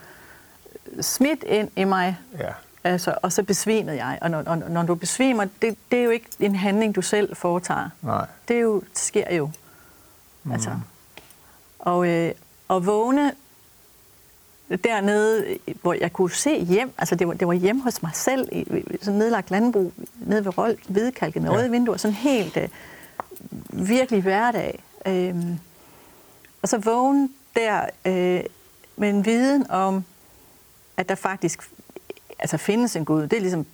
smidt 1.01 1.43
ind 1.43 1.69
i 1.75 1.83
mig, 1.83 2.17
Ja. 2.39 2.49
altså, 2.83 3.15
og 3.21 3.31
så 3.31 3.43
besvimede 3.43 4.05
jeg. 4.05 4.17
Og 4.21 4.31
når, 4.31 4.43
og 4.45 4.57
når 4.57 4.83
du 4.83 4.95
besvimer, 4.95 5.45
det, 5.61 5.75
det 5.91 5.99
er 5.99 6.03
jo 6.03 6.09
ikke 6.09 6.25
en 6.39 6.55
handling, 6.55 6.95
du 6.95 7.01
selv 7.01 7.35
foretager. 7.35 7.89
Nej. 8.01 8.25
Det, 8.47 8.55
er 8.55 8.61
jo, 8.61 8.75
det 8.79 8.97
sker 8.99 9.35
jo. 9.35 9.49
Mm. 10.43 10.51
Altså. 10.51 10.69
Og, 11.79 12.07
øh, 12.07 12.31
og 12.67 12.85
vågne 12.85 13.31
dernede, 14.83 15.57
hvor 15.81 15.93
jeg 15.93 16.13
kunne 16.13 16.31
se 16.31 16.59
hjem, 16.63 16.91
altså 16.97 17.15
det 17.15 17.27
var, 17.27 17.33
det 17.33 17.47
var 17.47 17.53
hjem 17.53 17.79
hos 17.79 18.03
mig 18.03 18.11
selv, 18.13 18.49
i 18.51 18.65
sådan 19.01 19.19
nedlagt 19.19 19.51
landbrug, 19.51 19.93
nede 20.19 20.45
ved 20.45 20.57
Rold, 20.57 20.77
hvidekalket 20.87 21.41
med 21.41 21.51
Ja. 21.51 21.57
røde 21.57 21.71
vinduer, 21.71 21.97
sådan 21.97 22.15
helt 22.15 22.57
øh, 22.57 22.67
virkelig 23.87 24.21
hverdag. 24.21 24.83
Øhm, 25.07 25.59
og 26.61 26.69
så 26.69 26.77
vågne 26.77 27.29
der 27.55 27.81
øh, 28.05 28.43
med 28.95 29.09
en 29.09 29.25
viden 29.25 29.71
om, 29.71 30.03
at 30.97 31.09
der 31.09 31.15
faktisk 31.15 31.69
altså 32.39 32.57
findes 32.57 32.95
en 32.95 33.05
Gud. 33.05 33.21
Det 33.21 33.33
er 33.33 33.41
ligesom, 33.41 33.65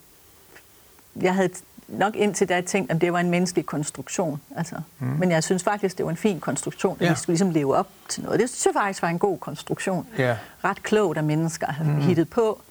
jeg 1.21 1.35
havde 1.35 1.49
nok 1.91 2.15
indtil 2.15 2.49
da 2.49 2.61
tænkt, 2.61 2.91
at 2.91 3.01
det 3.01 3.13
var 3.13 3.19
en 3.19 3.29
menneskelig 3.29 3.65
konstruktion. 3.65 4.41
Altså. 4.55 4.75
Mm. 4.99 5.07
Men 5.07 5.31
jeg 5.31 5.43
synes 5.43 5.63
faktisk, 5.63 5.97
det 5.97 6.05
var 6.05 6.11
en 6.11 6.17
fin 6.17 6.39
konstruktion, 6.39 6.97
at 6.99 7.05
Ja. 7.05 7.09
vi 7.11 7.15
skulle 7.17 7.33
ligesom 7.33 7.49
leve 7.49 7.75
op 7.75 7.87
til 8.09 8.23
noget. 8.23 8.39
Det 8.39 8.49
synes 8.49 8.65
jeg 8.65 8.73
faktisk 8.73 9.01
var 9.01 9.09
en 9.09 9.19
god 9.19 9.37
konstruktion. 9.37 10.07
Ja. 10.17 10.37
Ret 10.63 10.83
klogt 10.83 11.17
af 11.17 11.23
mennesker 11.23 11.67
at 11.67 11.73
have 11.73 11.89
mm. 11.91 12.01
hittet 12.01 12.29
på. 12.29 12.61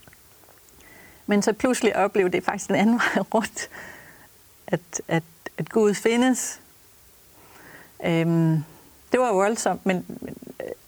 Men 1.27 1.43
så 1.43 1.53
pludselig 1.53 1.97
oplevede 1.97 2.33
det 2.37 2.45
faktisk 2.45 2.69
den 2.69 2.77
anden 2.77 2.95
vej 3.15 3.25
rundt, 3.35 3.69
at, 4.67 4.81
at, 5.09 5.23
at 5.59 5.69
Gud 5.69 5.95
findes. 5.95 6.61
Øhm, 8.05 8.65
det 9.13 9.21
var 9.21 9.33
voldsomt, 9.33 9.87
men, 9.87 10.05
men, 10.21 10.35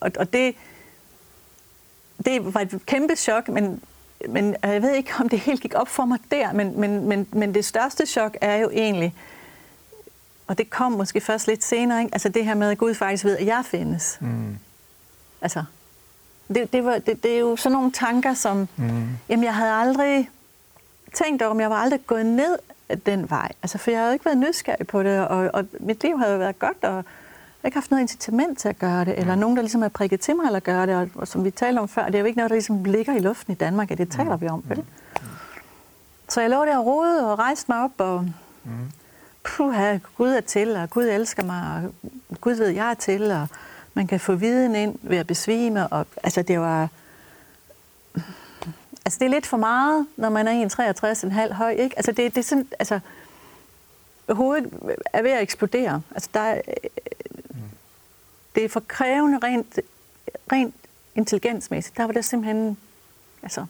og, 0.01 0.11
og 0.19 0.33
det, 0.33 0.55
det 2.27 2.55
var 2.55 2.61
et 2.61 2.81
kæmpe 2.87 3.17
chok, 3.17 3.49
men, 3.49 3.83
men 4.29 4.57
jeg 4.63 4.83
ved 4.83 4.95
ikke, 4.95 5.13
om 5.21 5.29
det 5.29 5.39
helt 5.39 5.61
gik 5.61 5.75
op 5.75 5.89
for 5.89 6.05
mig 6.05 6.19
der, 6.31 6.53
men, 6.53 6.81
men, 6.81 7.09
men, 7.09 7.27
men 7.33 7.55
det 7.55 7.65
største 7.65 8.07
chok 8.07 8.37
er 8.41 8.57
jo 8.57 8.71
egentlig, 8.71 9.15
og 10.47 10.59
det 10.59 10.71
kom 10.71 10.93
måske 10.93 11.21
først 11.21 11.47
lidt 11.47 11.65
senere, 11.65 12.01
ikke? 12.01 12.15
altså 12.15 12.29
det 12.29 12.45
her 12.45 12.55
med, 12.55 12.71
at 12.71 12.79
Gud 12.79 12.95
faktisk 12.95 13.25
ved, 13.25 13.37
at 13.39 13.47
jeg 13.47 13.63
findes. 13.65 14.19
Mm. 14.21 14.59
Altså, 15.41 15.65
det, 16.55 16.73
det, 16.73 16.85
var, 16.85 16.99
det, 16.99 17.23
det 17.23 17.35
er 17.35 17.39
jo 17.39 17.57
sådan 17.57 17.77
nogle 17.77 17.93
tanker, 17.93 18.35
som, 18.35 18.69
Mm. 18.77 19.09
jamen 19.29 19.45
jeg 19.45 19.55
havde 19.55 19.73
aldrig 19.73 20.31
tænkt 21.15 21.43
over, 21.43 21.51
om 21.51 21.61
jeg 21.61 21.71
var 21.71 21.77
aldrig 21.77 22.01
gået 22.07 22.27
ned 22.27 22.59
den 23.07 23.31
vej. 23.31 23.53
Altså, 23.63 23.79
for 23.79 23.91
jeg 23.91 24.01
havde 24.01 24.11
jo 24.11 24.13
ikke 24.13 24.25
været 24.25 24.39
nysgerrig 24.39 24.87
på 24.87 25.03
det, 25.03 25.27
og, 25.27 25.51
og 25.55 25.67
mit 25.81 26.03
liv 26.03 26.19
havde 26.19 26.33
jo 26.33 26.39
været 26.39 26.59
godt, 26.59 26.85
og 26.85 27.05
har 27.63 27.67
ikke 27.67 27.77
haft 27.77 27.91
noget 27.91 28.01
incitament 28.01 28.59
til 28.59 28.69
at 28.69 28.79
gøre 28.79 29.05
det, 29.05 29.19
eller 29.19 29.35
nogen, 29.35 29.57
der 29.57 29.63
ligesom 29.63 29.83
har 29.83 29.89
prikket 29.89 30.21
til 30.21 30.37
mig 30.37 30.47
eller 30.47 30.61
gøre 30.61 30.87
det, 30.87 30.97
og, 30.97 31.09
og 31.15 31.29
som 31.29 31.45
vi 31.45 31.51
talte 31.51 31.79
om 31.79 31.89
før, 31.89 32.07
det 32.07 32.15
er 32.15 32.19
jo 32.19 32.25
ikke 32.25 32.37
noget, 32.37 32.51
der 32.51 32.55
ligesom 32.55 32.85
ligger 32.85 33.17
i 33.17 33.19
luften 33.19 33.53
i 33.53 33.57
Danmark, 33.57 33.91
og 33.91 33.99
det 33.99 34.11
taler 34.11 34.37
vi 34.37 34.49
om, 34.49 34.63
vel? 34.67 34.85
Så 36.29 36.41
jeg 36.41 36.51
lå 36.51 36.65
der 36.65 36.79
og 36.79 36.87
rode 36.87 37.33
og 37.33 37.39
rejste 37.39 37.65
mig 37.69 37.85
op, 37.85 37.91
og 37.99 38.27
puha, 39.45 39.99
Gud 40.17 40.29
er 40.29 40.41
til, 40.41 40.77
og 40.77 40.91
Gud 40.91 41.05
elsker 41.05 41.45
mig, 41.45 41.91
og 42.31 42.41
Gud 42.41 42.53
ved, 42.53 42.69
jeg 42.69 42.91
er 42.91 42.95
til, 42.95 43.31
og 43.31 43.47
man 43.95 44.07
kan 44.07 44.21
få 44.21 44.35
viden 44.35 44.75
ind 44.75 44.99
ved 45.03 45.17
at 45.17 45.27
besvime, 45.27 45.89
og 45.89 46.07
altså 46.23 46.43
det 46.43 46.61
var... 46.61 46.89
Altså 49.05 49.19
det 49.19 49.27
er 49.27 49.31
lidt 49.31 49.47
for 49.47 49.57
meget, 49.57 50.07
når 50.17 50.31
man 50.31 50.49
er 50.49 51.49
1,63,5 51.49 51.53
høj, 51.53 51.71
ikke? 51.71 51.99
Altså 51.99 52.13
det, 52.13 52.35
det 52.35 52.41
er 52.41 52.45
sådan, 52.45 52.69
altså 52.79 53.01
hovedet 54.29 54.73
er 55.13 55.23
ved 55.23 55.31
at 55.31 55.43
eksplodere. 55.43 56.03
Altså 56.15 56.29
der 56.35 56.41
er, 56.41 56.61
det 58.55 58.65
er 58.65 58.69
for 58.69 58.83
krævende 58.89 59.39
rent, 59.39 59.79
rent 60.53 60.75
intelligensmæssigt. 61.15 61.97
Der 61.97 62.05
var 62.05 62.13
det 62.13 62.25
simpelthen, 62.25 62.77
altså, 63.43 63.67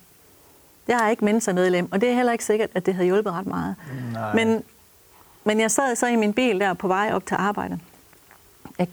jeg 0.89 1.05
er 1.05 1.09
ikke 1.09 1.25
mentormedlem, 1.25 1.93
og 1.93 2.01
det 2.01 2.11
er 2.11 2.15
heller 2.15 2.33
ikke 2.33 2.45
sikkert, 2.45 2.71
at 2.75 2.87
det 2.87 2.95
havde 2.95 3.07
hjulpet 3.07 3.33
ret 3.33 3.47
meget. 3.47 3.75
Nej. 4.13 4.35
Men, 4.35 4.63
men 5.45 5.61
jeg 5.61 5.71
sad 5.71 5.97
så 5.97 6.07
i 6.07 6.17
min 6.17 6.33
bil 6.33 6.61
der 6.61 6.75
på 6.75 6.89
vej 6.89 7.11
op 7.13 7.27
til 7.27 7.37
arbejde. 7.39 7.79
Jeg 8.79 8.89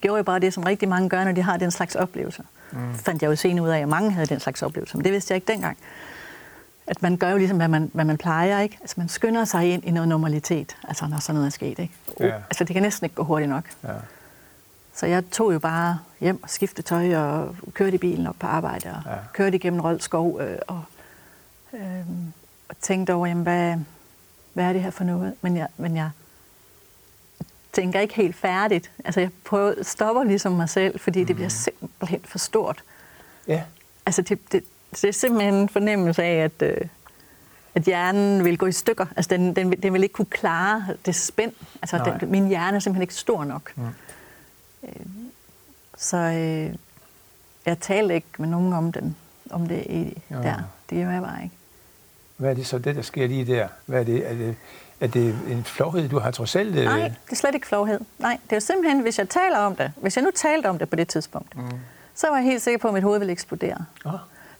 gjorde 0.00 0.16
jo 0.16 0.22
bare 0.22 0.38
det, 0.38 0.54
som 0.54 0.62
rigtig 0.62 0.88
mange 0.88 1.08
gør, 1.08 1.24
når 1.24 1.32
de 1.32 1.42
har 1.42 1.56
den 1.56 1.70
slags 1.70 1.94
oplevelser. 1.94 2.42
Mm. 2.72 2.94
Fandt 2.94 3.22
jeg 3.22 3.28
jo 3.28 3.36
senere 3.36 3.64
ud 3.64 3.70
af, 3.70 3.78
at 3.78 3.88
mange 3.88 4.10
havde 4.10 4.26
den 4.26 4.40
slags 4.40 4.62
oplevelser, 4.62 4.96
men 4.96 5.04
det 5.04 5.12
vidste 5.12 5.32
jeg 5.32 5.36
ikke 5.36 5.52
dengang. 5.52 5.78
At 6.86 7.02
man 7.02 7.16
gør 7.16 7.30
jo 7.30 7.36
ligesom, 7.36 7.56
hvad 7.56 7.68
man, 7.68 7.90
hvad 7.94 8.04
man 8.04 8.18
plejer, 8.18 8.60
ikke? 8.60 8.78
Altså 8.80 8.94
man 8.98 9.08
skynder 9.08 9.44
sig 9.44 9.72
ind 9.72 9.84
i 9.84 9.90
noget 9.90 10.08
normalitet, 10.08 10.76
altså 10.88 11.06
når 11.06 11.18
sådan 11.18 11.34
noget 11.34 11.46
er 11.46 11.50
sket, 11.50 11.78
ikke? 11.78 11.92
Ja. 12.20 12.26
Altså 12.34 12.64
det 12.64 12.74
kan 12.74 12.82
næsten 12.82 13.04
ikke 13.04 13.16
gå 13.16 13.24
hurtigt 13.24 13.50
nok. 13.50 13.64
Ja. 13.84 13.88
Så 14.96 15.06
jeg 15.06 15.30
tog 15.30 15.52
jo 15.54 15.58
bare 15.58 15.98
hjem 16.20 16.42
og 16.42 16.50
skiftede 16.50 16.86
tøj 16.86 17.16
og 17.16 17.56
kørte 17.72 17.94
i 17.94 17.98
bilen 17.98 18.26
op 18.26 18.36
på 18.38 18.46
arbejde 18.46 18.88
og 19.04 19.10
Ja. 19.12 19.16
kørte 19.32 19.56
igennem 19.56 19.80
Rold 19.80 20.00
skov 20.00 20.40
øh, 20.40 20.58
og, 20.66 20.82
øh, 21.72 21.80
og 22.68 22.76
tænkte 22.80 23.14
over, 23.14 23.26
jamen, 23.26 23.42
hvad, 23.42 23.76
hvad 24.52 24.64
er 24.64 24.72
det 24.72 24.82
her 24.82 24.90
for 24.90 25.04
noget? 25.04 25.34
Men 25.42 25.56
jeg, 25.56 25.66
men 25.76 25.96
jeg 25.96 26.10
tænker 27.72 28.00
ikke 28.00 28.14
helt 28.14 28.36
færdigt. 28.36 28.90
Altså 29.04 29.20
jeg 29.20 29.30
prøver, 29.44 29.74
stopper 29.82 30.24
ligesom 30.24 30.52
mig 30.52 30.68
selv, 30.68 31.00
fordi 31.00 31.20
mm. 31.20 31.26
det 31.26 31.36
bliver 31.36 31.48
simpelthen 31.48 32.20
for 32.24 32.38
stort. 32.38 32.82
ja. 33.48 33.62
Altså 34.06 34.22
det, 34.22 34.52
det, 34.52 34.64
det 34.92 35.04
er 35.04 35.12
simpelthen 35.12 35.54
en 35.54 35.68
fornemmelse 35.68 36.22
af, 36.22 36.44
at, 36.44 36.62
øh, 36.62 36.76
at 37.74 37.82
hjernen 37.82 38.44
vil 38.44 38.58
gå 38.58 38.66
i 38.66 38.72
stykker. 38.72 39.06
Altså 39.16 39.28
den, 39.28 39.56
den, 39.56 39.70
vil- 39.70 39.82
den 39.82 39.92
vil 39.92 40.02
ikke 40.02 40.12
kunne 40.12 40.26
klare 40.26 40.86
det 41.06 41.14
spænd. 41.14 41.52
Altså 41.82 41.96
Nej. 41.98 42.18
den, 42.18 42.30
min 42.30 42.48
hjerne 42.48 42.76
er 42.76 42.80
simpelthen 42.80 43.02
ikke 43.02 43.14
stor 43.14 43.44
nok. 43.44 43.72
Mm. 43.76 43.82
Øh, 44.88 45.06
så 45.98 46.16
øh, 46.16 46.74
jeg 47.66 47.78
talte 47.80 48.14
ikke 48.14 48.26
med 48.38 48.48
nogen 48.48 48.72
om, 48.72 48.92
den, 48.92 49.16
om 49.50 49.66
det 49.68 49.82
i, 49.88 50.22
Ja. 50.30 50.36
der. 50.36 50.54
Det 50.90 51.02
er 51.02 51.10
jeg 51.10 51.22
bare 51.22 51.42
ikke. 51.44 51.54
Hvad 52.36 52.50
er 52.50 52.54
det 52.54 52.66
så, 52.66 52.78
det 52.78 52.96
der 52.96 53.02
sker 53.02 53.26
lige 53.26 53.44
der? 53.44 53.68
Hvad 53.86 54.00
er 54.00 54.04
det? 54.04 54.30
Er 54.30 54.34
det, 54.34 54.56
er 55.00 55.06
det 55.06 55.38
en 55.50 55.64
flovhed, 55.64 56.08
du 56.08 56.18
har 56.18 56.30
trods 56.30 56.56
alt? 56.56 56.76
øh, 56.76 56.84
Nej, 56.84 56.98
det 57.26 57.32
er 57.32 57.36
slet 57.36 57.54
ikke 57.54 57.66
flovhed. 57.66 58.00
Nej, 58.18 58.38
det 58.44 58.52
er 58.52 58.56
jo 58.56 58.60
simpelthen, 58.60 59.00
hvis 59.02 59.18
jeg 59.18 59.28
taler 59.28 59.58
om 59.58 59.76
det, 59.76 59.92
hvis 59.96 60.16
jeg 60.16 60.24
nu 60.24 60.30
talte 60.34 60.66
om 60.66 60.78
det 60.78 60.90
på 60.90 60.96
det 60.96 61.08
tidspunkt, 61.08 61.56
Mm. 61.56 61.62
så 62.14 62.28
var 62.28 62.36
jeg 62.36 62.44
helt 62.44 62.62
sikker 62.62 62.78
på, 62.78 62.88
at 62.88 62.94
mit 62.94 63.02
hoved 63.02 63.18
ville 63.18 63.32
eksplodere. 63.32 63.84
Åh, 64.06 64.12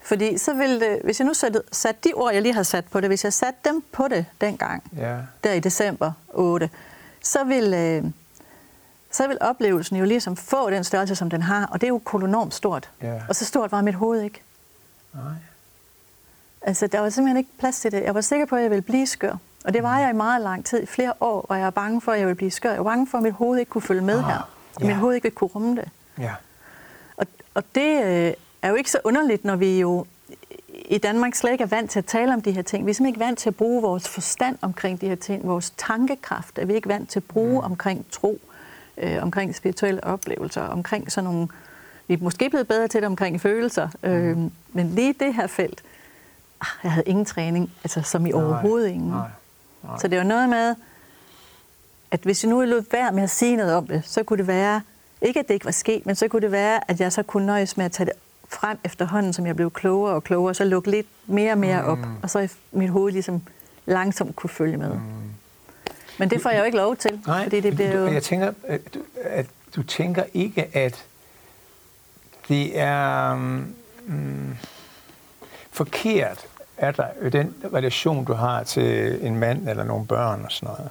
Fordi 0.02 0.38
så 0.38 0.54
ville 0.54 0.80
det, 0.80 1.00
hvis 1.04 1.20
jeg 1.20 1.26
nu 1.26 1.34
satte, 1.34 1.62
satte 1.72 2.08
de 2.08 2.12
ord, 2.14 2.32
jeg 2.32 2.42
lige 2.42 2.54
har 2.54 2.62
sat 2.62 2.84
på 2.84 3.00
det, 3.00 3.08
hvis 3.10 3.24
jeg 3.24 3.32
satte 3.32 3.58
dem 3.64 3.84
på 3.92 4.08
det 4.08 4.26
dengang, 4.40 4.82
ja. 4.96 5.16
der 5.44 5.52
i 5.52 5.60
december 5.60 6.12
8, 6.28 6.70
så 7.22 7.44
vil, 7.44 7.74
øh, 7.74 8.04
så 9.14 9.28
vil 9.28 9.38
oplevelsen 9.40 9.96
jo 9.96 10.04
ligesom 10.04 10.36
få 10.36 10.70
den 10.70 10.84
størrelse, 10.84 11.14
som 11.14 11.30
den 11.30 11.42
har, 11.42 11.66
og 11.66 11.80
det 11.80 11.86
er 11.86 11.88
jo 11.88 12.00
kolonormt 12.04 12.54
stort. 12.54 12.90
Ja. 13.02 13.20
Og 13.28 13.36
så 13.36 13.44
stort 13.44 13.72
var 13.72 13.82
mit 13.82 13.94
hoved 13.94 14.22
ikke. 14.22 14.42
Nej. 15.14 15.22
Altså, 16.62 16.86
der 16.86 17.00
var 17.00 17.10
simpelthen 17.10 17.36
ikke 17.36 17.50
plads 17.58 17.80
til 17.80 17.92
det. 17.92 18.02
Jeg 18.02 18.14
var 18.14 18.20
sikker 18.20 18.46
på, 18.46 18.56
at 18.56 18.62
jeg 18.62 18.70
ville 18.70 18.82
blive 18.82 19.06
skør. 19.06 19.36
Og 19.64 19.74
det 19.74 19.82
var 19.82 19.98
jeg 19.98 20.10
i 20.10 20.12
meget 20.12 20.42
lang 20.42 20.64
tid, 20.64 20.82
i 20.82 20.86
flere 20.86 21.12
år, 21.20 21.46
og 21.48 21.56
jeg 21.56 21.64
var 21.64 21.70
bange 21.70 22.00
for, 22.00 22.12
at 22.12 22.18
jeg 22.18 22.26
ville 22.26 22.36
blive 22.36 22.50
skør. 22.50 22.70
Jeg 22.70 22.78
var 22.78 22.90
bange 22.90 23.06
for, 23.06 23.18
at 23.18 23.24
mit 23.24 23.32
hoved 23.32 23.58
ikke 23.58 23.70
kunne 23.70 23.82
følge 23.82 24.02
med 24.02 24.18
Ah, 24.18 24.24
her. 24.24 24.50
At 24.76 24.82
ja. 24.82 24.86
mit 24.86 24.96
hoved 24.96 25.14
ikke 25.14 25.24
ville 25.24 25.36
kunne 25.36 25.50
rumme 25.54 25.76
det. 25.76 25.88
Ja. 26.18 26.32
Og, 27.16 27.26
og 27.54 27.64
det 27.74 28.04
øh, 28.04 28.32
er 28.62 28.68
jo 28.68 28.74
ikke 28.74 28.90
så 28.90 28.98
underligt, 29.04 29.44
når 29.44 29.56
vi 29.56 29.80
jo 29.80 30.06
i 30.68 30.98
Danmark 30.98 31.34
slet 31.34 31.52
ikke 31.52 31.64
er 31.64 31.68
vant 31.68 31.90
til 31.90 31.98
at 31.98 32.04
tale 32.04 32.34
om 32.34 32.42
de 32.42 32.52
her 32.52 32.62
ting. 32.62 32.86
Vi 32.86 32.90
er 32.90 32.94
simpelthen 32.94 33.14
ikke 33.14 33.26
vant 33.26 33.38
til 33.38 33.48
at 33.48 33.56
bruge 33.56 33.82
vores 33.82 34.08
forstand 34.08 34.58
omkring 34.62 35.00
de 35.00 35.08
her 35.08 35.14
ting. 35.14 35.48
Vores 35.48 35.72
tankekraft 35.76 36.58
er 36.58 36.64
vi 36.64 36.74
ikke 36.74 36.88
vant 36.88 37.10
til 37.10 37.18
at 37.18 37.24
bruge 37.24 37.60
mm. 37.60 37.64
omkring 37.64 38.06
tro, 38.10 38.40
øh, 38.98 39.22
omkring 39.22 39.54
spirituelle 39.54 40.04
oplevelser, 40.04 40.62
omkring 40.62 41.12
sådan 41.12 41.30
nogle... 41.30 41.48
Vi 42.08 42.14
er 42.14 42.18
måske 42.20 42.50
blevet 42.50 42.68
bedre 42.68 42.88
til 42.88 43.00
det 43.00 43.06
omkring 43.06 43.40
følelser, 43.40 43.88
øh, 44.02 44.36
Mm. 44.36 44.50
men 44.72 44.90
lige 44.94 45.14
det 45.20 45.34
her 45.34 45.46
felt, 45.46 45.82
ah, 46.60 46.66
jeg 46.82 46.92
havde 46.92 47.06
ingen 47.06 47.24
træning, 47.24 47.70
altså 47.84 48.02
som 48.02 48.26
i 48.26 48.30
Nej, 48.30 48.42
overhovedet 48.42 48.88
ingen. 48.88 49.10
Nej. 49.10 49.28
Nej. 49.82 49.98
Så 49.98 50.08
det 50.08 50.18
var 50.18 50.24
noget 50.24 50.48
med, 50.48 50.74
at 52.10 52.20
hvis 52.20 52.44
jeg 52.44 52.50
nu 52.50 52.60
lod 52.64 52.82
være 52.92 53.12
med 53.12 53.22
at 53.22 53.30
sige 53.30 53.56
noget 53.56 53.74
om 53.74 53.86
det, 53.86 54.02
så 54.04 54.22
kunne 54.22 54.36
det 54.38 54.46
være, 54.46 54.80
ikke 55.22 55.40
at 55.40 55.48
det 55.48 55.54
ikke 55.54 55.64
var 55.66 55.72
sket, 55.72 56.06
men 56.06 56.14
så 56.14 56.28
kunne 56.28 56.42
det 56.42 56.52
være, 56.52 56.90
at 56.90 57.00
jeg 57.00 57.12
så 57.12 57.22
kunne 57.22 57.46
nøjes 57.46 57.76
med 57.76 57.84
at 57.84 57.92
tage 57.92 58.04
det 58.06 58.12
frem 58.48 58.78
efterhånden, 58.84 59.32
som 59.32 59.46
jeg 59.46 59.56
blev 59.56 59.70
klogere 59.70 60.14
og 60.14 60.24
klogere, 60.24 60.54
så 60.54 60.64
lukke 60.64 60.90
lidt 60.90 61.06
mere 61.26 61.52
og 61.52 61.58
mere 61.58 61.84
op, 61.84 61.98
og 62.22 62.30
så 62.30 62.48
mit 62.72 62.90
hoved 62.90 63.12
ligesom 63.12 63.42
langsomt 63.86 64.36
kunne 64.36 64.50
følge 64.50 64.76
med. 64.76 65.00
Men 66.18 66.30
det 66.30 66.42
får 66.42 66.50
jeg 66.50 66.58
jo 66.58 66.64
ikke 66.64 66.76
lov 66.76 66.96
til, 66.96 67.20
Nej, 67.26 67.42
fordi 67.42 67.60
det 67.60 67.74
bliver 67.74 67.96
jo... 67.98 68.06
Jeg 68.06 68.22
tænker, 68.22 68.52
at 68.66 68.94
du, 68.94 69.00
at 69.22 69.46
du 69.76 69.82
tænker 69.82 70.24
ikke, 70.34 70.76
at 70.76 71.04
det 72.48 72.78
er 72.78 73.34
mm, 73.34 74.56
forkert, 75.70 76.46
at 76.76 76.96
der 76.96 77.30
den 77.30 77.54
relation, 77.74 78.24
du 78.24 78.32
har 78.32 78.62
til 78.62 79.18
en 79.26 79.36
mand 79.38 79.68
eller 79.68 79.84
nogle 79.84 80.06
børn 80.06 80.44
og 80.44 80.52
sådan 80.52 80.66
noget, 80.66 80.90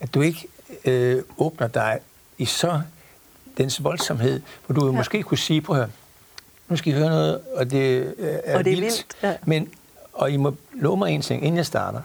at 0.00 0.14
du 0.14 0.20
ikke 0.20 0.48
øh, 0.84 1.22
åbner 1.38 1.66
dig 1.66 1.98
i 2.38 2.44
så 2.44 2.80
dens 3.58 3.84
voldsomhed, 3.84 4.40
hvor 4.66 4.74
du 4.74 4.86
ja. 4.86 4.92
Måske 4.92 5.22
kunne 5.22 5.38
sige, 5.38 5.64
at 5.70 5.76
høre, 5.76 5.88
nu 6.68 6.76
skal 6.76 6.92
I 6.92 6.96
høre 6.96 7.08
noget, 7.08 7.40
og 7.54 7.70
det 7.70 8.14
øh, 8.18 8.38
er, 8.44 8.58
Og 8.58 8.64
det 8.64 8.72
er 8.72 8.76
vildt, 8.76 8.80
vildt, 8.80 9.16
ja. 9.22 9.34
men, 9.44 9.68
og 10.12 10.30
I 10.30 10.36
må 10.36 10.54
love 10.72 10.96
mig 10.96 11.10
en 11.10 11.22
ting, 11.22 11.42
inden 11.42 11.56
jeg 11.56 11.66
starter 11.66 12.00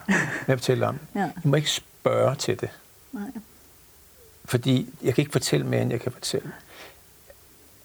med 0.46 0.54
at 0.54 0.58
fortælle 0.58 0.86
om. 0.86 0.98
Ja. 1.14 1.30
I 1.44 1.48
må 1.48 1.56
ikke 1.56 1.70
spørge 2.00 2.34
til 2.34 2.60
det. 2.60 2.68
Nej. 3.12 3.30
Fordi 4.44 4.94
jeg 5.02 5.14
kan 5.14 5.22
ikke 5.22 5.32
fortælle 5.32 5.66
mere, 5.66 5.82
end 5.82 5.90
jeg 5.90 6.00
kan 6.00 6.12
fortælle. 6.12 6.52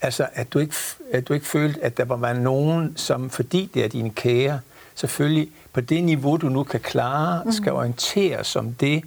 Altså, 0.02 0.28
at 0.34 0.54
du 0.54 0.60
ikke, 0.60 0.76
at 1.12 1.28
du 1.28 1.34
ikke 1.34 1.46
følte, 1.46 1.84
at 1.84 1.98
der 1.98 2.06
var 2.06 2.34
nogen, 2.34 2.98
som, 2.98 3.30
fordi 3.30 3.72
det 3.74 3.84
er 3.84 3.88
dine 3.88 4.10
kære, 4.10 4.60
selvfølgelig 4.96 5.52
på 5.74 5.82
det 5.82 6.04
niveau, 6.04 6.38
du 6.38 6.50
nu 6.50 6.64
kan 6.64 6.80
klare, 6.80 7.44
mm. 7.44 7.52
skal 7.52 7.72
orienteres 7.72 8.56
om 8.56 8.74
det 8.74 9.04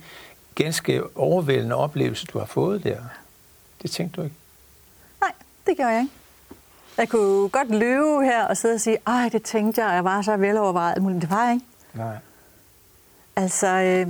ganske 0.54 1.16
overvældende 1.16 1.76
oplevelse, 1.76 2.26
du 2.26 2.38
har 2.38 2.46
fået 2.46 2.84
der. 2.84 3.00
Det 3.82 3.90
tænkte 3.90 4.16
du 4.16 4.24
ikke? 4.24 4.36
Nej, 5.20 5.32
det 5.66 5.76
gjorde 5.76 5.90
jeg 5.90 6.00
ikke. 6.00 6.12
Jeg 6.96 7.08
kunne 7.08 7.48
godt 7.48 7.70
løbe 7.70 8.24
her 8.24 8.44
og 8.44 8.56
sidde 8.56 8.74
og 8.74 8.80
sige, 8.80 8.98
ej, 9.06 9.28
det 9.32 9.42
tænkte 9.42 9.80
jeg, 9.80 9.88
og 9.90 9.94
jeg 9.94 10.04
var 10.04 10.22
så 10.22 10.36
velovervejet, 10.36 11.02
muligt. 11.02 11.22
det 11.22 11.30
var 11.30 11.44
jeg 11.44 11.54
ikke. 11.54 11.66
Nej. 11.94 12.16
Altså, 13.36 13.66
øh, 13.66 14.08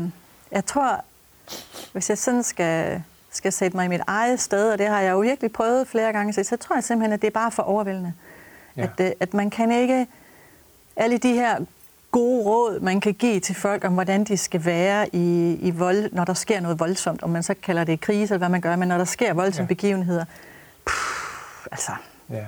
jeg 0.53 0.67
tror, 0.67 1.05
hvis 1.93 2.11
jeg 2.11 2.19
sådan 2.19 2.43
skal, 2.43 3.03
skal 3.31 3.53
sætte 3.53 3.77
mig 3.77 3.85
i 3.85 3.89
mit 3.89 4.01
eget 4.07 4.41
sted, 4.41 4.73
og 4.73 4.79
det 4.79 4.87
har 4.87 5.01
jeg 5.01 5.13
jo 5.13 5.19
virkelig 5.19 5.53
prøvet 5.53 5.89
flere 5.89 6.13
gange, 6.13 6.33
så, 6.33 6.45
så 6.45 6.57
tror 6.57 6.77
jeg 6.77 6.85
simpelthen, 6.85 7.13
at 7.13 7.21
det 7.23 7.27
er 7.27 7.33
bare 7.33 7.51
for 7.51 7.63
overvældende. 7.63 8.13
Ja. 8.77 8.83
At, 8.83 9.01
øh, 9.01 9.13
at 9.21 9.35
man 9.35 9.51
kan 9.51 9.71
ikke... 9.71 10.07
Alle 10.97 11.19
de 11.19 11.33
her 11.33 11.59
gode 12.11 12.45
råd, 12.45 12.81
man 12.81 13.01
kan 13.01 13.15
give 13.15 13.41
til 13.41 13.55
folk 13.55 13.85
om, 13.85 13.93
hvordan 13.93 14.25
de 14.25 14.37
skal 14.37 14.65
være, 14.65 15.15
i, 15.15 15.59
i 15.63 15.71
vold, 15.71 16.13
når 16.13 16.25
der 16.25 16.35
sker 16.35 16.61
noget 16.61 16.81
voldsomt, 16.81 17.23
om 17.23 17.31
man 17.31 17.43
så 17.43 17.55
kalder 17.63 17.85
det 17.85 18.01
krise, 18.01 18.35
eller 18.35 18.39
hvad 18.39 18.49
man 18.49 18.61
gør, 18.61 18.77
men 18.77 18.89
når 18.89 18.99
der 18.99 19.05
sker 19.05 19.33
voldsomme 19.33 19.67
ja. 19.67 19.75
begivenheder, 19.75 20.25
puh, 20.85 21.67
altså, 21.73 21.93
Ja. 22.31 22.45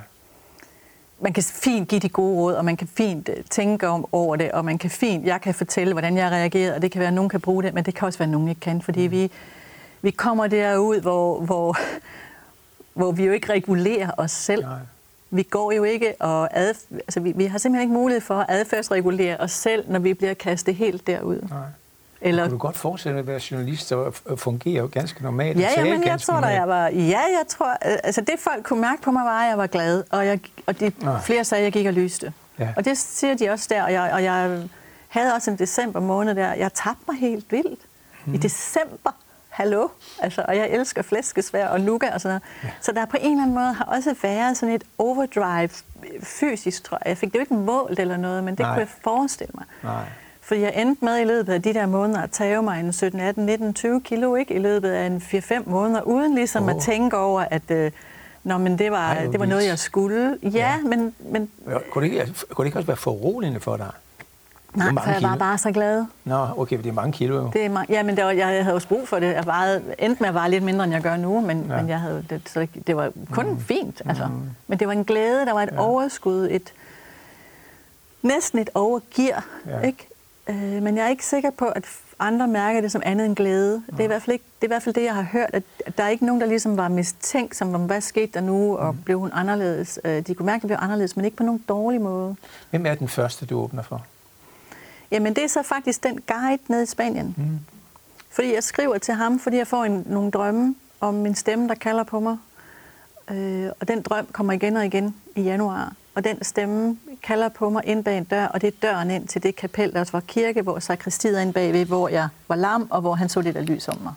Man 1.21 1.33
kan 1.33 1.43
fint 1.43 1.89
give 1.89 2.01
de 2.01 2.09
gode 2.09 2.37
råd, 2.37 2.55
og 2.55 2.65
man 2.65 2.77
kan 2.77 2.89
fint 2.89 3.29
øh, 3.29 3.45
tænke 3.51 3.89
om 3.89 4.07
over 4.13 4.37
det, 4.37 4.53
og 4.53 4.65
man 4.65 4.79
kan 4.79 4.91
fint, 4.91 5.27
jeg 5.27 5.41
kan 5.41 5.55
fortælle, 5.55 5.93
hvordan 5.93 6.17
jeg 6.17 6.31
reagerer, 6.31 6.75
og 6.75 6.83
det 6.83 6.93
kan 6.93 6.99
være, 6.99 7.09
at 7.09 7.15
nogen 7.15 7.29
kan 7.29 7.41
bruge 7.41 7.63
det, 7.63 7.75
men 7.75 7.85
det 7.85 7.95
kan 7.95 8.07
også 8.07 8.19
være, 8.19 8.27
at 8.27 8.31
nogen 8.31 8.49
ikke 8.49 8.61
kan, 8.61 8.83
fordi 8.83 9.07
mm. 9.07 9.13
vi, 9.13 9.31
vi 10.03 10.11
kommer 10.11 10.47
derud, 10.47 11.01
hvor, 11.01 11.41
hvor, 11.41 11.77
hvor 12.95 13.13
vi 13.13 13.25
jo 13.25 13.33
ikke 13.33 13.53
regulerer 13.53 14.11
os 14.17 14.31
selv. 14.31 14.63
Nej. 14.63 14.79
Vi 15.31 15.43
går 15.43 15.73
jo 15.73 15.85
ikke 15.85 16.15
og 16.21 16.49
ad, 16.59 16.75
altså 16.91 17.21
vi, 17.21 17.33
vi 17.33 17.45
har 17.47 17.59
simpelthen 17.59 17.83
ikke 17.83 17.95
mulighed 17.95 18.21
for 18.21 18.35
at 18.35 18.47
adfærdsregulere 18.49 19.37
os 19.37 19.53
selv, 19.53 19.91
når 19.91 19.99
vi 19.99 20.15
bliver 20.15 20.35
kastet 20.35 20.75
helt 20.75 21.07
derud. 21.07 21.41
Nej. 21.51 21.59
Eller, 22.23 22.43
Kunne 22.43 22.53
du 22.53 22.59
godt 22.59 22.77
fortsætte 22.77 23.19
at 23.19 23.27
være 23.27 23.41
journalist 23.51 23.93
og 23.93 24.15
fungere 24.37 24.79
jo 24.83 24.89
ganske 24.93 25.23
normalt? 25.23 25.61
ja, 25.61 25.69
ja, 25.77 25.85
men 25.85 26.05
jeg 26.07 26.21
tror 26.21 26.35
da, 26.35 26.41
normalt? 26.41 26.55
jeg 26.59 26.69
var... 26.69 26.89
Ja, 26.89 27.19
jeg 27.21 27.43
tror... 27.49 27.67
Altså 27.83 28.21
det 28.21 28.35
folk 28.39 28.65
kunne 28.65 28.81
mærke 28.81 29.03
på 29.03 29.11
mig 29.11 29.25
var, 29.25 29.43
at 29.43 29.49
jeg 29.49 29.59
var 29.59 29.67
glad. 29.67 30.05
Og, 30.11 30.27
jeg, 30.27 30.41
og 30.67 30.81
de, 30.81 30.93
Ah. 31.07 31.23
flere 31.23 31.45
sagde, 31.45 31.61
at 31.61 31.65
jeg 31.65 31.73
gik 31.73 31.87
og 31.87 31.93
lyste. 31.93 32.33
Ja. 32.59 32.69
Og 32.77 32.85
det 32.85 32.99
siger 32.99 33.35
de 33.35 33.51
også 33.51 33.67
der. 33.71 33.83
Og 33.83 33.93
jeg, 33.93 34.11
og 34.13 34.25
jeg 34.25 34.59
havde 35.09 35.35
også 35.35 35.51
en 35.51 35.57
december 35.59 36.01
måned 36.01 36.35
der. 36.35 36.53
Jeg 36.55 36.73
tabte 36.75 37.03
mig 37.09 37.17
helt 37.19 37.53
vildt. 37.53 37.81
Mm. 38.25 38.35
I 38.35 38.37
december. 38.37 39.11
Hallo? 39.49 39.89
Altså, 40.23 40.45
og 40.49 40.57
jeg 40.57 40.69
elsker 40.71 41.03
flæskesvær 41.03 41.67
og 41.69 41.81
nougat 41.81 42.15
og 42.15 42.21
sådan 42.21 42.31
noget. 42.31 42.43
Ja. 42.65 42.69
Så 42.81 42.93
der 42.93 43.05
på 43.07 43.17
en 43.21 43.31
eller 43.31 43.43
anden 43.43 43.55
måde 43.55 43.73
har 43.73 43.85
også 43.85 44.15
været 44.23 44.57
sådan 44.57 44.75
et 44.75 44.85
overdrive 44.99 45.69
fysisk, 46.23 46.85
tror 46.85 46.99
jeg. 47.05 47.09
Jeg 47.09 47.19
fik 47.19 47.29
det 47.29 47.35
jo 47.35 47.41
ikke 47.41 47.55
målt 47.55 47.99
eller 47.99 48.17
noget, 48.17 48.45
men 48.45 48.55
det 48.55 48.61
Nej. 48.61 48.71
kunne 48.75 48.81
jeg 48.81 48.89
forestille 49.05 49.51
mig. 49.55 49.65
Nej. 49.83 50.05
Fordi 50.51 50.61
jeg 50.63 50.73
endte 50.77 51.05
med 51.05 51.19
i 51.21 51.25
løbet 51.25 51.53
af 51.53 51.63
de 51.63 51.75
der 51.75 51.87
måneder 51.87 52.23
at 52.23 52.31
tage 52.31 52.63
mig 52.63 52.81
en 52.81 52.93
17, 52.93 53.21
18, 53.21 53.47
19, 53.47 53.75
20 53.75 54.01
kilo, 54.01 54.35
ikke? 54.35 54.55
I 54.55 54.59
løbet 54.59 54.91
af 54.91 55.07
en 55.07 55.17
4-5 55.17 55.71
måneder, 55.71 56.03
uden 56.03 56.35
ligesom 56.35 56.63
Åh. 56.65 56.71
at 56.71 56.77
tænke 56.83 57.17
over, 57.17 57.45
at 57.51 57.71
øh, 57.71 57.91
Nå, 58.45 58.59
men 58.59 58.79
det 58.79 58.91
var, 58.91 59.13
Ej, 59.13 59.27
det 59.27 59.41
var 59.41 59.47
noget, 59.47 59.67
jeg 59.67 59.79
skulle. 59.79 60.39
Ja, 60.43 60.49
Ja. 60.49 60.77
Men, 60.85 61.15
men 61.21 61.49
Ja, 61.69 61.79
Kunne 61.91 62.05
det, 62.09 62.13
ikke, 62.13 62.35
kunne 62.51 62.65
det 62.65 62.69
ikke 62.69 62.79
også 62.79 62.87
være 62.87 62.97
foruroligende 62.97 63.61
for 63.61 63.77
dig? 63.77 63.91
nej, 64.75 64.87
for 65.05 65.11
jeg 65.11 65.23
var 65.23 65.29
kilo. 65.29 65.39
bare 65.39 65.59
så 65.59 65.71
glad. 65.73 66.05
Nå, 66.25 66.47
okay, 66.57 66.77
for 66.77 66.83
det 66.83 66.91
er 66.91 66.95
mange 66.95 67.13
kilo 67.13 67.35
jo. 67.37 67.51
Det 67.53 67.65
er 67.65 67.69
meget, 67.69 67.91
ja, 67.91 68.03
men 68.03 68.17
det 68.17 68.25
var, 68.25 68.31
jeg 68.31 68.47
havde 68.63 68.75
også 68.75 68.89
brug 68.89 69.09
for 69.09 69.19
det. 69.19 69.27
Jeg 69.27 69.47
vejede, 69.47 69.83
endte 69.99 70.23
med 70.23 70.29
at 70.29 70.35
veje 70.35 70.51
lidt 70.51 70.65
mindre, 70.65 70.85
end 70.85 70.93
jeg 70.93 71.03
gør 71.03 71.17
nu, 71.17 71.41
men, 71.41 71.67
Ja. 71.69 71.77
men 71.77 71.89
jeg 71.89 72.01
havde, 72.01 72.25
det, 72.31 72.43
så 72.49 72.67
det, 72.87 72.97
var 72.97 73.13
kun 73.33 73.47
mm. 73.51 73.61
fint. 73.61 74.03
Altså. 74.07 74.27
Mm. 74.27 74.33
Men 74.67 74.79
det 74.79 74.87
var 74.87 74.93
en 74.93 75.05
glæde, 75.05 75.47
der 75.47 75.53
var 75.53 75.63
et 75.63 75.69
ja. 75.73 75.81
overskud, 75.81 76.49
et 76.51 76.73
næsten 78.23 78.59
et 78.59 78.71
overgear, 78.75 79.47
Ja. 79.67 79.81
ikke? 79.81 80.07
Øh, 80.51 80.83
men 80.83 80.97
jeg 80.97 81.05
er 81.05 81.09
ikke 81.09 81.27
sikker 81.27 81.51
på, 81.51 81.65
at 81.65 81.85
andre 82.19 82.49
mærker 82.49 82.81
det 82.81 82.93
som 82.93 83.03
andet 83.05 83.27
end 83.27 83.37
glæde. 83.37 83.83
Det 83.91 84.01
er, 84.01 84.05
i 84.05 84.07
hvert 84.07 84.23
fald 84.23 84.33
ikke, 84.33 84.45
det 84.61 84.63
er 84.63 84.67
i 84.67 84.73
hvert 84.73 84.83
fald 84.83 84.95
det, 84.95 85.05
jeg 85.05 85.15
har 85.15 85.23
hørt, 85.23 85.51
at 85.53 85.63
der 85.99 86.05
er 86.05 86.09
ikke 86.09 86.27
nogen, 86.27 86.41
der 86.41 86.47
ligesom 86.47 86.77
var 86.77 86.89
mistænkt, 86.89 87.57
som 87.57 87.75
om, 87.75 87.87
hvad 87.87 88.01
skete 88.01 88.33
der 88.35 88.41
nu, 88.41 88.77
og 88.77 88.95
mm. 88.95 89.03
blev 89.03 89.19
hun 89.19 89.31
anderledes. 89.33 90.01
Øh, 90.05 90.27
de 90.27 90.35
kunne 90.35 90.47
mærke, 90.47 90.57
at 90.57 90.63
det 90.63 90.69
blev 90.69 90.79
anderledes, 90.81 91.17
men 91.17 91.25
ikke 91.25 91.37
på 91.37 91.43
nogen 91.43 91.65
dårlig 91.69 92.01
måde. 92.01 92.37
Hvem 92.71 92.87
er 92.87 92.95
den 92.95 93.09
første, 93.09 93.47
du 93.47 93.59
åbner 93.61 93.83
for? 93.83 94.07
Jamen, 95.11 95.35
det 95.35 95.45
er 95.45 95.49
så 95.49 95.63
faktisk 95.63 96.03
den 96.05 96.21
guide 96.21 96.63
nede 96.69 96.83
i 96.83 96.87
Spanien. 96.87 97.35
Mm. 97.39 97.59
Fordi 98.31 98.55
jeg 98.55 98.65
skriver 98.65 98.99
til 98.99 99.15
ham, 99.15 99.39
fordi 99.39 99.57
jeg 99.57 99.67
får 99.67 99.85
en, 99.85 100.05
nogle 100.07 100.31
drømme 100.31 100.75
om 101.01 101.15
min 101.15 101.35
stemme, 101.35 101.69
der 101.69 101.75
kalder 101.75 102.05
på 102.05 102.21
mig. 102.21 102.37
Øh, 103.31 103.71
og 103.81 103.89
den 103.89 104.03
drøm 104.03 104.27
kommer 104.33 104.53
igen 104.53 104.77
og 104.77 104.87
igen 104.87 105.15
i 105.37 105.43
januar. 105.43 105.93
Og 106.15 106.25
den 106.25 106.45
stemme 106.45 106.99
kalder 107.23 107.49
på 107.49 107.71
mig 107.71 107.83
ind 107.87 108.05
bag 108.05 108.19
en 108.19 108.25
dør, 108.25 108.47
og 108.47 108.61
det 108.61 108.67
er 108.67 108.73
døren 108.83 109.11
ind 109.11 109.29
til 109.29 109.43
det 109.43 109.57
kapel, 109.57 109.93
der 109.93 110.05
var 110.13 110.21
kirke, 110.21 110.63
hvor 110.63 110.79
sakristiet 110.79 111.37
er 111.37 111.41
inde 111.41 111.53
bagved, 111.53 111.85
hvor 111.85 112.09
jeg 112.09 112.29
var 112.49 112.57
lam, 112.57 112.89
og 112.91 113.01
hvor 113.01 113.15
han 113.15 113.29
så 113.29 113.41
lidt 113.41 113.57
af 113.57 113.67
lys 113.67 113.89
om 113.89 113.99
mig. 114.03 114.15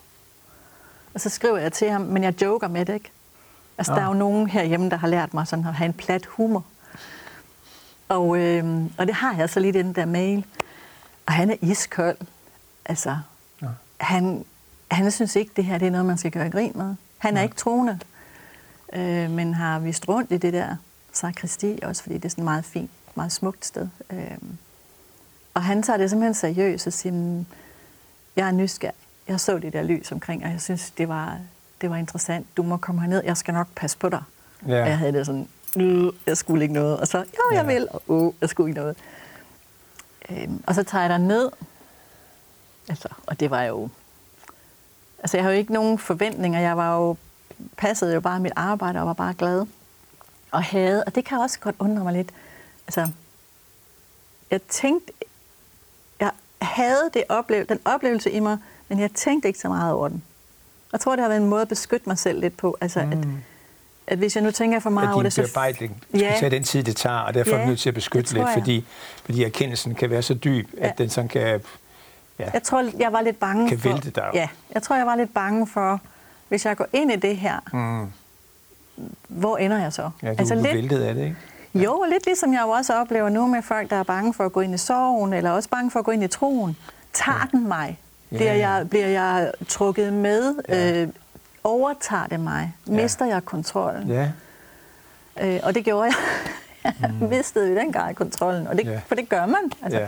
Og 1.13 1.21
så 1.21 1.29
skriver 1.29 1.57
jeg 1.57 1.73
til 1.73 1.89
ham, 1.89 2.01
men 2.01 2.23
jeg 2.23 2.41
joker 2.41 2.67
med 2.67 2.85
det, 2.85 2.93
ikke? 2.93 3.11
Altså, 3.77 3.93
ja. 3.93 3.99
der 3.99 4.03
er 4.03 4.07
jo 4.07 4.13
nogen 4.13 4.49
herhjemme, 4.49 4.89
der 4.89 4.97
har 4.97 5.07
lært 5.07 5.33
mig 5.33 5.47
sådan 5.47 5.65
at 5.65 5.73
have 5.73 5.85
en 5.85 5.93
plat 5.93 6.25
humor. 6.25 6.65
Og, 8.09 8.37
øh, 8.37 8.81
og 8.97 9.07
det 9.07 9.15
har 9.15 9.35
jeg 9.35 9.49
så 9.49 9.59
lige 9.59 9.79
i 9.79 9.83
den 9.83 9.93
der 9.93 10.05
mail. 10.05 10.45
Og 11.25 11.33
han 11.33 11.51
er 11.51 11.55
iskold. 11.61 12.17
Altså, 12.85 13.17
ja. 13.61 13.67
han, 13.97 14.45
han 14.91 15.11
synes 15.11 15.35
ikke, 15.35 15.51
det 15.55 15.65
her 15.65 15.77
det 15.77 15.87
er 15.87 15.91
noget, 15.91 16.05
man 16.05 16.17
skal 16.17 16.31
gøre 16.31 16.49
grin 16.49 16.71
med. 16.75 16.95
Han 17.17 17.33
er 17.33 17.39
ja. 17.39 17.43
ikke 17.43 17.55
troende, 17.55 17.99
øh, 18.93 19.29
men 19.29 19.53
har 19.53 19.79
vist 19.79 20.07
rundt 20.07 20.31
i 20.31 20.37
det 20.37 20.53
der 20.53 20.75
sakristi, 21.14 21.80
også 21.84 22.03
fordi 22.03 22.16
det 22.16 22.26
er 22.26 22.30
sådan 22.30 22.41
et 22.41 22.45
meget 22.45 22.66
fint, 22.66 22.91
meget 23.16 23.32
smukt 23.32 23.66
sted. 23.66 23.88
Øh, 24.09 24.38
og 25.53 25.64
han 25.64 25.84
tager 25.84 25.97
det 25.97 26.09
simpelthen 26.09 26.34
seriøst 26.34 26.88
og 26.88 26.93
siger, 26.93 27.43
jeg 28.36 28.47
er 28.47 28.51
nysgerrig. 28.51 28.95
Jeg 29.28 29.39
så 29.39 29.57
det 29.57 29.74
der 29.74 29.84
lys 29.84 30.11
omkring, 30.11 30.43
og 30.45 30.51
jeg 30.51 30.61
synes, 30.61 30.91
det 30.91 31.09
var, 31.09 31.38
det 31.82 31.89
var 31.89 31.95
interessant. 31.95 32.47
Du 32.57 32.64
må 32.64 32.78
komme 32.78 33.01
herned, 33.01 33.22
jeg 33.24 33.38
skal 33.38 33.53
nok 33.53 33.68
passe 33.76 33.97
på 33.97 34.09
dig. 34.09 34.24
Ja. 34.68 34.82
Og 34.82 34.88
jeg 34.88 34.97
havde 34.97 35.14
det 35.14 35.26
sådan, 35.26 35.47
øh, 35.78 36.14
jeg 36.26 36.38
skulle 36.38 36.64
ikke 36.64 36.74
noget. 36.74 36.99
Og 36.99 37.07
så, 37.07 37.18
jo, 37.18 37.55
jeg 37.55 37.66
ja. 37.66 37.74
vil, 37.74 37.88
og 37.91 38.01
uh, 38.07 38.34
jeg 38.41 38.49
skulle 38.49 38.70
ikke 38.70 38.80
noget. 38.82 38.97
Øhm, 40.30 40.64
og 40.68 40.76
så 40.76 40.84
tager 40.84 41.01
jeg 41.01 41.09
der 41.09 41.18
ned, 41.18 41.49
altså, 42.89 43.07
og 43.26 43.39
det 43.39 43.51
var 43.51 43.64
jo... 43.64 43.89
Altså, 45.20 45.38
jeg 45.38 45.43
har 45.43 45.51
jo 45.51 45.57
ikke 45.57 45.74
nogen 45.74 45.97
forventninger. 45.97 46.59
Jeg 46.59 46.78
var 46.78 46.95
jo, 46.95 47.16
passede 47.78 48.14
jo 48.14 48.20
bare 48.20 48.39
mit 48.39 48.53
arbejde 48.55 48.99
og 48.99 49.07
var 49.07 49.14
bare 49.14 49.34
glad. 49.34 49.66
Og 50.54 50.64
havde, 50.64 51.04
og 51.04 51.16
det 51.16 51.26
kan 51.26 51.38
også 51.38 51.60
godt 51.60 51.76
undre 51.80 52.04
mig 52.04 52.14
lidt. 52.14 52.30
Altså, 52.88 53.08
jeg 54.51 54.62
tænkte, 54.62 55.14
jeg 56.20 56.32
havde 56.62 57.10
det 57.14 57.24
oplevelse, 57.30 57.74
den 57.74 57.80
oplevelse 57.86 58.32
i 58.32 58.39
mig, 58.39 58.58
men 58.89 58.99
jeg 58.99 59.12
tænkte 59.12 59.47
ikke 59.47 59.60
så 59.60 59.68
meget 59.68 59.93
over 59.93 60.08
den. 60.08 60.24
Jeg 60.91 60.99
tror, 60.99 61.16
det 61.16 61.22
har 61.22 61.30
været 61.30 61.41
en 61.41 61.49
måde 61.49 61.62
at 61.62 61.68
beskytte 61.68 62.10
mig 62.10 62.18
selv 62.18 62.39
lidt 62.39 62.58
på. 62.58 62.78
Altså, 62.82 63.01
mm. 63.01 63.12
at, 63.12 63.28
at 64.08 64.18
hvis 64.18 64.36
jeg 64.36 64.43
nu 64.43 64.51
tænker 64.51 64.80
for 64.80 64.89
meget 64.89 65.14
over 65.14 65.24
det, 65.24 65.34
så... 65.34 65.41
bearbejdning 65.41 66.04
skal 66.10 66.20
ja. 66.20 66.36
tage 66.39 66.49
den 66.49 66.64
tid, 66.64 66.84
det 66.84 66.95
tager, 66.95 67.20
og 67.20 67.34
derfor 67.34 67.56
ja, 67.56 67.62
er 67.62 67.66
nødt 67.66 67.80
til 67.80 67.89
at 67.89 67.95
beskytte 67.95 68.34
lidt, 68.34 68.47
fordi, 68.54 68.86
fordi 69.26 69.43
erkendelsen 69.43 69.95
kan 69.95 70.10
være 70.10 70.22
så 70.22 70.34
dyb, 70.34 70.70
ja. 70.78 70.88
at 70.88 70.97
den 70.97 71.10
sådan 71.10 71.28
kan... 71.28 71.62
Ja, 72.39 72.49
jeg 72.54 72.64
tror, 72.64 72.84
jeg 72.99 73.14
var 73.14 73.22
lidt 73.22 73.39
bange 73.39 73.70
kan 73.70 73.80
for... 73.80 73.89
vælte 73.89 74.10
dig. 74.10 74.30
Ja, 74.34 74.47
jeg 74.74 74.84
tror, 74.84 74.95
jeg 74.95 75.06
var 75.06 75.16
lidt 75.16 75.34
bange 75.34 75.68
for, 75.68 76.01
hvis 76.47 76.66
jeg 76.66 76.78
går 76.78 76.88
ind 76.93 77.12
i 77.12 77.16
det 77.16 77.38
her, 77.38 77.60
mm. 77.74 78.12
Hvor 79.27 79.57
ender 79.57 79.79
jeg 79.79 79.93
så? 79.93 80.09
Ja, 80.23 80.27
du 80.27 80.35
altså, 80.39 80.55
lidt, 80.55 80.75
væltet 80.75 81.01
af 81.01 81.15
det, 81.15 81.23
ikke? 81.23 81.35
Ja. 81.75 81.79
Jo, 81.79 82.05
lidt 82.09 82.25
ligesom 82.25 82.53
jeg 82.53 82.61
jo 82.65 82.69
også 82.69 82.93
oplever 82.93 83.29
nu 83.29 83.47
med 83.47 83.61
folk, 83.61 83.89
der 83.89 83.95
er 83.95 84.03
bange 84.03 84.33
for 84.33 84.45
at 84.45 84.53
gå 84.53 84.61
ind 84.61 84.75
i 84.75 84.77
sorgen, 84.77 85.33
eller 85.33 85.51
også 85.51 85.69
bange 85.69 85.91
for 85.91 85.99
at 85.99 86.05
gå 86.05 86.11
ind 86.11 86.23
i 86.23 86.27
troen. 86.27 86.77
Tager 87.13 87.49
ja. 87.53 87.57
den 87.57 87.67
mig? 87.67 87.99
Bliver, 88.29 88.53
jeg, 88.53 88.89
bliver 88.89 89.07
jeg 89.07 89.51
trukket 89.67 90.13
med? 90.13 90.55
Ja. 90.69 91.01
Øh, 91.01 91.07
overtager 91.63 92.27
det 92.27 92.39
mig? 92.39 92.75
Mister 92.85 93.25
ja. 93.25 93.33
jeg 93.33 93.45
kontrollen? 93.45 94.07
Ja. 94.07 94.31
Øh, 95.41 95.59
og 95.63 95.75
det 95.75 95.85
gjorde 95.85 96.03
jeg. 96.03 96.13
jeg 97.01 97.11
mm. 97.19 97.27
mistede 97.27 97.71
i 97.71 97.75
den 97.75 97.93
grad 97.93 98.13
kontrollen, 98.13 98.67
og 98.67 98.77
det, 98.77 98.85
ja. 98.85 99.01
for 99.07 99.15
det 99.15 99.29
gør 99.29 99.45
man. 99.45 99.71
Altså. 99.81 99.99
Ja. 99.99 100.07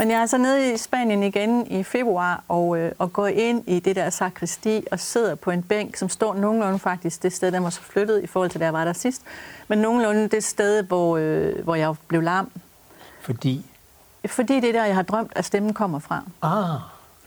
Men 0.00 0.10
jeg 0.10 0.22
er 0.22 0.26
så 0.26 0.38
nede 0.38 0.72
i 0.72 0.76
Spanien 0.76 1.22
igen 1.22 1.66
i 1.66 1.82
februar 1.82 2.44
og, 2.48 2.78
øh, 2.78 2.92
og 2.98 3.12
går 3.12 3.26
ind 3.26 3.68
i 3.68 3.80
det 3.80 3.96
der 3.96 4.10
sakristi 4.10 4.84
og 4.90 5.00
sidder 5.00 5.34
på 5.34 5.50
en 5.50 5.62
bænk, 5.62 5.96
som 5.96 6.08
står 6.08 6.34
nogenlunde 6.34 6.78
faktisk 6.78 7.22
det 7.22 7.32
sted, 7.32 7.52
der 7.52 7.60
var 7.60 7.70
så 7.70 7.80
flyttet 7.80 8.22
i 8.22 8.26
forhold 8.26 8.50
til, 8.50 8.60
der 8.60 8.66
jeg 8.66 8.72
var 8.72 8.84
der 8.84 8.92
sidst. 8.92 9.22
Men 9.68 9.78
nogenlunde 9.78 10.28
det 10.28 10.44
sted, 10.44 10.82
hvor, 10.82 11.16
øh, 11.16 11.64
hvor 11.64 11.74
jeg 11.74 11.94
blev 12.08 12.22
lam. 12.22 12.50
Fordi? 13.20 13.66
Fordi 14.26 14.60
det 14.60 14.68
er 14.68 14.72
der, 14.72 14.84
jeg 14.84 14.94
har 14.94 15.02
drømt, 15.02 15.32
at 15.36 15.44
stemmen 15.44 15.74
kommer 15.74 15.98
fra. 15.98 16.22
Ah, 16.42 16.80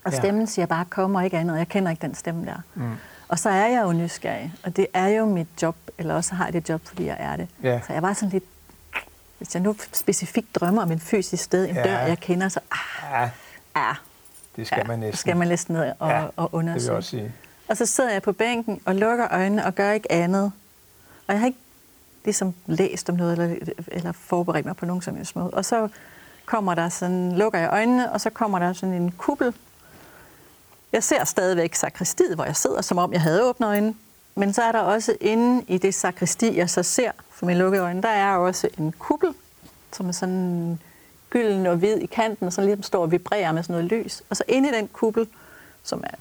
og 0.04 0.12
stemmen 0.12 0.42
ja. 0.42 0.46
siger 0.46 0.66
bare, 0.66 0.84
kommer 0.84 1.20
ikke 1.20 1.38
andet. 1.38 1.58
Jeg 1.58 1.68
kender 1.68 1.90
ikke 1.90 2.02
den 2.02 2.14
stemme 2.14 2.46
der. 2.46 2.60
Mm. 2.74 2.92
Og 3.28 3.38
så 3.38 3.48
er 3.48 3.66
jeg 3.66 3.82
jo 3.84 3.92
nysgerrig, 3.92 4.54
og 4.64 4.76
det 4.76 4.86
er 4.94 5.08
jo 5.08 5.26
mit 5.26 5.48
job, 5.62 5.76
eller 5.98 6.14
også 6.14 6.34
har 6.34 6.44
jeg 6.44 6.52
det 6.52 6.68
job, 6.68 6.80
fordi 6.86 7.06
jeg 7.06 7.16
er 7.18 7.36
det. 7.36 7.48
Ja. 7.62 7.80
Så 7.86 7.92
jeg 7.92 8.02
var 8.02 8.12
sådan 8.12 8.28
lidt, 8.28 8.44
hvis 9.38 9.54
jeg 9.54 9.62
nu 9.62 9.76
specifikt 9.92 10.54
drømmer 10.54 10.82
om 10.82 10.92
en 10.92 11.00
fysisk 11.00 11.44
sted, 11.44 11.68
en 11.68 11.74
ja. 11.74 11.82
dør, 11.82 11.98
jeg 11.98 12.18
kender, 12.18 12.48
så 12.48 12.60
ah, 12.70 12.78
ja. 13.12 13.30
ah 13.74 13.96
det 14.56 14.66
skal 14.66 14.78
ja, 14.78 14.84
man 14.84 14.98
næsten. 14.98 15.18
skal 15.18 15.36
man 15.36 15.48
næsten 15.48 15.74
ned 15.74 15.92
og, 15.98 16.10
ja, 16.10 16.26
og 16.36 16.48
undersøge. 16.52 16.74
Det 16.74 16.82
vil 16.82 16.88
jeg 16.88 16.96
også 16.96 17.10
sige. 17.10 17.32
Og 17.68 17.76
så 17.76 17.86
sidder 17.86 18.12
jeg 18.12 18.22
på 18.22 18.32
bænken 18.32 18.80
og 18.84 18.94
lukker 18.94 19.28
øjnene 19.30 19.66
og 19.66 19.74
gør 19.74 19.90
ikke 19.90 20.12
andet. 20.12 20.52
Og 21.26 21.32
jeg 21.32 21.38
har 21.38 21.46
ikke 21.46 21.58
ligesom 22.24 22.54
læst 22.66 23.10
om 23.10 23.16
noget, 23.16 23.32
eller, 23.32 23.72
eller 23.88 24.12
forberedt 24.12 24.66
mig 24.66 24.76
på 24.76 24.86
nogen 24.86 25.02
som 25.02 25.16
helst 25.16 25.36
måde. 25.36 25.50
Og 25.50 25.64
så 25.64 25.88
kommer 26.44 26.74
der 26.74 26.88
sådan, 26.88 27.32
lukker 27.32 27.58
jeg 27.58 27.70
øjnene, 27.70 28.12
og 28.12 28.20
så 28.20 28.30
kommer 28.30 28.58
der 28.58 28.72
sådan 28.72 28.94
en 28.94 29.10
kuppel 29.10 29.54
jeg 30.94 31.04
ser 31.04 31.24
stadigvæk 31.24 31.74
sakristiet, 31.74 32.34
hvor 32.34 32.44
jeg 32.44 32.56
sidder, 32.56 32.82
som 32.82 32.98
om 32.98 33.12
jeg 33.12 33.20
havde 33.20 33.44
åbnet 33.44 33.66
øjnene. 33.66 33.94
Men 34.34 34.52
så 34.52 34.62
er 34.62 34.72
der 34.72 34.78
også 34.78 35.16
inde 35.20 35.64
i 35.68 35.78
det 35.78 35.94
sakristi, 35.94 36.56
jeg 36.56 36.70
så 36.70 36.82
ser 36.82 37.10
for 37.34 37.46
mine 37.46 37.58
lukkede 37.58 37.82
øjne, 37.82 38.02
der 38.02 38.08
er 38.08 38.36
også 38.36 38.68
en 38.78 38.92
kuppel, 38.98 39.34
som 39.92 40.08
er 40.08 40.12
sådan 40.12 40.78
gylden 41.30 41.66
og 41.66 41.76
hvid 41.76 41.96
i 41.96 42.06
kanten, 42.06 42.46
og 42.46 42.52
så 42.52 42.60
ligesom 42.60 42.82
står 42.82 43.02
og 43.02 43.10
vibrerer 43.10 43.52
med 43.52 43.62
sådan 43.62 43.74
noget 43.74 43.92
lys. 43.92 44.22
Og 44.30 44.36
så 44.36 44.44
inde 44.48 44.68
i 44.68 44.72
den 44.72 44.88
kuppel, 44.88 45.28
som 45.82 46.04
er 46.04 46.16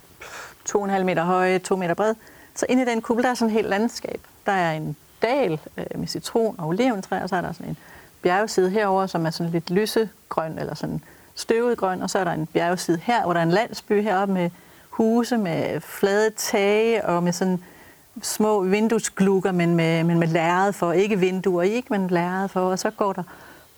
2,5 0.70 1.04
meter 1.04 1.24
høj, 1.24 1.58
2 1.58 1.76
meter 1.76 1.94
bred, 1.94 2.16
så 2.56 2.66
inde 2.70 2.84
i 2.84 2.86
den 2.86 3.02
kuppel, 3.02 3.24
der 3.24 3.30
er 3.30 3.34
sådan 3.34 3.50
et 3.50 3.54
helt 3.54 3.70
landskab. 3.70 4.22
Der 4.46 4.52
er 4.52 4.74
en 4.74 4.96
dal 5.22 5.60
øh, 5.78 5.86
med 5.96 6.08
citron 6.08 6.56
og 6.58 6.68
oliventræ, 6.68 7.22
og 7.22 7.30
så 7.30 7.36
er 7.36 7.42
der 7.42 7.52
sådan 7.52 7.70
en 7.70 7.78
bjergside 8.22 8.70
herover, 8.70 9.08
som 9.08 9.26
er 9.26 9.30
sådan 9.30 9.52
lidt 9.52 9.70
lysegrøn, 9.70 10.60
eller 10.60 10.76
sådan 10.76 11.02
støvet 11.36 11.78
grøn, 11.78 12.02
og 12.02 12.10
så 12.10 12.20
er 12.20 12.24
der 12.24 12.32
en 12.32 12.46
bjergside 12.46 13.00
her, 13.04 13.24
hvor 13.24 13.34
der 13.34 13.40
er 13.40 13.44
en 13.44 13.52
landsby 13.52 14.02
heroppe 14.02 14.34
med 14.34 14.50
huse 14.90 15.38
med 15.38 15.82
flade 15.82 16.30
tage 16.30 17.06
og 17.06 17.24
med 17.24 17.34
sådan 17.34 17.64
små 18.22 18.62
vinduesglukker, 18.62 19.52
men 19.52 19.76
med, 19.76 20.04
men 20.04 20.20
med 20.20 20.28
lærred 20.28 20.74
for. 20.74 20.92
Ikke 20.92 21.20
vinduer 21.20 21.62
ikke, 21.62 21.88
men 21.90 22.08
lærred 22.08 22.50
for. 22.50 22.60
Og 22.60 22.80
så 22.80 22.92
går 22.92 23.14
der 23.14 23.24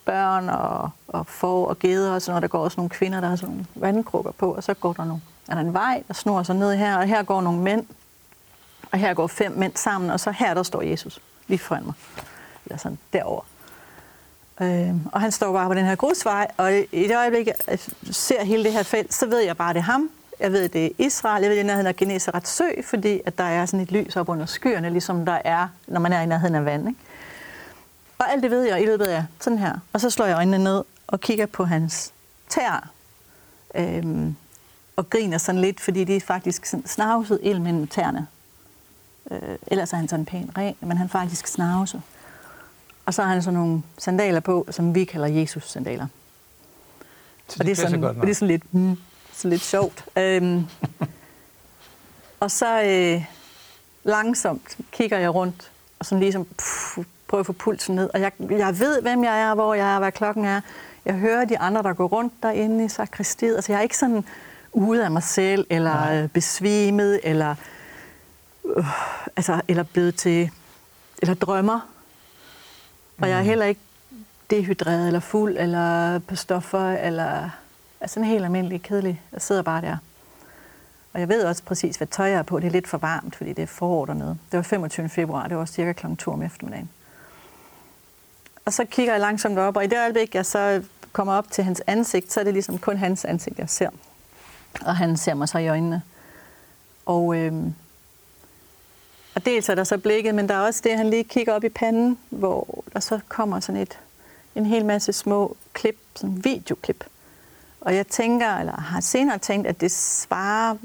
børn 0.06 0.50
og, 0.50 0.90
og 1.08 1.28
får 1.28 1.68
og 1.68 1.80
geder 1.80 2.14
og 2.14 2.22
sådan 2.22 2.32
noget. 2.32 2.42
Der 2.42 2.48
går 2.48 2.60
også 2.60 2.76
nogle 2.78 2.90
kvinder, 2.90 3.22
der 3.22 3.28
har 3.28 3.36
sådan 3.36 3.50
nogle 3.50 3.66
vandkrukker 3.76 4.32
på, 4.32 4.54
og 4.54 4.64
så 4.64 4.74
går 4.74 4.94
der 4.94 5.06
nogle, 5.06 5.22
er 5.48 5.54
der 5.54 5.62
en 5.62 5.74
vej, 5.74 6.04
der 6.08 6.14
snor 6.14 6.44
sig 6.44 6.56
ned 6.56 6.76
her, 6.76 6.98
og 6.98 7.08
her 7.08 7.24
går 7.24 7.42
nogle 7.42 7.60
mænd, 7.60 7.86
og 8.92 9.00
her 9.00 9.14
går 9.14 9.28
fem 9.28 9.52
mænd 9.52 9.76
sammen, 9.76 10.10
og 10.10 10.20
så 10.20 10.32
her 10.32 10.54
der 10.54 10.64
står 10.64 10.82
Jesus 10.82 11.20
lige 11.48 11.60
foran 11.60 11.86
mig. 11.86 11.94
Eller 12.66 12.78
sådan 12.78 12.98
derovre. 13.14 13.46
Øh, 14.62 14.96
og 15.12 15.22
han 15.22 15.32
står 15.32 15.54
bare 15.54 15.68
på 15.68 15.74
den 15.74 15.86
her 15.86 15.96
grusvej, 15.96 16.48
og 16.58 16.74
i 16.74 17.08
det 17.08 17.18
øjeblik, 17.18 17.48
jeg 17.48 17.80
ser 18.12 18.44
hele 18.44 18.64
det 18.64 18.74
her 18.74 18.84
felt, 18.84 19.14
så 19.14 19.26
ved 19.26 19.40
jeg 19.40 19.58
bare, 19.58 19.70
at 19.70 19.76
det 19.76 19.80
er 19.80 19.86
ham. 19.86 20.10
Jeg 20.40 20.52
ved, 20.52 20.70
det 20.70 20.86
er 20.86 20.90
Israel. 20.98 21.42
Jeg 21.42 21.50
ved, 21.50 21.58
det 21.58 21.62
er 21.62 21.68
nærheden 21.68 21.88
af 21.88 21.96
Genesaret 21.96 22.48
sø, 22.48 22.70
fordi 22.84 23.22
at 23.26 23.38
der 23.38 23.44
er 23.44 23.66
sådan 23.66 23.80
et 23.80 23.92
lys 23.92 24.16
op 24.16 24.30
under 24.30 24.46
skyerne, 24.46 24.90
ligesom 24.90 25.26
der 25.26 25.42
er, 25.46 25.68
når 25.88 26.00
man 26.00 26.14
er 26.14 26.22
i 26.22 26.26
nærheden 26.26 26.56
af 26.56 26.66
vand. 26.66 26.88
Ikke? 26.88 27.00
Og 28.18 28.32
alt 28.32 28.44
det 28.44 28.52
ved 28.52 28.64
jeg 28.64 28.82
i 28.82 28.86
løbet 28.86 29.06
af 29.06 29.26
sådan 29.40 29.60
her. 29.60 29.74
Og 29.94 30.02
så 30.02 30.10
slår 30.10 30.26
jeg 30.26 30.36
øjnene 30.36 30.58
ned 30.58 30.84
og 31.08 31.20
kigger 31.20 31.46
på 31.46 31.66
hans 31.66 32.14
tær. 32.50 32.90
Øhm, 33.76 34.36
og 34.96 35.10
griner 35.10 35.38
sådan 35.38 35.62
lidt, 35.62 35.80
fordi 35.80 36.04
det 36.04 36.16
er 36.16 36.22
faktisk 36.22 36.66
sådan 36.66 36.88
snavset 36.88 37.40
ild 37.44 37.60
mellem 37.60 37.88
tæerne. 37.88 38.28
Øh, 39.32 39.58
ellers 39.68 39.94
er 39.94 39.98
han 39.98 40.08
sådan 40.08 40.26
pæn 40.26 40.52
ren, 40.58 40.76
men 40.80 40.98
han 40.98 41.10
faktisk 41.10 41.48
snavset. 41.48 42.02
Og 43.06 43.14
så 43.14 43.24
har 43.24 43.30
han 43.30 43.44
sådan 43.44 43.60
nogle 43.60 43.82
sandaler 43.98 44.40
på, 44.40 44.68
som 44.70 44.96
vi 44.96 45.04
kalder 45.04 45.28
Jesus-sandaler. 45.28 46.08
Så 47.48 47.54
det 47.54 47.60
og 47.60 47.66
det 47.66 47.72
er 47.72 47.76
sådan, 47.76 48.02
godt, 48.02 48.18
og 48.18 48.24
det 48.24 48.32
er 48.32 48.36
sådan 48.36 48.48
lidt, 48.48 48.74
mm, 48.74 48.98
så 49.36 49.48
lidt 49.48 49.62
sjovt. 49.62 50.06
Øhm, 50.18 50.66
og 52.40 52.52
så 52.52 52.82
øh, 52.84 53.26
langsomt 54.04 54.78
kigger 54.92 55.18
jeg 55.18 55.36
rundt, 55.36 55.72
og 56.00 56.06
sådan 56.06 56.20
ligesom 56.20 56.46
pff, 56.46 56.98
prøver 57.28 57.40
at 57.40 57.46
få 57.46 57.54
pulsen 57.54 57.96
ned. 57.96 58.10
Og 58.14 58.22
jeg, 58.22 58.32
jeg 58.50 58.80
ved, 58.80 59.02
hvem 59.02 59.24
jeg 59.24 59.42
er, 59.42 59.54
hvor 59.54 59.74
jeg 59.74 59.96
er, 59.96 60.00
hvad 60.00 60.12
klokken 60.12 60.46
er. 60.46 60.62
Jeg 61.06 61.14
hører 61.14 61.46
de 61.46 61.60
andre, 61.60 61.84
der 61.84 61.94
går 61.94 62.08
rundt 62.08 62.34
derinde 62.44 62.86
i 62.86 62.90
sakristiet. 62.90 63.56
Altså, 63.56 63.72
jeg 63.72 63.80
er 63.80 63.84
ikke 63.84 63.98
sådan 63.98 64.26
ude 64.74 65.06
af 65.06 65.12
mig 65.12 65.24
selv, 65.24 65.68
eller 65.70 65.94
Nej. 65.94 66.24
Øh, 66.24 66.30
besvimet, 66.30 67.20
eller, 67.24 67.56
øh, 68.66 68.86
altså, 69.36 69.62
eller 69.68 69.84
blevet 69.84 70.16
til, 70.16 70.52
eller 71.22 71.34
drømmer. 71.34 71.80
Og 73.18 73.30
jeg 73.30 73.38
er 73.38 73.42
mm. 73.42 73.48
heller 73.48 73.66
ikke 73.66 73.82
dehydreret, 74.50 75.08
eller 75.08 75.20
fuld, 75.20 75.58
eller 75.58 76.20
på 76.20 76.36
stoffer, 76.36 76.92
eller 76.92 77.50
er 78.14 78.18
en 78.18 78.24
helt 78.24 78.44
almindelig, 78.44 78.84
kedelig. 78.84 79.22
Jeg 79.32 79.42
sidder 79.42 79.62
bare 79.62 79.82
der. 79.82 79.98
Og 81.14 81.20
jeg 81.20 81.30
ved 81.30 81.44
også 81.44 81.64
præcis, 81.64 81.96
hvad 81.96 82.08
tøj 82.08 82.30
jeg 82.30 82.38
er 82.38 82.44
på. 82.44 82.60
Det 82.60 82.68
er 82.68 82.72
lidt 82.72 82.88
for 82.88 82.98
varmt, 82.98 83.36
fordi 83.36 83.54
det 83.54 83.62
er 83.62 83.68
forår 83.68 84.06
dernede. 84.06 84.38
Det 84.52 84.58
var 84.58 84.64
25. 84.64 85.10
februar, 85.10 85.48
det 85.48 85.58
var 85.58 85.66
cirka 85.66 85.94
kl. 85.94 86.06
2 86.16 86.32
om 86.32 86.42
eftermiddagen. 86.42 86.90
Og 88.66 88.74
så 88.74 88.86
kigger 88.86 89.14
jeg 89.14 89.22
langsomt 89.22 89.58
op, 89.58 89.78
og 89.78 89.84
i 89.84 89.88
det 89.88 90.00
øjeblik, 90.00 90.36
jeg 90.36 90.46
så 90.46 90.84
kommer 91.12 91.34
op 91.34 91.52
til 91.52 91.64
hans 91.64 91.82
ansigt, 91.88 92.34
så 92.34 92.40
er 92.40 92.44
det 92.44 92.54
ligesom 92.54 92.78
kun 92.78 92.98
hans 92.98 93.26
ansigt, 93.26 93.60
jeg 93.60 93.70
ser. 93.70 93.90
Og 94.82 94.96
han 94.96 95.18
ser 95.18 95.34
mig 95.34 95.50
så 95.50 95.58
i 95.58 95.68
øjnene. 95.68 96.02
Og, 97.06 97.38
øhm, 97.38 97.74
og 99.36 99.46
dels 99.46 99.70
er 99.70 99.76
der 99.76 99.84
så 99.84 99.98
blikket, 99.98 100.36
men 100.36 100.50
der 100.50 100.56
er 100.56 100.60
også 100.60 100.82
det, 100.84 100.90
at 100.90 100.98
han 100.98 101.10
lige 101.10 101.24
kigger 101.24 101.54
op 101.54 101.64
i 101.64 101.70
panden, 101.70 102.18
hvor 102.30 102.84
der 102.94 103.00
så 103.00 103.20
kommer 103.28 103.60
sådan 103.60 103.82
et, 103.82 104.00
en 104.56 104.66
hel 104.66 104.86
masse 104.86 105.14
små 105.14 105.58
klip, 105.74 105.98
sådan 106.16 106.44
videoklip. 106.44 107.04
Og 107.86 107.96
jeg 107.96 108.08
tænker, 108.08 108.56
eller 108.58 108.82
har 108.82 109.00
senere 109.00 109.38
tænkt, 109.38 109.68
at 109.68 109.82
det 109.82 109.92
svarer 109.92 110.76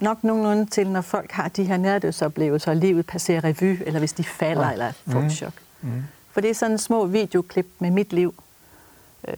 nok 0.00 0.24
nogenlunde 0.24 0.66
til, 0.66 0.86
når 0.90 1.00
folk 1.00 1.32
har 1.32 1.48
de 1.48 1.64
her 1.64 1.76
nærdødsoplevelser, 1.76 2.70
og 2.70 2.76
livet 2.76 3.06
passerer 3.06 3.44
revy, 3.44 3.78
eller 3.86 3.98
hvis 3.98 4.12
de 4.12 4.24
falder, 4.24 4.66
ja. 4.66 4.72
eller 4.72 4.92
får 5.08 5.20
mm. 5.20 5.30
chok. 5.30 5.52
Mm. 5.80 6.02
For 6.32 6.40
det 6.40 6.50
er 6.50 6.54
sådan 6.54 6.78
små 6.78 7.06
videoklip 7.06 7.66
med 7.78 7.90
mit 7.90 8.12
liv. 8.12 8.34
Øh, 9.28 9.34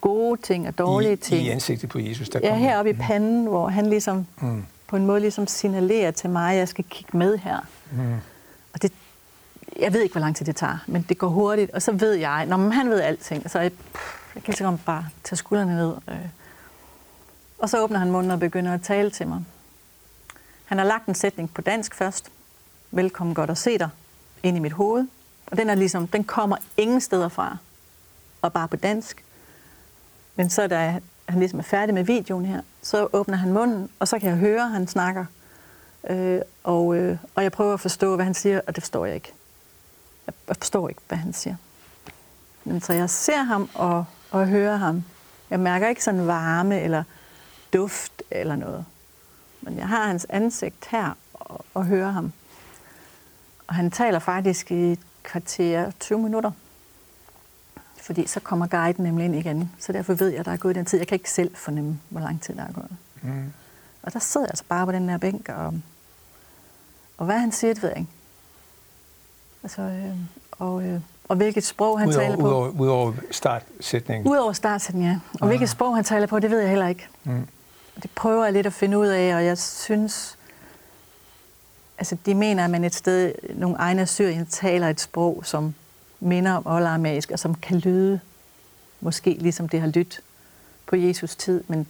gode 0.00 0.40
ting 0.42 0.68
og 0.68 0.78
dårlige 0.78 1.12
I, 1.12 1.16
ting. 1.16 1.46
I 1.46 1.48
ansigtet 1.48 1.88
på 1.90 1.98
Jesus, 1.98 2.28
der 2.28 2.40
Ja, 2.42 2.48
kommer. 2.48 2.66
heroppe 2.68 2.90
i 2.90 2.94
panden, 2.94 3.46
hvor 3.46 3.68
han 3.68 3.86
ligesom 3.86 4.26
Mm. 4.40 4.64
på 4.86 4.96
en 4.96 5.06
måde 5.06 5.20
ligesom 5.20 5.46
signalerer 5.46 6.10
til 6.10 6.30
mig, 6.30 6.52
at 6.52 6.58
jeg 6.58 6.68
skal 6.68 6.84
kigge 6.90 7.16
med 7.18 7.38
her. 7.38 7.58
Mm. 7.92 8.14
Og 8.74 8.82
det, 8.82 8.92
jeg 9.80 9.92
ved 9.92 10.00
ikke, 10.02 10.12
hvor 10.12 10.20
lang 10.20 10.36
tid 10.36 10.46
det 10.46 10.56
tager, 10.56 10.78
men 10.86 11.06
det 11.08 11.18
går 11.18 11.28
hurtigt. 11.28 11.70
Og 11.70 11.82
så 11.82 11.92
ved 11.92 12.12
jeg, 12.12 12.46
når 12.46 12.56
han 12.56 12.90
ved 12.90 13.00
alting, 13.00 13.50
så 13.50 13.58
jeg, 13.58 13.72
pff, 13.72 14.34
jeg 14.34 14.42
kan 14.42 14.54
ikke 14.54 14.78
bare 14.86 15.06
tage 15.24 15.36
skuldrene 15.36 15.76
ned. 15.76 15.92
Øh. 16.08 16.16
Og 17.58 17.70
så 17.70 17.82
åbner 17.82 17.98
han 17.98 18.10
munden 18.10 18.30
og 18.30 18.40
begynder 18.40 18.74
at 18.74 18.82
tale 18.82 19.10
til 19.10 19.28
mig. 19.28 19.44
Han 20.64 20.78
har 20.78 20.84
lagt 20.84 21.06
en 21.06 21.14
sætning 21.14 21.54
på 21.54 21.62
dansk 21.62 21.94
først. 21.94 22.30
Velkommen 22.90 23.34
godt 23.34 23.50
at 23.50 23.58
se 23.58 23.78
dig 23.78 23.88
ind 24.42 24.56
i 24.56 24.60
mit 24.60 24.72
hoved. 24.72 25.06
Og 25.46 25.56
den, 25.56 25.70
er 25.70 25.74
ligesom, 25.74 26.06
den 26.06 26.24
kommer 26.24 26.56
ingen 26.76 27.00
steder 27.00 27.28
fra, 27.28 27.56
og 28.42 28.52
bare 28.52 28.68
på 28.68 28.76
dansk. 28.76 29.24
Men 30.36 30.50
så 30.50 30.66
da 30.66 31.00
han 31.28 31.38
ligesom 31.38 31.58
er 31.58 31.62
færdig 31.62 31.94
med 31.94 32.04
videoen 32.04 32.44
her, 32.44 32.60
så 32.82 33.08
åbner 33.12 33.36
han 33.36 33.52
munden, 33.52 33.90
og 33.98 34.08
så 34.08 34.18
kan 34.18 34.28
jeg 34.28 34.38
høre, 34.38 34.62
at 34.62 34.70
han 34.70 34.86
snakker. 34.86 35.24
Øh, 36.10 36.40
og, 36.64 36.96
øh, 36.96 37.18
og 37.34 37.42
jeg 37.42 37.52
prøver 37.52 37.74
at 37.74 37.80
forstå, 37.80 38.16
hvad 38.16 38.24
han 38.24 38.34
siger, 38.34 38.60
og 38.66 38.74
det 38.74 38.82
forstår 38.82 39.06
jeg 39.06 39.14
ikke. 39.14 39.32
Jeg 40.26 40.56
forstår 40.56 40.88
ikke, 40.88 41.00
hvad 41.08 41.18
han 41.18 41.32
siger. 41.32 41.56
Men 42.64 42.80
så 42.80 42.92
jeg 42.92 43.10
ser 43.10 43.42
ham 43.42 43.68
og, 43.74 44.04
og 44.30 44.48
hører 44.48 44.76
ham. 44.76 45.04
Jeg 45.50 45.60
mærker 45.60 45.88
ikke 45.88 46.04
sådan 46.04 46.26
varme 46.26 46.80
eller 46.80 47.04
duft 47.74 48.22
eller 48.30 48.56
noget. 48.56 48.84
Men 49.60 49.78
jeg 49.78 49.88
har 49.88 50.06
hans 50.06 50.26
ansigt 50.28 50.86
her 50.90 51.16
og, 51.34 51.64
og 51.74 51.84
hører 51.86 52.10
ham. 52.10 52.32
Og 53.66 53.74
han 53.74 53.90
taler 53.90 54.18
faktisk 54.18 54.70
i 54.70 54.92
et 54.92 54.98
kvarter 55.22 55.90
20 56.00 56.18
minutter. 56.18 56.50
Fordi 58.02 58.26
så 58.26 58.40
kommer 58.40 58.66
guiden 58.66 59.04
nemlig 59.04 59.24
ind 59.24 59.34
igen. 59.36 59.70
Så 59.78 59.92
derfor 59.92 60.14
ved 60.14 60.28
jeg, 60.28 60.40
at 60.40 60.46
der 60.46 60.52
er 60.52 60.56
gået 60.56 60.74
den 60.74 60.84
tid. 60.84 60.98
Jeg 60.98 61.06
kan 61.08 61.16
ikke 61.16 61.30
selv 61.30 61.56
fornemme, 61.56 62.00
hvor 62.08 62.20
lang 62.20 62.40
tid 62.42 62.54
der 62.54 62.62
er 62.62 62.72
gået. 62.72 62.96
Mm. 63.22 63.52
Og 64.02 64.12
der 64.12 64.18
sidder 64.18 64.46
jeg 64.46 64.50
altså 64.50 64.64
bare 64.68 64.86
på 64.86 64.92
den 64.92 65.08
der 65.08 65.18
bænk, 65.18 65.48
og, 65.48 65.74
og 67.18 67.26
hvad 67.26 67.38
han 67.38 67.52
siger, 67.52 67.74
det 67.74 67.82
ved 67.82 67.90
jeg 67.90 67.98
ikke. 67.98 68.10
Altså, 69.62 69.82
øh, 69.82 70.16
og, 70.52 70.82
øh, 70.86 71.00
og 71.28 71.36
hvilket 71.36 71.64
sprog 71.64 72.00
han 72.00 72.12
taler 72.12 72.36
Udover, 72.36 72.40
på. 72.40 72.46
udover, 72.46 72.68
udover 72.68 73.12
startsætningen. 73.30 74.28
Udover 74.32 74.52
startsætningen, 74.52 75.12
ja. 75.12 75.20
Og 75.34 75.42
Ah. 75.42 75.48
hvilket 75.48 75.68
sprog 75.68 75.94
han 75.96 76.04
taler 76.04 76.26
på, 76.26 76.38
det 76.38 76.50
ved 76.50 76.58
jeg 76.60 76.68
heller 76.68 76.86
ikke. 76.88 77.08
Mm. 77.24 77.48
Det 78.02 78.10
prøver 78.14 78.44
jeg 78.44 78.52
lidt 78.52 78.66
at 78.66 78.72
finde 78.72 78.98
ud 78.98 79.06
af, 79.06 79.34
og 79.34 79.44
jeg 79.44 79.58
synes... 79.58 80.38
Altså, 81.98 82.16
de 82.26 82.34
mener, 82.34 82.64
at 82.64 82.70
man 82.70 82.84
et 82.84 82.94
sted, 82.94 83.32
nogle 83.54 83.76
egne 83.76 84.00
af 84.00 84.08
Syrien, 84.08 84.46
taler 84.46 84.88
et 84.88 85.00
sprog, 85.00 85.42
som 85.46 85.74
minder 86.20 86.52
om 86.52 86.66
oldamerisk, 86.66 87.30
og 87.30 87.38
som 87.38 87.54
kan 87.54 87.78
lyde 87.78 88.20
måske 89.04 89.30
ligesom 89.40 89.68
det 89.68 89.80
har 89.80 89.86
lyttet 89.86 90.20
på 90.86 90.96
Jesus 90.96 91.36
tid, 91.36 91.64
men 91.68 91.86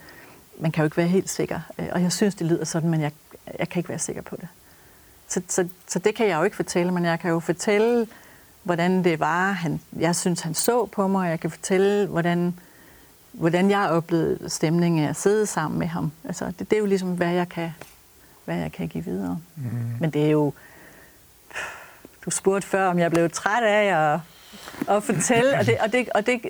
man 0.58 0.72
kan 0.72 0.82
jo 0.82 0.84
ikke 0.84 0.96
være 0.96 1.08
helt 1.08 1.30
sikker. 1.30 1.60
Øh, 1.78 1.88
og 1.92 2.02
jeg 2.02 2.12
synes, 2.12 2.34
det 2.34 2.46
lyder 2.46 2.64
sådan, 2.64 2.90
men 2.90 3.00
jeg, 3.00 3.12
jeg 3.58 3.68
kan 3.68 3.80
ikke 3.80 3.88
være 3.88 3.98
sikker 3.98 4.22
på 4.22 4.36
det. 4.36 4.48
Så, 5.28 5.42
så, 5.48 5.68
så 5.88 5.98
det 5.98 6.14
kan 6.14 6.28
jeg 6.28 6.38
jo 6.38 6.42
ikke 6.42 6.56
fortælle, 6.56 6.92
men 6.92 7.04
jeg 7.04 7.20
kan 7.20 7.30
jo 7.30 7.40
fortælle, 7.40 8.06
hvordan 8.62 9.04
det 9.04 9.20
var, 9.20 9.52
han, 9.52 9.80
jeg 9.98 10.16
synes, 10.16 10.40
han 10.40 10.54
så 10.54 10.86
på 10.86 11.06
mig, 11.06 11.20
og 11.20 11.30
jeg 11.30 11.40
kan 11.40 11.50
fortælle, 11.50 12.06
hvordan, 12.06 12.60
hvordan 13.34 13.70
jeg 13.70 13.88
oplevede 13.90 14.50
stemningen 14.50 15.04
af 15.04 15.08
at 15.08 15.16
sidde 15.16 15.46
sammen 15.46 15.78
med 15.78 15.86
ham. 15.86 16.12
Altså, 16.24 16.46
det, 16.46 16.70
det 16.70 16.72
er 16.72 16.80
jo 16.80 16.86
ligesom, 16.86 17.08
hvad 17.08 17.32
jeg 17.32 17.48
kan, 17.48 17.70
hvad 18.44 18.56
jeg 18.56 18.72
kan 18.72 18.88
give 18.88 19.04
videre. 19.04 19.40
Mm. 19.56 19.62
Men 20.00 20.10
det 20.10 20.24
er 20.26 20.30
jo... 20.30 20.52
Du 22.24 22.30
spurgte 22.30 22.68
før, 22.68 22.88
om 22.88 22.98
jeg 22.98 23.10
blev 23.10 23.30
træt 23.30 23.62
af 23.62 24.14
at, 24.14 24.20
at 24.96 25.02
fortælle, 25.02 25.58
og, 25.58 25.66
det, 25.66 25.78
og, 25.78 25.92
det, 25.92 26.08
og 26.10 26.26
det, 26.26 26.40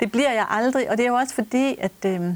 det 0.00 0.12
bliver 0.12 0.32
jeg 0.32 0.46
aldrig. 0.50 0.90
Og 0.90 0.96
det 0.96 1.04
er 1.04 1.08
jo 1.08 1.14
også 1.14 1.34
fordi, 1.34 1.76
at 1.80 2.04
øh, 2.06 2.34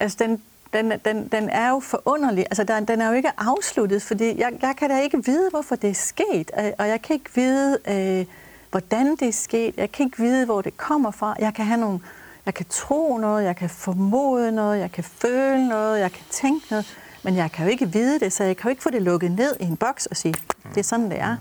altså 0.00 0.16
den, 0.20 0.42
den, 0.72 0.92
den, 1.04 1.28
den 1.28 1.48
er 1.48 1.68
jo 1.68 1.80
forunderlig. 1.80 2.46
Altså, 2.50 2.64
den, 2.64 2.84
den 2.84 3.00
er 3.00 3.08
jo 3.08 3.14
ikke 3.14 3.30
afsluttet, 3.38 4.02
fordi 4.02 4.38
jeg, 4.38 4.52
jeg 4.62 4.74
kan 4.76 4.90
da 4.90 5.00
ikke 5.00 5.24
vide, 5.24 5.50
hvorfor 5.50 5.76
det 5.76 5.90
er 5.90 5.94
sket. 5.94 6.50
Og, 6.50 6.72
og 6.78 6.88
jeg 6.88 7.02
kan 7.02 7.14
ikke 7.14 7.30
vide, 7.34 7.78
øh, 7.88 8.26
hvordan 8.74 9.16
det 9.16 9.28
er 9.28 9.32
sket. 9.32 9.76
Jeg 9.76 9.92
kan 9.92 10.06
ikke 10.06 10.18
vide, 10.18 10.44
hvor 10.44 10.62
det 10.62 10.76
kommer 10.76 11.10
fra. 11.10 11.36
Jeg 11.38 11.54
kan 11.54 11.64
have 11.64 11.80
nogle... 11.80 12.00
Jeg 12.46 12.54
kan 12.54 12.66
tro 12.68 13.18
noget, 13.18 13.44
jeg 13.44 13.56
kan 13.56 13.70
formode 13.70 14.52
noget, 14.52 14.78
jeg 14.78 14.92
kan 14.92 15.04
føle 15.04 15.68
noget, 15.68 16.00
jeg 16.00 16.12
kan 16.12 16.24
tænke 16.30 16.66
noget, 16.70 16.96
men 17.22 17.36
jeg 17.36 17.52
kan 17.52 17.64
jo 17.64 17.70
ikke 17.70 17.92
vide 17.92 18.20
det, 18.20 18.32
så 18.32 18.44
jeg 18.44 18.56
kan 18.56 18.64
jo 18.64 18.70
ikke 18.70 18.82
få 18.82 18.90
det 18.90 19.02
lukket 19.02 19.30
ned 19.30 19.56
i 19.60 19.64
en 19.64 19.76
boks 19.76 20.06
og 20.06 20.16
sige, 20.16 20.34
det 20.68 20.76
er 20.76 20.84
sådan, 20.84 21.10
det 21.10 21.20
er. 21.20 21.36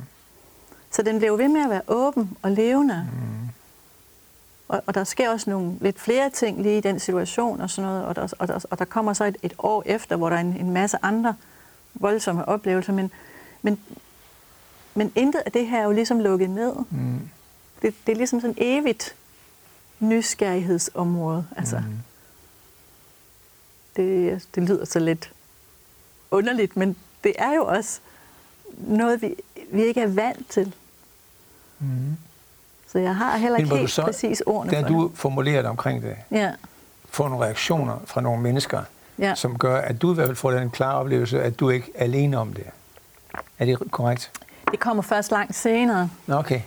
Så 0.91 1.01
den 1.01 1.17
bliver 1.17 1.37
ved 1.37 1.47
med 1.47 1.61
at 1.61 1.69
være 1.69 1.81
åben 1.87 2.37
og 2.41 2.51
levende. 2.51 3.07
Og, 4.67 4.81
og 4.85 4.95
der 4.95 5.03
sker 5.03 5.29
også 5.29 5.49
nogle 5.49 5.77
lidt 5.81 5.99
flere 5.99 6.29
ting 6.29 6.61
lige 6.61 6.77
i 6.77 6.81
den 6.81 6.99
situation 6.99 7.61
og 7.61 7.69
sådan 7.69 7.89
noget, 7.89 8.05
og 8.05 8.15
der, 8.15 8.33
og 8.39 8.47
der, 8.47 8.65
og 8.71 8.79
der 8.79 8.85
kommer 8.85 9.13
så 9.13 9.23
et, 9.25 9.37
et 9.43 9.53
år 9.57 9.83
efter, 9.85 10.15
hvor 10.15 10.29
der 10.29 10.35
er 10.35 10.41
en, 10.41 10.57
en 10.59 10.71
masse 10.71 10.97
andre 11.01 11.35
voldsomme 11.93 12.47
oplevelser, 12.47 12.93
men, 12.93 13.11
men, 13.61 13.79
men 14.95 15.11
intet 15.15 15.39
af 15.45 15.51
det 15.51 15.67
her 15.67 15.79
er 15.79 15.83
jo 15.83 15.91
ligesom 15.91 16.19
lukket 16.19 16.49
ned. 16.49 16.73
Mm. 16.89 17.29
Det, 17.81 17.93
det 18.05 18.11
er 18.11 18.15
ligesom 18.15 18.41
sådan 18.41 18.55
evigt 18.57 19.15
nysgerrighedsområde. 19.99 21.45
Altså, 21.57 21.77
Mm. 21.77 21.83
det, 23.95 24.47
det 24.55 24.63
lyder 24.63 24.85
så 24.85 24.99
lidt 24.99 25.31
underligt, 26.31 26.77
men 26.77 26.95
det 27.23 27.33
er 27.37 27.53
jo 27.53 27.65
også 27.65 27.99
noget, 28.77 29.21
vi, 29.21 29.35
vi 29.71 29.83
ikke 29.83 30.01
er 30.01 30.07
vant 30.07 30.49
til. 30.49 30.73
Mm. 31.79 32.17
Så 32.87 32.99
jeg 32.99 33.15
har 33.15 33.37
heller 33.37 33.57
ikke 33.57 33.75
helt 33.75 33.91
så, 33.91 34.01
præcis 34.01 34.41
ordene 34.45 34.71
Da 34.71 34.81
for 34.81 34.87
du 34.87 35.11
formulerer 35.15 35.61
det 35.61 35.69
omkring 35.69 36.01
det, 36.01 36.15
det. 36.29 36.37
Ja, 36.37 36.51
får 37.09 37.29
nogle 37.29 37.45
reaktioner 37.45 37.99
fra 38.05 38.21
nogle 38.21 38.41
mennesker, 38.41 38.83
ja. 39.19 39.35
som 39.35 39.57
gør, 39.57 39.77
at 39.77 40.01
du 40.01 40.11
i 40.11 40.15
hvert 40.15 40.27
fald 40.27 40.35
får 40.35 40.51
den 40.51 40.69
klare 40.69 40.95
oplevelse, 40.95 41.41
at 41.43 41.59
du 41.59 41.69
ikke 41.69 41.91
er 41.95 42.03
alene 42.03 42.37
om 42.37 42.53
det. 42.53 42.65
Er 43.59 43.65
det 43.65 43.91
korrekt? 43.91 44.31
Det 44.73 44.79
kommer 44.79 45.03
først 45.03 45.31
langt 45.31 45.55
senere. 45.55 46.09
Okay. 46.27 46.61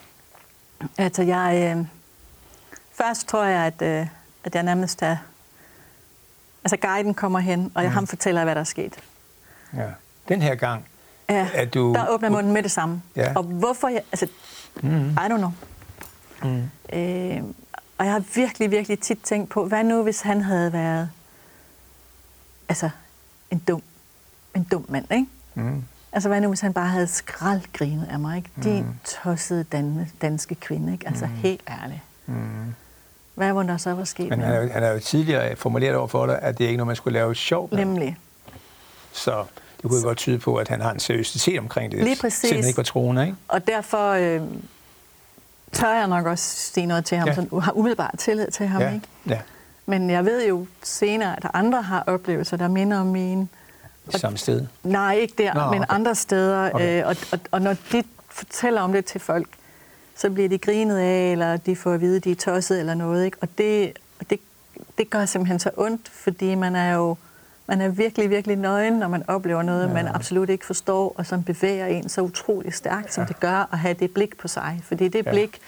Altså, 0.98 1.22
jeg... 1.22 1.74
Øh, 1.76 1.86
først 2.94 3.26
tror 3.28 3.44
jeg, 3.44 3.62
at, 3.66 3.82
øh, 3.82 4.06
at 4.44 4.54
jeg 4.54 4.62
nærmest 4.62 5.02
er... 5.02 5.16
Altså, 6.64 6.76
guiden 6.76 7.14
kommer 7.14 7.38
hen, 7.38 7.72
og 7.74 7.82
jeg 7.82 7.90
Mm. 7.90 7.94
ham 7.94 8.06
fortæller, 8.06 8.44
hvad 8.44 8.54
der 8.54 8.60
er 8.60 8.64
sket. 8.64 8.96
Ja. 9.76 9.86
Den 10.28 10.42
her 10.42 10.54
gang, 10.54 10.84
Ja, 11.28 11.48
at 11.54 11.74
du... 11.74 11.92
der 11.94 12.08
åbner 12.08 12.30
munden 12.30 12.52
med 12.52 12.62
det 12.62 12.70
samme. 12.70 13.02
Ja. 13.16 13.32
Og 13.36 13.42
hvorfor 13.42 13.88
jeg... 13.88 14.02
Altså, 14.12 14.26
Mm. 14.82 15.10
I 15.10 15.14
don't 15.16 15.36
know. 15.36 15.52
Mm. 16.42 16.70
Øh, 16.98 17.42
og 17.98 18.04
jeg 18.04 18.12
har 18.12 18.22
virkelig, 18.34 18.70
virkelig 18.70 19.00
tit 19.00 19.18
tænkt 19.24 19.50
på, 19.50 19.64
hvad 19.68 19.84
nu, 19.84 20.02
hvis 20.02 20.20
han 20.20 20.40
havde 20.40 20.72
været 20.72 21.10
altså, 22.68 22.90
en 23.50 23.58
dum, 23.58 23.82
en 24.54 24.64
dum 24.64 24.86
mand, 24.88 25.06
ikke? 25.12 25.26
Mm. 25.54 25.84
Altså, 26.12 26.28
hvad 26.28 26.40
nu, 26.40 26.48
hvis 26.48 26.60
han 26.60 26.72
bare 26.72 26.88
havde 26.88 27.06
skraldgrinet 27.06 28.08
af 28.10 28.18
mig, 28.18 28.36
ikke? 28.36 28.50
Din 28.64 28.82
Mm. 28.82 28.94
tossede 29.22 29.64
dan- 29.64 30.10
danske 30.22 30.54
kvinde, 30.54 30.92
ikke? 30.92 31.08
Altså, 31.08 31.26
Mm. 31.26 31.32
helt 31.32 31.60
ærligt. 31.82 32.00
Mm. 32.26 32.34
Hvad 33.34 33.52
var 33.52 33.62
der 33.62 33.76
så 33.76 33.94
var 33.94 34.04
sket 34.04 34.28
Men 34.30 34.40
han 34.40 34.52
har, 34.54 34.60
jo- 34.60 34.68
han 34.72 34.82
har 34.82 34.90
jo 34.90 34.98
tidligere 34.98 35.56
formuleret 35.56 35.94
over 35.96 36.06
for 36.06 36.26
dig, 36.26 36.38
at 36.42 36.58
det 36.58 36.64
ikke 36.64 36.72
er 36.74 36.76
noget, 36.76 36.86
man 36.86 36.96
skulle 36.96 37.18
lave 37.18 37.34
sjov 37.34 37.68
med. 37.70 37.78
Nemlig. 37.84 38.16
Så 39.12 39.44
det 39.82 39.90
kunne 39.90 40.00
jo 40.00 40.06
godt 40.06 40.18
tyde 40.18 40.38
på, 40.38 40.56
at 40.56 40.68
han 40.68 40.80
har 40.80 40.92
en 40.92 41.00
seriøsitet 41.00 41.58
omkring 41.58 41.92
det. 41.92 42.04
Lige 42.04 42.16
præcis. 42.20 42.48
Selvom 42.48 42.66
ikke 42.66 42.76
var 42.76 42.82
troende, 42.82 43.22
ikke? 43.26 43.36
Og 43.48 43.66
derfor 43.66 44.10
øh, 44.10 44.40
tør 45.72 45.92
jeg 45.94 46.08
nok 46.08 46.26
også 46.26 46.44
sige 46.56 46.86
noget 46.86 47.04
til 47.04 47.18
ham, 47.18 47.28
Ja. 47.28 47.34
sådan, 47.34 47.60
har 47.60 47.72
umiddelbart 47.72 48.14
tillid 48.18 48.46
til 48.50 48.66
ham, 48.66 48.82
ja. 48.82 48.92
ikke? 48.94 49.06
ja. 49.28 49.40
Men 49.86 50.10
jeg 50.10 50.24
ved 50.24 50.46
jo 50.48 50.66
senere, 50.82 51.36
at 51.36 51.46
andre 51.54 51.82
har 51.82 52.04
oplevelser, 52.06 52.56
der 52.56 52.68
minder 52.68 53.00
om 53.00 53.06
mine. 53.06 53.48
Det 54.12 54.20
samme 54.20 54.38
sted. 54.38 54.66
Nej, 54.84 55.14
ikke 55.14 55.34
der, 55.38 55.54
Nå, 55.54 55.70
men 55.70 55.82
okay. 55.82 55.94
andre 55.94 56.14
steder. 56.14 56.70
Okay. 56.74 57.00
Øh, 57.00 57.08
og, 57.08 57.16
og, 57.32 57.38
og 57.50 57.62
når 57.62 57.76
de 57.92 58.02
fortæller 58.30 58.80
om 58.80 58.92
det 58.92 59.04
til 59.04 59.20
folk, 59.20 59.48
så 60.16 60.30
bliver 60.30 60.48
de 60.48 60.58
grinet 60.58 60.98
af, 60.98 61.32
eller 61.32 61.56
de 61.56 61.76
får 61.76 61.92
at 61.92 62.00
vide, 62.00 62.16
at 62.16 62.24
de 62.24 62.30
er 62.30 62.34
tosset 62.34 62.80
eller 62.80 62.94
noget. 62.94 63.24
Ikke? 63.24 63.36
Og 63.40 63.48
det, 63.58 63.92
og 64.20 64.30
det 64.30 64.40
det 64.98 65.10
gør 65.10 65.24
simpelthen 65.24 65.58
så 65.58 65.70
ondt, 65.76 66.08
fordi 66.08 66.54
man 66.54 66.76
er 66.76 66.94
jo 66.94 67.16
man 67.68 67.80
er 67.80 67.88
virkelig, 67.88 68.30
virkelig 68.30 68.56
nøgen, 68.56 68.92
når 68.92 69.08
man 69.08 69.22
oplever 69.28 69.62
noget, 69.62 69.88
ja. 69.88 69.92
man 69.92 70.08
absolut 70.08 70.50
ikke 70.50 70.66
forstår, 70.66 71.14
og 71.16 71.26
som 71.26 71.42
bevæger 71.42 71.86
en 71.86 72.08
så 72.08 72.20
utrolig 72.20 72.74
stærkt, 72.74 73.14
som 73.14 73.22
ja. 73.22 73.28
det 73.28 73.40
gør 73.40 73.68
at 73.72 73.78
have 73.78 73.94
det 73.94 74.14
blik 74.14 74.38
på 74.38 74.48
sig. 74.48 74.80
Fordi 74.84 75.08
det 75.08 75.26
ja. 75.26 75.30
blik, 75.30 75.60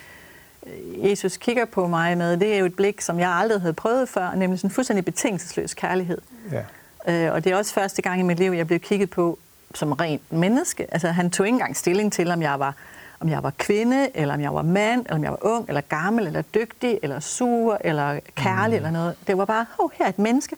øh, 0.67 1.11
Jesus 1.11 1.37
kigger 1.37 1.65
på 1.65 1.87
mig 1.87 2.19
med, 2.19 2.37
det 2.37 2.55
er 2.55 2.59
jo 2.59 2.67
et 2.67 2.77
blik, 2.77 3.01
som 3.01 3.19
jeg 3.19 3.31
aldrig 3.31 3.61
havde 3.61 3.73
prøvet 3.73 4.09
før, 4.09 4.35
nemlig 4.35 4.59
sådan 4.59 4.71
fuldstændig 4.71 5.05
betingelsesløs 5.05 5.75
kærlighed. 5.75 6.19
Ja. 6.53 6.63
Øh, 7.09 7.33
og 7.33 7.45
det 7.45 7.53
er 7.53 7.57
også 7.57 7.73
første 7.73 8.03
gang 8.03 8.21
i 8.21 8.23
mit 8.23 8.39
liv, 8.39 8.53
jeg 8.53 8.67
blev 8.67 8.81
kigget 8.81 9.11
på 9.11 9.39
som 9.75 9.93
rent 9.93 10.33
menneske. 10.33 10.87
Altså 10.93 11.09
han 11.09 11.31
tog 11.31 11.47
ikke 11.47 11.55
engang 11.55 11.77
stilling 11.77 12.13
til, 12.13 12.31
om 12.31 12.43
jeg 12.43 12.61
var 12.61 12.75
om 13.21 13.29
jeg 13.29 13.43
var 13.43 13.53
kvinde, 13.59 14.09
eller 14.15 14.35
om 14.35 14.41
jeg 14.41 14.55
var 14.55 14.63
mand, 14.63 15.01
eller 15.01 15.17
om 15.17 15.23
jeg 15.23 15.31
var 15.31 15.39
ung, 15.41 15.65
eller 15.69 15.81
gammel, 15.81 16.27
eller 16.27 16.43
dygtig, 16.43 16.99
eller 17.03 17.21
sur, 17.21 17.79
eller 17.81 18.21
kærlig, 18.35 18.81
mm. 18.81 18.87
eller 18.87 18.91
noget. 18.91 19.15
Det 19.27 19.39
var 19.39 19.45
bare, 19.45 19.67
oh, 19.79 19.91
her 19.95 20.05
er 20.05 20.09
et 20.09 20.19
menneske, 20.19 20.57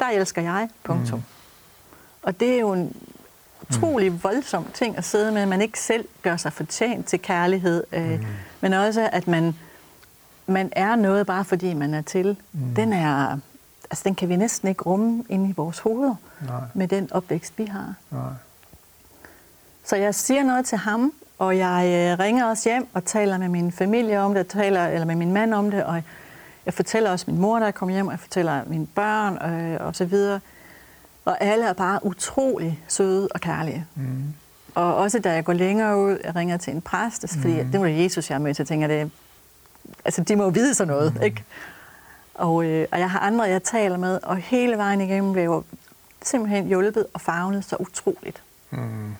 der 0.00 0.06
elsker 0.06 0.42
jeg, 0.42 0.68
punktum. 0.82 1.18
Mm. 1.18 1.24
Og 2.22 2.40
det 2.40 2.54
er 2.54 2.60
jo 2.60 2.72
en 2.72 2.96
utrolig 3.62 4.12
mm. 4.12 4.22
voldsom 4.22 4.66
ting 4.74 4.98
at 4.98 5.04
sidde 5.04 5.32
med, 5.32 5.42
at 5.42 5.48
man 5.48 5.62
ikke 5.62 5.80
selv 5.80 6.04
gør 6.22 6.36
sig 6.36 6.52
fortjent 6.52 7.06
til 7.06 7.22
kærlighed, 7.22 7.84
øh, 7.92 8.10
mm. 8.10 8.26
men 8.60 8.72
også 8.72 9.08
at 9.12 9.28
man, 9.28 9.54
man 10.46 10.72
er 10.72 10.96
noget 10.96 11.26
bare 11.26 11.44
fordi 11.44 11.74
man 11.74 11.94
er 11.94 12.02
til. 12.02 12.36
Mm. 12.52 12.74
Den 12.74 12.92
er, 12.92 13.38
altså 13.90 14.02
den 14.04 14.14
kan 14.14 14.28
vi 14.28 14.36
næsten 14.36 14.68
ikke 14.68 14.82
rumme 14.82 15.24
ind 15.28 15.48
i 15.50 15.52
vores 15.56 15.78
hoveder 15.78 16.14
Nej. 16.46 16.60
med 16.74 16.88
den 16.88 17.12
opvækst, 17.12 17.58
vi 17.58 17.64
har. 17.64 17.94
Nej. 18.10 18.32
Så 19.84 19.96
jeg 19.96 20.14
siger 20.14 20.42
noget 20.42 20.66
til 20.66 20.78
ham, 20.78 21.12
og 21.38 21.58
jeg 21.58 21.84
øh, 21.86 22.18
ringer 22.24 22.44
også 22.44 22.68
hjem 22.68 22.88
og 22.92 23.04
taler 23.04 23.38
med 23.38 23.48
min 23.48 23.72
familie 23.72 24.20
om 24.20 24.34
det, 24.34 24.46
taler, 24.46 24.86
eller 24.86 25.04
med 25.06 25.14
min 25.14 25.32
mand 25.32 25.54
om 25.54 25.70
det, 25.70 25.84
og 25.84 26.02
jeg 26.66 26.74
fortæller 26.74 27.10
også 27.10 27.24
min 27.28 27.40
mor, 27.40 27.58
der 27.58 27.70
kom 27.70 27.88
hjem, 27.88 28.06
og 28.06 28.12
jeg 28.12 28.20
fortæller 28.20 28.62
mine 28.66 28.86
børn 28.86 29.52
øh, 29.52 29.86
og 29.86 29.96
så 29.96 30.04
videre. 30.04 30.40
Og 31.24 31.36
alle 31.40 31.64
er 31.66 31.72
bare 31.72 32.06
utrolig 32.06 32.82
søde 32.88 33.28
og 33.34 33.40
kærlige. 33.40 33.86
Mm. 33.94 34.34
Og 34.74 34.96
også 34.96 35.18
da 35.18 35.32
jeg 35.32 35.44
går 35.44 35.52
længere 35.52 35.98
ud, 35.98 36.18
jeg 36.24 36.36
ringer 36.36 36.56
til 36.56 36.74
en 36.74 36.80
præst, 36.80 37.26
fordi 37.28 37.62
mm. 37.62 37.70
det 37.72 37.80
var 37.80 37.86
Jesus, 37.86 38.30
jeg 38.30 38.40
mødte, 38.40 38.60
jeg 38.60 38.66
tænker, 38.66 38.86
det, 38.86 39.10
altså 40.04 40.22
de 40.22 40.36
må 40.36 40.42
jo 40.42 40.48
vide 40.48 40.74
sådan 40.74 40.94
noget, 40.94 41.14
mm. 41.14 41.22
ikke? 41.22 41.44
Og, 42.38 42.64
øh, 42.64 42.86
og 42.92 42.98
jeg 42.98 43.10
har 43.10 43.18
andre, 43.18 43.44
jeg 43.44 43.62
taler 43.62 43.96
med, 43.96 44.20
og 44.22 44.36
hele 44.36 44.76
vejen 44.76 45.00
igennem 45.00 45.32
blev 45.32 45.42
jeg 45.42 45.62
simpelthen 46.22 46.66
hjulpet 46.66 47.06
og 47.14 47.20
fagnet 47.20 47.64
så 47.64 47.76
utroligt. 47.80 48.42
Mm. 48.70 49.14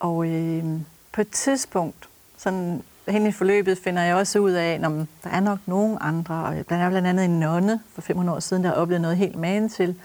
Og 0.00 0.26
øh, 0.26 0.64
på 1.12 1.20
et 1.20 1.28
tidspunkt, 1.28 2.08
sådan 2.36 2.82
hen 3.08 3.26
i 3.26 3.32
forløbet, 3.32 3.78
finder 3.78 4.02
jeg 4.02 4.16
også 4.16 4.38
ud 4.38 4.50
af, 4.50 4.74
at 4.74 4.80
der 5.24 5.30
er 5.30 5.40
nok 5.40 5.58
nogen 5.66 5.98
andre, 6.00 6.34
og 6.34 6.54
der 6.68 6.76
er 6.76 6.90
blandt 6.90 7.08
andet 7.08 7.24
en 7.24 7.40
nonne 7.40 7.80
for 7.94 8.00
500 8.00 8.36
år 8.36 8.40
siden, 8.40 8.64
der 8.64 8.68
har 8.68 8.76
oplevet 8.76 9.00
noget 9.00 9.16
helt 9.16 9.36
magen 9.36 9.68
til. 9.68 9.96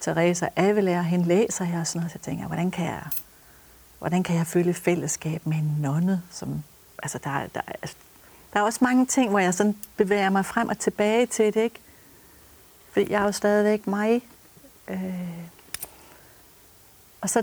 Teresa 0.00 0.48
Avelair, 0.56 1.02
hende 1.02 1.26
læser 1.26 1.64
jeg 1.64 1.80
og 1.80 1.86
sådan 1.86 2.00
noget, 2.00 2.12
så 2.12 2.18
jeg 2.18 2.22
tænker, 2.22 2.46
hvordan 2.46 2.70
kan 2.70 2.84
jeg, 2.84 3.02
hvordan 3.98 4.22
kan 4.22 4.36
jeg 4.36 4.46
føle 4.46 4.74
fællesskab 4.74 5.46
med 5.46 5.56
en 5.56 5.76
nonne? 5.80 6.22
Som, 6.30 6.62
altså 7.02 7.18
der, 7.24 7.46
der, 7.54 7.60
altså, 7.82 7.96
der 8.54 8.60
er 8.60 8.64
også 8.64 8.78
mange 8.82 9.06
ting, 9.06 9.30
hvor 9.30 9.38
jeg 9.38 9.54
sådan 9.54 9.76
bevæger 9.96 10.30
mig 10.30 10.44
frem 10.44 10.68
og 10.68 10.78
tilbage 10.78 11.26
til 11.26 11.54
det, 11.54 11.60
ikke? 11.60 11.80
Fordi 12.92 13.12
jeg 13.12 13.20
er 13.20 13.24
jo 13.24 13.32
stadigvæk 13.32 13.86
mig. 13.86 14.22
Øh, 14.88 14.98
og 17.20 17.30
så 17.30 17.42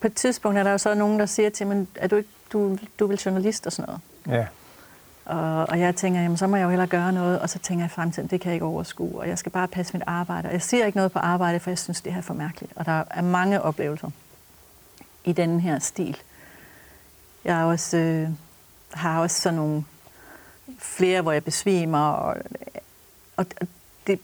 på 0.00 0.06
et 0.06 0.14
tidspunkt 0.14 0.58
er 0.58 0.62
der 0.62 0.70
jo 0.70 0.78
så 0.78 0.94
nogen, 0.94 1.20
der 1.20 1.26
siger 1.26 1.50
til 1.50 1.66
mig, 1.66 1.86
er 1.94 2.08
du 2.08 2.16
ikke 2.16 2.28
du, 2.52 2.78
du 2.98 3.06
vil 3.06 3.18
journalist 3.26 3.66
og 3.66 3.72
sådan 3.72 3.86
noget. 3.86 4.00
Ja. 4.38 4.46
Og, 5.24 5.68
og 5.68 5.80
jeg 5.80 5.96
tænker, 5.96 6.20
jamen 6.20 6.36
så 6.36 6.46
må 6.46 6.56
jeg 6.56 6.64
jo 6.64 6.68
hellere 6.68 6.86
gøre 6.86 7.12
noget, 7.12 7.40
og 7.40 7.50
så 7.50 7.58
tænker 7.58 7.84
jeg 7.84 7.90
i 7.90 7.94
fremtiden, 7.94 8.28
det 8.28 8.40
kan 8.40 8.48
jeg 8.48 8.54
ikke 8.54 8.66
overskue, 8.66 9.20
og 9.20 9.28
jeg 9.28 9.38
skal 9.38 9.52
bare 9.52 9.68
passe 9.68 9.92
mit 9.92 10.02
arbejde. 10.06 10.46
Og 10.46 10.52
jeg 10.52 10.62
siger 10.62 10.86
ikke 10.86 10.96
noget 10.96 11.12
på 11.12 11.18
arbejde, 11.18 11.60
for 11.60 11.70
jeg 11.70 11.78
synes, 11.78 12.00
det 12.00 12.12
her 12.12 12.18
er 12.18 12.22
for 12.22 12.34
mærkeligt. 12.34 12.72
Og 12.76 12.86
der 12.86 13.04
er 13.10 13.22
mange 13.22 13.62
oplevelser 13.62 14.10
i 15.24 15.32
den 15.32 15.60
her 15.60 15.78
stil. 15.78 16.16
Jeg 17.44 17.56
har 17.56 17.64
også, 17.64 17.96
øh, 17.96 18.28
har 18.90 19.20
også 19.20 19.40
sådan 19.40 19.56
nogle 19.56 19.84
flere, 20.78 21.22
hvor 21.22 21.32
jeg 21.32 21.44
besvimer, 21.44 22.08
og, 22.10 22.36
og 23.36 23.46
det, 24.06 24.20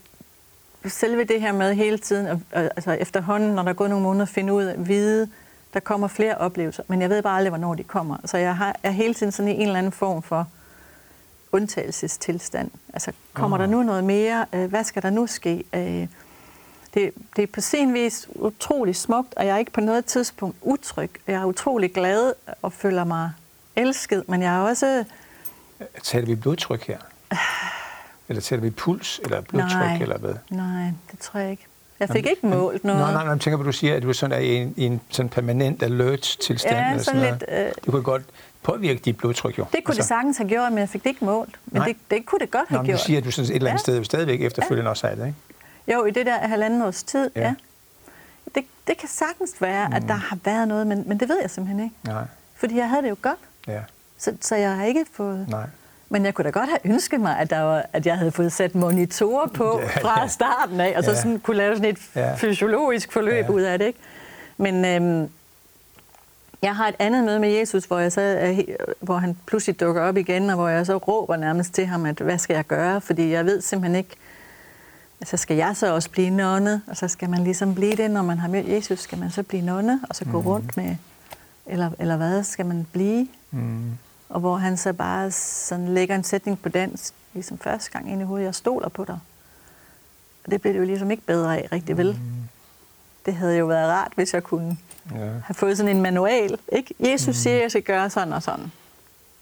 selve 0.87 1.25
det 1.25 1.41
her 1.41 1.53
med 1.53 1.75
hele 1.75 1.99
tiden, 1.99 2.27
og, 2.27 2.41
altså 2.53 2.93
efterhånden, 2.93 3.55
når 3.55 3.63
der 3.63 3.71
er 3.71 3.75
gået 3.75 3.91
nogle 3.91 4.03
måneder, 4.03 4.27
finde 4.27 4.53
ud 4.53 4.65
af, 4.65 4.89
vide, 4.89 5.29
der 5.75 5.81
kommer 5.81 6.09
flere 6.09 6.39
oplevelser, 6.39 6.83
men 6.89 7.03
jeg 7.03 7.11
ved 7.11 7.23
bare 7.23 7.37
aldrig, 7.37 7.51
hvornår 7.51 7.75
de 7.75 7.83
kommer. 7.83 8.17
Så 8.25 8.39
jeg 8.39 8.57
har, 8.57 8.77
er 8.83 8.91
hele 8.91 9.15
tiden 9.15 9.33
sådan 9.33 9.53
i 9.53 9.55
en 9.55 9.63
eller 9.63 9.79
anden 9.79 9.93
form 9.93 10.23
for 10.23 10.49
undtagelsestilstand. 11.53 12.71
Altså, 12.93 13.13
kommer 13.33 13.57
uh. 13.57 13.61
der 13.61 13.67
nu 13.67 13.83
noget 13.83 14.05
mere? 14.05 14.47
Øh, 14.53 14.71
hvad 14.71 14.85
skal 14.85 15.03
der 15.03 15.11
nu 15.11 15.27
ske? 15.27 15.65
Øh, 15.75 16.09
det, 16.95 17.13
det 17.37 17.43
er 17.43 17.47
på 17.47 17.61
sin 17.61 17.95
vis 17.95 18.29
utrolig 18.35 18.97
smukt, 18.97 19.35
og 19.35 19.47
jeg 19.47 19.55
er 19.55 19.59
ikke 19.59 19.73
på 19.73 19.81
noget 19.81 20.05
tidspunkt 20.05 20.57
utryg. 20.63 21.11
Jeg 21.27 21.35
er 21.35 21.45
utrolig 21.45 21.93
glad 21.93 22.33
og 22.63 22.73
føler 22.73 23.05
mig 23.05 23.33
elsket, 23.77 24.29
men 24.29 24.43
jeg 24.43 24.57
er 24.57 24.61
også... 24.61 25.05
Taler 26.03 26.27
vi 26.27 26.35
blodtryk 26.35 26.87
her? 26.87 26.99
Eller 28.29 28.43
taler 28.43 28.63
vi 28.63 28.71
puls 28.71 29.21
eller 29.25 29.41
blodtryk 29.41 29.71
nej, 29.71 29.99
eller 30.01 30.19
hvad? 30.19 30.35
Nej, 30.51 30.93
det 31.11 31.19
tror 31.19 31.41
jeg 31.41 31.51
ikke. 31.51 31.67
Jeg 32.01 32.09
fik 32.09 32.27
ikke 32.27 32.47
målt 32.47 32.85
noget. 32.85 33.01
Nej, 33.01 33.13
nej, 33.13 33.25
nej, 33.25 33.33
jeg 33.33 33.41
tænker 33.41 33.57
på, 33.57 33.63
at 33.63 33.67
du 33.67 33.73
siger, 33.73 33.97
at 33.97 34.03
du 34.03 34.13
sådan 34.13 34.37
er 34.37 34.41
i 34.41 34.57
en, 34.57 34.75
i 34.77 34.85
en 34.85 35.01
sådan 35.11 35.29
permanent 35.29 35.83
alert-tilstand. 35.83 36.77
Ja, 36.77 36.91
eller 36.91 37.03
sådan, 37.03 37.21
sådan 37.21 37.39
lidt... 37.51 37.67
Øh... 37.67 37.73
Du 37.87 37.91
kan 37.91 38.03
godt 38.03 38.23
påvirke 38.63 39.01
dit 39.05 39.17
blodtryk, 39.17 39.59
jo. 39.59 39.65
Det 39.73 39.85
kunne 39.85 39.93
altså. 39.93 40.01
det 40.01 40.09
sagtens 40.09 40.37
have 40.39 40.49
gjort, 40.49 40.73
men 40.73 40.79
jeg 40.79 40.89
fik 40.89 41.05
det 41.05 41.11
ikke 41.11 41.25
målt. 41.25 41.55
Men 41.67 41.83
det, 41.83 41.97
det 42.11 42.27
kunne 42.27 42.39
det 42.39 42.51
godt 42.51 42.69
have 42.69 42.79
Nå, 42.79 42.87
gjort. 42.87 42.99
du 42.99 43.05
siger, 43.05 43.19
at 43.19 43.25
du 43.25 43.31
sådan 43.31 43.51
et 43.51 43.57
eller 43.57 43.71
andet 43.71 43.89
ja. 43.89 43.93
sted 43.93 44.05
stadigvæk 44.05 44.41
efterfølgende 44.41 44.89
ja. 44.89 44.91
også 44.91 45.07
har 45.07 45.15
det, 45.15 45.27
ikke? 45.27 45.39
Jo, 45.93 46.05
i 46.05 46.11
det 46.11 46.27
der 46.27 46.39
halvanden 46.39 46.83
års 46.83 47.03
tid, 47.03 47.31
ja. 47.37 47.41
ja. 47.41 47.55
Det, 48.55 48.65
det 48.87 48.99
kan 48.99 49.09
sagtens 49.09 49.53
være, 49.61 49.89
mm. 49.89 49.95
at 49.95 50.03
der 50.03 50.15
har 50.15 50.39
været 50.45 50.69
noget, 50.69 50.87
men, 50.87 51.05
men 51.07 51.21
det 51.21 51.29
ved 51.29 51.39
jeg 51.41 51.51
simpelthen 51.51 51.85
ikke. 51.85 51.97
Nej. 52.05 52.25
Fordi 52.55 52.77
jeg 52.77 52.89
havde 52.89 53.03
det 53.03 53.11
jo 53.11 53.17
godt. 53.23 53.39
Ja. 53.67 53.81
Så, 54.19 54.33
så 54.41 54.57
jeg 54.57 54.77
har 54.77 54.85
ikke 54.85 55.05
fået... 55.13 55.49
Nej. 55.49 55.67
Men 56.09 56.25
jeg 56.25 56.35
kunne 56.35 56.45
da 56.45 56.51
godt 56.51 56.69
have 56.69 56.93
ønsket 56.93 57.21
mig, 57.21 57.39
at, 57.39 57.51
der 57.51 57.61
var, 57.61 57.87
at 57.93 58.07
jeg 58.07 58.19
havde 58.19 58.33
fået 58.33 58.53
sat 58.53 58.75
monitorer 58.75 59.47
på 59.47 59.81
ja, 59.81 59.87
fra 59.87 60.29
starten 60.29 60.81
af, 60.81 60.95
og 60.97 61.05
så 61.05 61.11
ja. 61.11 61.17
sådan 61.17 61.39
kunne 61.39 61.57
lave 61.57 61.77
sådan 61.77 61.91
et 61.91 61.99
ja. 62.15 62.35
fysiologisk 62.35 63.13
forløb 63.13 63.45
ja. 63.45 63.51
ud 63.51 63.61
af 63.61 63.79
det. 63.79 63.87
Ikke? 63.87 63.99
Men 64.57 64.85
øhm, 64.85 65.31
jeg 66.63 66.77
har 66.77 66.89
et 66.89 66.95
andet 66.99 67.25
møde 67.25 67.41
med 67.41 67.49
Jesus, 67.49 67.85
hvor, 67.85 67.99
jeg 67.99 68.13
så, 68.13 68.65
hvor 69.01 69.17
han 69.17 69.37
pludselig 69.47 69.81
dukker 69.81 70.03
op 70.03 70.17
igen, 70.17 70.51
og 70.51 70.57
hvor 70.57 70.69
jeg 70.69 70.87
så 70.87 70.97
råber 70.97 71.37
nærmest 71.37 71.75
til 71.75 71.87
ham, 71.87 72.07
at 72.07 72.19
hvad 72.19 72.39
skal 72.39 72.55
jeg 72.55 72.67
gøre? 72.67 73.01
Fordi 73.01 73.31
jeg 73.31 73.45
ved 73.47 73.61
simpelthen 73.61 73.97
ikke, 73.97 74.17
så 75.25 75.37
skal 75.37 75.57
jeg 75.57 75.77
så 75.77 75.95
også 75.95 76.11
blive 76.11 76.31
nonne, 76.31 76.83
og 76.87 76.97
så 76.97 77.09
skal 77.09 77.31
man 77.31 77.45
ligesom 77.45 77.75
blive 77.75 77.97
det, 77.97 78.11
når 78.11 78.23
man 78.23 78.39
har 78.39 78.49
mødt 78.49 78.69
Jesus, 78.69 78.99
skal 78.99 79.19
man 79.19 79.31
så 79.31 79.43
blive 79.43 79.63
nonne, 79.63 80.01
og 80.09 80.17
så 80.17 80.25
gå 80.25 80.41
mm. 80.41 80.47
rundt 80.47 80.77
med, 80.77 80.97
eller, 81.67 81.91
eller 81.99 82.17
hvad 82.17 82.45
skal 82.45 82.67
man 82.67 82.87
blive? 82.93 83.29
Mm 83.51 83.99
og 84.29 84.41
hvor 84.41 84.57
han 84.57 84.77
så 84.77 84.93
bare 84.93 85.31
sådan 85.31 85.89
lægger 85.89 86.15
en 86.15 86.25
sætning 86.25 86.63
på 86.63 86.69
dansk, 86.69 87.15
ligesom 87.35 87.59
første 87.59 87.91
gang 87.91 88.11
ind 88.13 88.21
i 88.21 88.25
hovedet, 88.25 88.45
jeg 88.45 88.55
stoler 88.55 88.89
på 88.89 89.05
dig. 89.05 89.19
Og 90.45 90.51
det 90.51 90.61
blev 90.61 90.73
det 90.73 90.81
jo 90.81 90.85
ligesom 90.85 91.11
ikke 91.11 91.23
bedre 91.23 91.59
af, 91.59 91.69
rigtig 91.73 91.97
vel. 91.97 92.13
Mm. 92.13 92.49
Det 93.27 93.35
havde 93.35 93.57
jo 93.57 93.67
været 93.67 93.89
rart, 93.89 94.13
hvis 94.15 94.35
jeg 94.35 94.43
kunne 94.43 94.79
ja. 95.15 95.17
have 95.17 95.55
fået 95.55 95.77
sådan 95.77 95.97
en 95.97 96.03
manual. 96.03 96.59
Ikke? 96.73 96.95
Jesus 97.01 97.27
mm. 97.27 97.33
siger, 97.33 97.57
at 97.57 97.63
jeg 97.63 97.71
skal 97.71 97.83
gøre 97.83 98.11
sådan 98.11 98.33
og 98.33 98.43
sådan. 98.43 98.73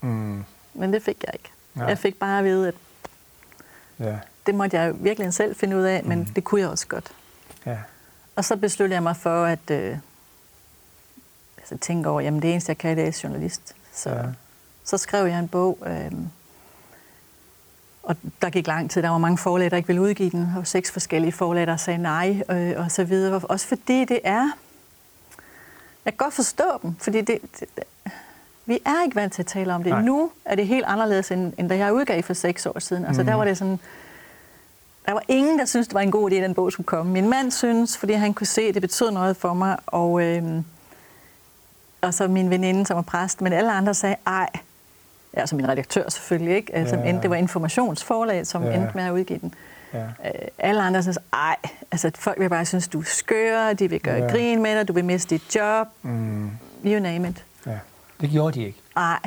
Mm. 0.00 0.44
Men 0.74 0.92
det 0.92 1.02
fik 1.02 1.24
jeg 1.26 1.34
ikke. 1.34 1.50
Ja. 1.76 1.84
Jeg 1.84 1.98
fik 1.98 2.18
bare 2.18 2.38
at 2.38 2.44
vide, 2.44 2.68
at 2.68 2.74
ja. 3.98 4.18
det 4.46 4.54
måtte 4.54 4.76
jeg 4.76 5.04
virkelig 5.04 5.34
selv 5.34 5.56
finde 5.56 5.76
ud 5.76 5.82
af, 5.82 6.04
men 6.04 6.18
mm. 6.18 6.26
det 6.26 6.44
kunne 6.44 6.60
jeg 6.60 6.68
også 6.68 6.86
godt. 6.86 7.12
Ja. 7.66 7.78
Og 8.36 8.44
så 8.44 8.56
besluttede 8.56 8.94
jeg 8.94 9.02
mig 9.02 9.16
for, 9.16 9.44
at 9.44 9.70
øh, 9.70 9.96
altså, 11.58 11.76
tænke 11.80 12.08
over, 12.08 12.20
jamen 12.20 12.42
det 12.42 12.50
eneste, 12.50 12.70
jeg 12.70 12.78
kan, 12.78 12.96
det 12.96 13.08
er 13.08 13.20
journalist. 13.24 13.74
Så 13.92 14.10
ja 14.10 14.24
så 14.84 14.98
skrev 14.98 15.26
jeg 15.26 15.38
en 15.38 15.48
bog, 15.48 15.78
øh, 15.86 16.12
og 18.02 18.16
der 18.42 18.50
gik 18.50 18.66
lang 18.66 18.90
tid. 18.90 19.02
Der 19.02 19.08
var 19.08 19.18
mange 19.18 19.38
forlag, 19.38 19.70
der 19.70 19.76
ikke 19.76 19.86
ville 19.86 20.02
udgive 20.02 20.30
den, 20.30 20.52
og 20.56 20.66
seks 20.66 20.90
forskellige 20.90 21.32
forlag, 21.32 21.66
der 21.66 21.76
sagde 21.76 21.98
nej, 21.98 22.42
øh, 22.50 22.74
og 22.76 22.90
så 22.90 23.04
videre. 23.04 23.40
Også 23.44 23.66
fordi 23.66 24.04
det 24.04 24.20
er... 24.24 24.50
Jeg 26.04 26.12
kan 26.12 26.16
godt 26.16 26.34
forstå 26.34 26.64
dem, 26.82 26.96
fordi 27.00 27.20
det, 27.20 27.38
det, 27.60 27.84
vi 28.66 28.78
er 28.84 29.04
ikke 29.04 29.16
vant 29.16 29.32
til 29.32 29.42
at 29.42 29.46
tale 29.46 29.74
om 29.74 29.82
det. 29.82 29.92
Nej. 29.92 30.02
Nu 30.02 30.30
er 30.44 30.54
det 30.54 30.66
helt 30.66 30.84
anderledes, 30.84 31.30
end, 31.30 31.52
end 31.58 31.68
da 31.68 31.76
jeg 31.76 31.92
udgav 31.92 32.22
for 32.22 32.34
seks 32.34 32.66
år 32.66 32.78
siden. 32.78 33.04
Altså, 33.04 33.22
mm. 33.22 33.26
der 33.26 33.34
var 33.34 33.44
det 33.44 33.58
sådan... 33.58 33.78
Der 35.06 35.12
var 35.12 35.22
ingen, 35.28 35.58
der 35.58 35.64
syntes, 35.64 35.88
det 35.88 35.94
var 35.94 36.00
en 36.00 36.10
god 36.10 36.30
idé, 36.30 36.34
at 36.34 36.42
den 36.42 36.54
bog 36.54 36.72
skulle 36.72 36.86
komme. 36.86 37.12
Min 37.12 37.28
mand 37.28 37.50
synes, 37.50 37.96
fordi 37.96 38.12
han 38.12 38.34
kunne 38.34 38.46
se, 38.46 38.62
at 38.62 38.74
det 38.74 38.82
betød 38.82 39.10
noget 39.10 39.36
for 39.36 39.54
mig, 39.54 39.76
og, 39.86 40.22
øh, 40.22 40.62
og 42.00 42.14
så 42.14 42.28
min 42.28 42.50
veninde, 42.50 42.86
som 42.86 42.96
var 42.96 43.02
præst. 43.02 43.40
Men 43.40 43.52
alle 43.52 43.72
andre 43.72 43.94
sagde, 43.94 44.16
ej, 44.26 44.48
altså 45.36 45.56
min 45.56 45.68
redaktør 45.68 46.08
selvfølgelig, 46.10 46.56
ikke? 46.56 46.74
Altså, 46.74 46.96
ja, 46.96 47.06
ja. 47.06 47.18
Det 47.22 47.30
var 47.30 47.36
informationsforlag, 47.36 48.46
som 48.46 48.64
ja. 48.64 48.74
endte 48.74 48.90
med 48.94 49.04
at 49.04 49.10
udgive 49.10 49.38
den. 49.38 49.54
Ja. 49.94 49.98
Øh, 50.04 50.48
alle 50.58 50.82
andre 50.82 51.02
synes, 51.02 51.18
ej, 51.32 51.56
altså 51.92 52.10
folk 52.14 52.40
vil 52.40 52.48
bare 52.48 52.64
synes, 52.64 52.88
du 52.88 53.00
er 53.00 53.04
skør, 53.04 53.72
de 53.72 53.90
vil 53.90 54.00
gøre 54.00 54.22
ja. 54.24 54.30
grin 54.30 54.62
med 54.62 54.78
dig, 54.78 54.88
du 54.88 54.92
vil 54.92 55.04
miste 55.04 55.34
dit 55.34 55.56
job, 55.56 55.86
mm. 56.02 56.50
you 56.86 57.00
name 57.00 57.28
it. 57.28 57.44
Ja. 57.66 57.78
Det 58.20 58.30
gjorde 58.30 58.60
de 58.60 58.66
ikke? 58.66 58.78
Nej. 58.96 59.18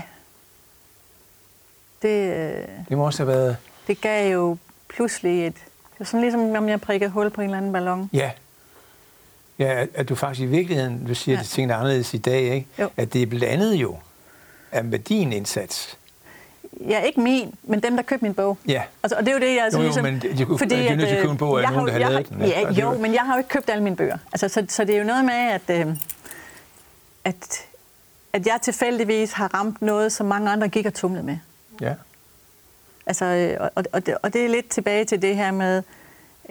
Det, 2.02 2.34
øh, 2.34 2.64
det 2.90 2.98
må 2.98 3.06
også 3.06 3.24
have 3.24 3.34
været... 3.34 3.58
Det 3.88 4.02
gav 4.02 4.34
jo 4.34 4.58
pludselig 4.90 5.48
et... 5.48 5.54
Det 5.94 6.00
er 6.00 6.04
sådan 6.04 6.22
ligesom, 6.22 6.56
om 6.56 6.70
jeg 6.70 6.82
prikkede 6.82 7.10
hul 7.10 7.30
på 7.30 7.42
en 7.42 7.46
eller 7.46 7.58
anden 7.58 7.74
ballon. 7.74 8.10
Ja. 8.14 8.32
Ja, 9.60 9.82
at, 9.82 9.90
at 9.94 10.10
du 10.10 10.16
faktisk 10.16 10.42
i 10.44 10.46
virkeligheden, 10.46 11.08
du 11.08 11.16
siger, 11.16 11.36
Ja. 11.36 11.40
at 11.40 11.46
ja. 11.46 11.48
tingene 11.56 11.74
er 11.74 11.78
anderledes 11.78 12.14
i 12.14 12.18
dag, 12.18 12.42
ikke? 12.42 12.68
Jo. 12.80 12.90
At 12.98 13.14
det 13.14 13.22
er 13.22 13.26
blandet 13.26 13.74
jo 13.76 13.98
af 14.72 14.84
med 14.84 15.00
din 15.00 15.34
indsats. 15.34 15.98
Ja, 16.88 17.00
ikke 17.02 17.20
min, 17.22 17.54
men 17.64 17.80
dem, 17.84 17.96
der 17.96 18.04
købte 18.04 18.26
min 18.26 18.34
bog. 18.34 18.58
Ja. 18.68 18.82
Altså, 19.04 19.16
og 19.18 19.26
det 19.26 19.30
er 19.32 19.34
jo 19.34 19.40
det, 19.40 19.56
jeg 19.56 19.64
altså 19.64 19.78
Jo, 19.80 19.84
jo, 19.84 19.88
ligesom... 19.88 20.04
men 20.04 20.22
de 20.38 20.46
kunne- 20.46 20.60
de 20.70 20.88
er 20.88 20.96
nødt 20.96 21.08
til 21.10 21.16
at 21.16 21.22
købe 21.22 21.32
en 21.32 21.38
bog 21.38 21.60
af 21.60 21.64
jeg 21.64 21.72
nogen, 21.72 21.90
har 21.90 21.98
der 22.00 22.06
har 22.06 22.12
lavet 22.12 22.30
den? 22.30 22.42
Ja, 22.42 22.66
Og 22.68 22.72
er 22.72 22.82
jo, 22.82 22.92
jo- 22.94 22.98
men 23.00 23.14
jeg 23.14 23.22
har 23.22 23.34
jo 23.34 23.38
ikke 23.38 23.50
købt 23.50 23.70
alle 23.70 23.84
mine 23.84 23.96
bøger. 23.96 24.18
Altså, 24.32 24.48
så, 24.50 24.66
så 24.70 24.84
det 24.84 24.96
er 24.96 25.00
jo 25.00 25.04
noget 25.06 25.26
med, 25.26 25.34
at, 25.34 25.62
øh, 25.70 25.88
at, 27.26 27.66
at 28.34 28.48
jeg 28.48 28.60
tilfældigvis 28.62 29.32
har 29.32 29.48
ramt 29.54 29.82
noget, 29.82 30.12
som 30.12 30.26
mange 30.26 30.52
andre 30.52 30.68
gik 30.68 30.86
og 30.86 30.94
tumlede 30.94 31.24
med. 31.24 31.38
Ja. 31.82 31.94
Altså, 33.06 33.26
øh, 33.26 33.70
og, 33.76 33.84
og, 33.92 34.06
det, 34.06 34.18
og 34.24 34.34
det 34.34 34.46
er 34.46 34.50
lidt 34.50 34.70
tilbage 34.70 35.06
til 35.06 35.22
det 35.22 35.36
her 35.36 35.52
med 35.52 35.84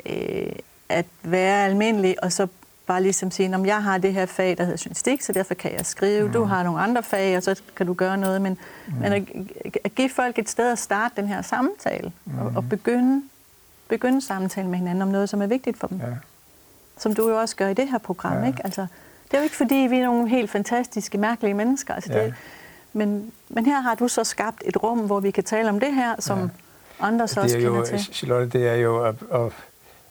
øh, 0.06 0.52
at 0.88 1.06
være 1.22 1.64
almindelig, 1.64 2.24
og 2.24 2.32
så 2.32 2.46
bare 2.86 3.02
ligesom 3.02 3.30
sige, 3.30 3.54
om 3.54 3.66
jeg 3.66 3.82
har 3.82 3.98
det 3.98 4.12
her 4.12 4.26
fag, 4.26 4.58
der 4.58 4.64
hedder 4.64 4.82
journalistik, 4.84 5.22
så 5.22 5.32
derfor 5.32 5.54
kan 5.54 5.72
jeg 5.72 5.86
skrive. 5.86 6.26
Mm. 6.26 6.32
Du 6.32 6.44
har 6.44 6.62
nogle 6.62 6.80
andre 6.80 7.02
fag, 7.02 7.36
og 7.36 7.42
så 7.42 7.60
kan 7.76 7.86
du 7.86 7.92
gøre 7.92 8.16
noget. 8.18 8.42
Men, 8.42 8.58
mm. 8.86 8.94
men 8.94 9.12
at, 9.12 9.22
at 9.84 9.94
give 9.94 10.10
folk 10.10 10.38
et 10.38 10.48
sted 10.48 10.72
at 10.72 10.78
starte 10.78 11.14
den 11.16 11.28
her 11.28 11.42
samtale, 11.42 12.12
mm. 12.24 12.38
og, 12.38 12.52
og 12.56 12.68
begynde, 12.68 13.22
begynde 13.88 14.20
samtalen 14.22 14.70
med 14.70 14.78
hinanden 14.78 15.02
om 15.02 15.08
noget, 15.08 15.28
som 15.28 15.42
er 15.42 15.46
vigtigt 15.46 15.78
for 15.78 15.86
dem. 15.86 15.98
ja. 16.00 16.06
Som 16.98 17.14
du 17.14 17.28
jo 17.28 17.40
også 17.40 17.56
gør 17.56 17.68
i 17.68 17.74
det 17.74 17.88
her 17.90 17.98
program, 17.98 18.38
Ja. 18.42 18.46
ikke? 18.46 18.60
Altså, 18.64 18.86
det 19.24 19.34
er 19.34 19.38
jo 19.38 19.42
ikke, 19.44 19.56
fordi 19.56 19.74
vi 19.74 19.98
er 19.98 20.04
nogle 20.04 20.28
helt 20.28 20.50
fantastiske, 20.50 21.18
mærkelige 21.18 21.54
mennesker. 21.54 21.94
Altså, 21.94 22.12
Ja. 22.12 22.24
det, 22.24 22.34
men, 22.92 23.32
men 23.48 23.66
her 23.66 23.80
har 23.80 23.94
du 23.94 24.08
så 24.08 24.24
skabt 24.24 24.62
et 24.64 24.82
rum, 24.82 24.98
hvor 24.98 25.20
vi 25.20 25.30
kan 25.30 25.44
tale 25.44 25.68
om 25.68 25.80
det 25.80 25.94
her, 25.94 26.14
som 26.18 26.38
ja. 26.38 26.46
andre 27.06 27.28
så 27.28 27.34
det 27.34 27.44
også 27.44 27.56
er 27.56 27.60
kender 27.60 27.78
jo, 27.78 27.84
til. 27.86 27.98
Charlotte, 28.14 28.58
det 28.58 28.68
er 28.68 28.74
jo, 28.74 29.06
og, 29.06 29.14
og 29.30 29.52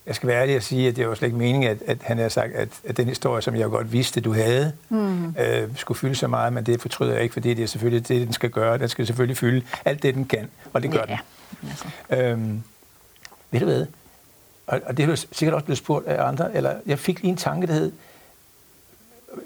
jeg 0.07 0.15
skal 0.15 0.27
være 0.27 0.41
ærlig 0.41 0.55
og 0.55 0.63
sige, 0.63 0.87
at 0.87 0.95
det 0.95 1.03
jo 1.03 1.15
slet 1.15 1.27
ikke 1.27 1.37
meningen, 1.37 1.71
at, 1.71 1.77
at 1.87 1.97
han 2.01 2.17
har 2.17 2.29
sagt, 2.29 2.53
at, 2.53 2.69
at 2.83 2.97
den 2.97 3.07
historie, 3.07 3.41
som 3.41 3.55
jeg 3.55 3.69
godt 3.69 3.91
vidste, 3.91 4.21
du 4.21 4.33
havde, 4.33 4.73
mm. 4.89 5.35
øh, 5.39 5.69
skulle 5.75 5.97
fylde 5.97 6.15
så 6.15 6.27
meget, 6.27 6.53
men 6.53 6.65
det 6.65 6.81
fortryder 6.81 7.13
jeg 7.13 7.23
ikke, 7.23 7.33
fordi 7.33 7.53
det 7.53 7.63
er 7.63 7.67
selvfølgelig 7.67 8.07
det, 8.07 8.25
den 8.25 8.33
skal 8.33 8.49
gøre. 8.49 8.77
Den 8.77 8.89
skal 8.89 9.07
selvfølgelig 9.07 9.37
fylde 9.37 9.65
alt 9.85 10.03
det, 10.03 10.15
den 10.15 10.25
kan, 10.25 10.49
og 10.73 10.83
det 10.83 10.91
gør 10.91 11.05
ja. 11.09 11.17
den. 11.61 11.69
Altså. 11.69 11.85
Øhm, 12.09 12.63
ved 13.51 13.59
du 13.59 13.65
hvad? 13.65 13.85
Og, 14.67 14.81
og 14.85 14.97
det 14.97 15.09
er 15.09 15.15
sikkert 15.31 15.53
også 15.53 15.65
blevet 15.65 15.77
spurgt 15.77 16.07
af 16.07 16.27
andre, 16.27 16.55
eller 16.55 16.73
jeg 16.85 16.99
fik 16.99 17.21
lige 17.21 17.31
en 17.31 17.37
tanke, 17.37 17.67
der 17.67 17.73
hed, 17.73 17.91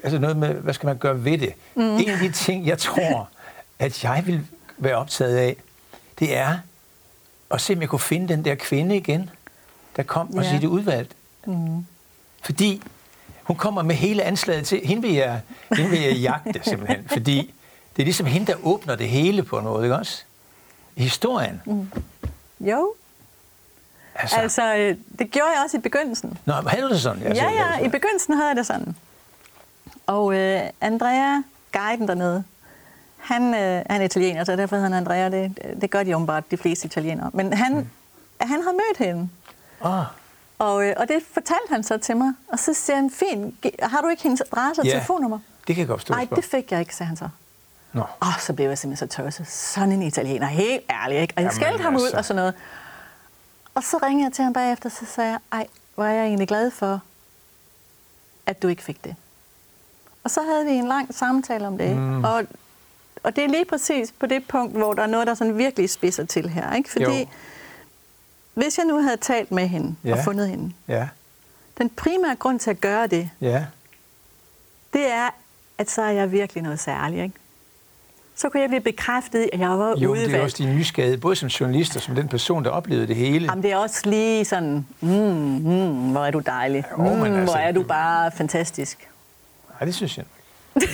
altså 0.02 0.18
noget 0.18 0.36
med, 0.36 0.54
hvad 0.54 0.74
skal 0.74 0.86
man 0.86 0.98
gøre 0.98 1.24
ved 1.24 1.38
det? 1.38 1.52
Mm. 1.74 1.82
En 1.82 2.08
af 2.08 2.18
de 2.18 2.32
ting, 2.32 2.66
jeg 2.66 2.78
tror, 2.78 3.28
at 3.78 4.04
jeg 4.04 4.22
vil 4.26 4.46
være 4.78 4.96
optaget 4.96 5.36
af, 5.36 5.56
det 6.18 6.36
er 6.36 6.58
at 7.50 7.60
se, 7.60 7.74
om 7.74 7.80
jeg 7.80 7.88
kunne 7.88 8.00
finde 8.00 8.28
den 8.28 8.44
der 8.44 8.54
kvinde 8.54 8.96
igen, 8.96 9.30
der 9.96 10.02
kom 10.02 10.34
og 10.36 10.42
Ja. 10.44 10.58
det 10.60 10.64
udvalgt. 10.66 11.12
Mm. 11.46 11.86
Fordi 12.42 12.82
hun 13.42 13.56
kommer 13.56 13.82
med 13.82 13.94
hele 13.94 14.22
anslaget 14.22 14.66
til, 14.66 14.80
hende 14.84 15.02
vil 15.02 15.12
jeg, 15.14 15.40
hende 15.76 15.90
vil 15.90 16.00
jeg 16.00 16.12
jagte 16.16 16.60
simpelthen, 16.70 17.08
fordi 17.08 17.54
det 17.96 18.02
er 18.02 18.06
ligesom 18.06 18.26
hende, 18.26 18.46
der 18.46 18.58
åbner 18.66 18.96
det 18.96 19.08
hele 19.08 19.42
på 19.42 19.60
noget, 19.60 19.84
ikke 19.84 19.96
også? 19.96 20.22
Historien. 20.96 21.62
Mm. 21.66 21.88
Jo, 22.60 22.92
Altså, 24.14 24.36
altså, 24.36 24.74
øh, 24.76 24.96
det 25.18 25.30
gjorde 25.30 25.50
jeg 25.50 25.62
også 25.64 25.76
i 25.76 25.80
begyndelsen. 25.80 26.38
Nå, 26.44 26.52
havde 26.52 26.82
du 26.82 26.88
det 26.88 27.00
sådan? 27.00 27.22
Altså, 27.22 27.44
Ja, 27.44 27.50
ja, 27.50 27.78
i 27.86 27.88
begyndelsen 27.88 28.34
havde 28.34 28.48
jeg 28.48 28.56
det 28.56 28.66
sådan. 28.66 28.96
Og 30.06 30.34
øh, 30.34 30.60
Andrea, 30.80 31.42
guiden 31.72 32.08
dernede, 32.08 32.44
han, 33.16 33.42
øh, 33.54 33.82
han 33.90 34.00
er 34.00 34.04
italiener, 34.04 34.44
så 34.44 34.56
derfor 34.56 34.76
hedder 34.76 34.88
han 34.88 34.98
Andrea. 34.98 35.28
Det, 35.28 35.58
det 35.80 35.90
gør 35.90 36.02
de 36.02 36.14
åbenbart, 36.16 36.50
de 36.50 36.56
fleste 36.56 36.86
italienere. 36.86 37.30
Men 37.34 37.52
han, 37.52 37.72
mm. 37.74 37.86
han 38.40 38.62
havde 38.62 38.76
mødt 38.76 39.08
hende. 39.08 39.28
Åh, 39.84 40.02
Og, 40.58 40.86
øh, 40.86 40.94
og 40.96 41.08
det 41.08 41.22
fortalte 41.32 41.70
han 41.70 41.82
så 41.82 41.98
til 41.98 42.16
mig. 42.16 42.32
Og 42.48 42.58
så 42.58 42.74
siger 42.74 42.96
han, 42.96 43.10
fint, 43.10 43.66
har 43.82 44.00
du 44.00 44.08
ikke 44.08 44.22
hendes 44.22 44.40
adresse 44.40 44.82
og 44.82 44.86
Ja. 44.86 44.92
telefonnummer? 44.92 45.38
det 45.66 45.74
kan 45.76 45.80
jeg 45.80 45.88
godt 45.88 46.00
forstå. 46.00 46.14
Nej, 46.14 46.26
det 46.36 46.44
fik 46.44 46.72
jeg 46.72 46.80
ikke, 46.80 46.94
sagde 46.96 47.08
han 47.08 47.16
så. 47.16 47.28
Nå. 47.92 48.02
Åh, 48.22 48.38
så 48.40 48.52
blev 48.52 48.68
jeg 48.68 48.78
simpelthen 48.78 49.08
så 49.08 49.16
tosset. 49.22 49.46
Sådan 49.48 49.92
en 49.92 50.02
italiener, 50.02 50.46
helt 50.46 50.82
ærlig, 50.90 51.18
ikke? 51.20 51.34
Og 51.36 51.42
jeg 51.42 51.52
skældte 51.52 51.82
ham 51.82 51.96
ud 51.96 52.00
altså. 52.02 52.16
og 52.16 52.24
sådan 52.24 52.36
noget. 52.36 52.54
Og 53.74 53.82
så 53.82 53.98
ringede 54.02 54.24
jeg 54.24 54.32
til 54.32 54.44
ham 54.44 54.52
bagefter, 54.52 54.88
så 54.88 55.06
sagde 55.06 55.30
jeg, 55.30 55.38
ej, 55.52 55.66
hvor 55.94 56.04
er 56.04 56.12
jeg 56.12 56.24
egentlig 56.26 56.48
glad 56.48 56.70
for, 56.70 57.00
at 58.46 58.62
du 58.62 58.68
ikke 58.68 58.82
fik 58.82 59.04
det. 59.04 59.16
Og 60.24 60.30
så 60.30 60.42
havde 60.42 60.64
vi 60.64 60.70
en 60.70 60.88
lang 60.88 61.14
samtale 61.14 61.66
om 61.66 61.78
det. 61.78 61.96
Mm. 61.96 62.24
Og, 62.24 62.44
og 63.22 63.36
det 63.36 63.44
er 63.44 63.48
lige 63.48 63.64
præcis 63.64 64.12
på 64.12 64.26
det 64.26 64.48
punkt, 64.48 64.76
hvor 64.76 64.92
der 64.94 65.02
er 65.02 65.06
noget, 65.06 65.26
der 65.26 65.34
sådan 65.34 65.58
virkelig 65.58 65.90
spidser 65.90 66.24
til 66.26 66.48
her. 66.48 66.74
Ikke? 66.74 66.90
Fordi 66.90 67.04
Jo. 67.20 67.26
Hvis 68.62 68.78
jeg 68.78 68.86
nu 68.86 69.02
havde 69.02 69.16
talt 69.16 69.52
med 69.52 69.68
hende 69.68 69.94
ja. 70.04 70.12
Og 70.12 70.18
fundet 70.24 70.48
hende, 70.48 70.72
Ja, 70.88 71.08
den 71.78 71.90
primære 71.90 72.34
grund 72.36 72.60
til 72.60 72.70
at 72.70 72.80
gøre 72.80 73.06
det, 73.06 73.30
ja. 73.40 73.64
det 74.92 75.12
er, 75.12 75.28
at 75.78 75.90
så 75.90 76.02
er 76.02 76.10
jeg 76.10 76.32
virkelig 76.32 76.62
noget 76.62 76.80
særligt. 76.80 77.22
Ikke? 77.22 77.34
Så 78.34 78.48
kunne 78.48 78.60
jeg 78.60 78.68
blive 78.68 78.80
bekræftet 78.80 79.50
at 79.52 79.60
jeg 79.60 79.68
var 79.70 79.88
Jo, 79.88 79.94
det 79.94 80.04
er 80.04 80.08
udvalgt. 80.08 80.36
også 80.44 80.56
din 80.58 80.76
nysgerrighed, 80.76 81.18
både 81.18 81.36
som 81.36 81.48
journalist 81.48 81.96
og 81.96 82.02
som 82.02 82.14
den 82.14 82.28
person, 82.28 82.64
der 82.64 82.70
oplevede 82.70 83.06
det 83.06 83.16
hele. 83.16 83.44
Jamen, 83.44 83.62
det 83.62 83.72
er 83.72 83.76
også 83.76 84.10
lige 84.10 84.44
sådan, 84.44 84.86
mm, 85.00 85.08
mm, 85.08 86.10
hvor 86.10 86.24
er 86.24 86.30
du 86.30 86.38
dejlig. 86.38 86.84
Jo, 86.98 87.14
mm, 87.14 87.22
altså, 87.22 87.44
hvor 87.44 87.54
er 87.54 87.72
du 87.72 87.82
bare 87.82 88.30
fantastisk. 88.36 89.08
Nej, 89.80 89.84
det 89.84 89.94
synes 89.94 90.16
jeg. 90.18 90.24
Det 90.74 90.88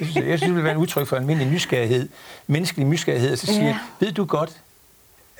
synes 0.00 0.16
jeg, 0.16 0.26
jeg 0.28 0.38
synes, 0.38 0.48
det 0.48 0.54
vil 0.56 0.64
være 0.64 0.72
en 0.72 0.78
udtryk 0.78 1.06
for 1.06 1.16
almindelig 1.16 1.52
nysgerrighed, 1.52 2.08
menneskelig 2.46 2.86
nysgerrighed, 2.86 3.32
og 3.32 3.38
så 3.38 3.46
siger, 3.54 3.66
ja. 3.66 3.78
ved 4.00 4.12
du 4.12 4.24
godt, 4.24 4.60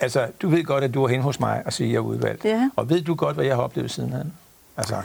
altså, 0.01 0.29
du 0.43 0.49
ved 0.49 0.65
godt, 0.65 0.85
at 0.85 0.95
du 0.95 1.05
er 1.05 1.09
hen 1.09 1.21
hos 1.21 1.41
mig 1.41 1.63
og 1.67 1.73
siger, 1.73 1.89
at 1.89 1.93
jeg 1.93 1.99
er 1.99 2.03
udvalgt. 2.03 2.45
Ja. 2.45 2.71
Og 2.77 2.91
ved 2.91 3.03
du 3.03 3.15
godt, 3.15 3.37
hvad 3.37 3.45
jeg 3.45 3.55
har 3.55 3.63
oplevet 3.63 3.91
siden 3.91 4.13
han? 4.13 4.33
Altså, 4.77 5.03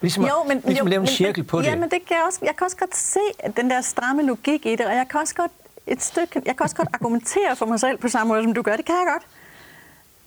ligesom, 0.00 0.24
at, 0.24 0.30
ligesom 0.64 0.76
jo, 0.76 0.84
at 0.84 0.90
lave 0.90 1.00
en 1.00 1.06
cirkel 1.06 1.44
på 1.44 1.58
det. 1.58 1.66
Ja, 1.66 1.74
men 1.76 1.82
det 1.90 1.98
kan 2.06 2.16
jeg, 2.16 2.24
også, 2.26 2.38
jeg 2.42 2.56
kan 2.58 2.64
også 2.64 2.76
godt 2.76 2.96
se 2.96 3.20
den 3.56 3.70
der 3.70 3.80
stramme 3.80 4.22
logik 4.22 4.66
i 4.66 4.76
det, 4.76 4.86
og 4.86 4.94
jeg 4.94 5.06
kan 5.10 5.20
også 5.20 5.34
godt 5.34 5.50
et 5.86 6.02
stykke, 6.02 6.42
jeg 6.46 6.56
kan 6.56 6.64
også 6.64 6.76
godt 6.76 6.88
argumentere 6.92 7.56
for 7.56 7.66
mig 7.66 7.80
selv 7.80 7.98
på 7.98 8.08
samme 8.08 8.28
måde, 8.28 8.42
som 8.42 8.54
du 8.54 8.62
gør. 8.62 8.76
Det 8.76 8.84
kan 8.84 8.94
jeg 8.94 9.06
godt. 9.12 9.22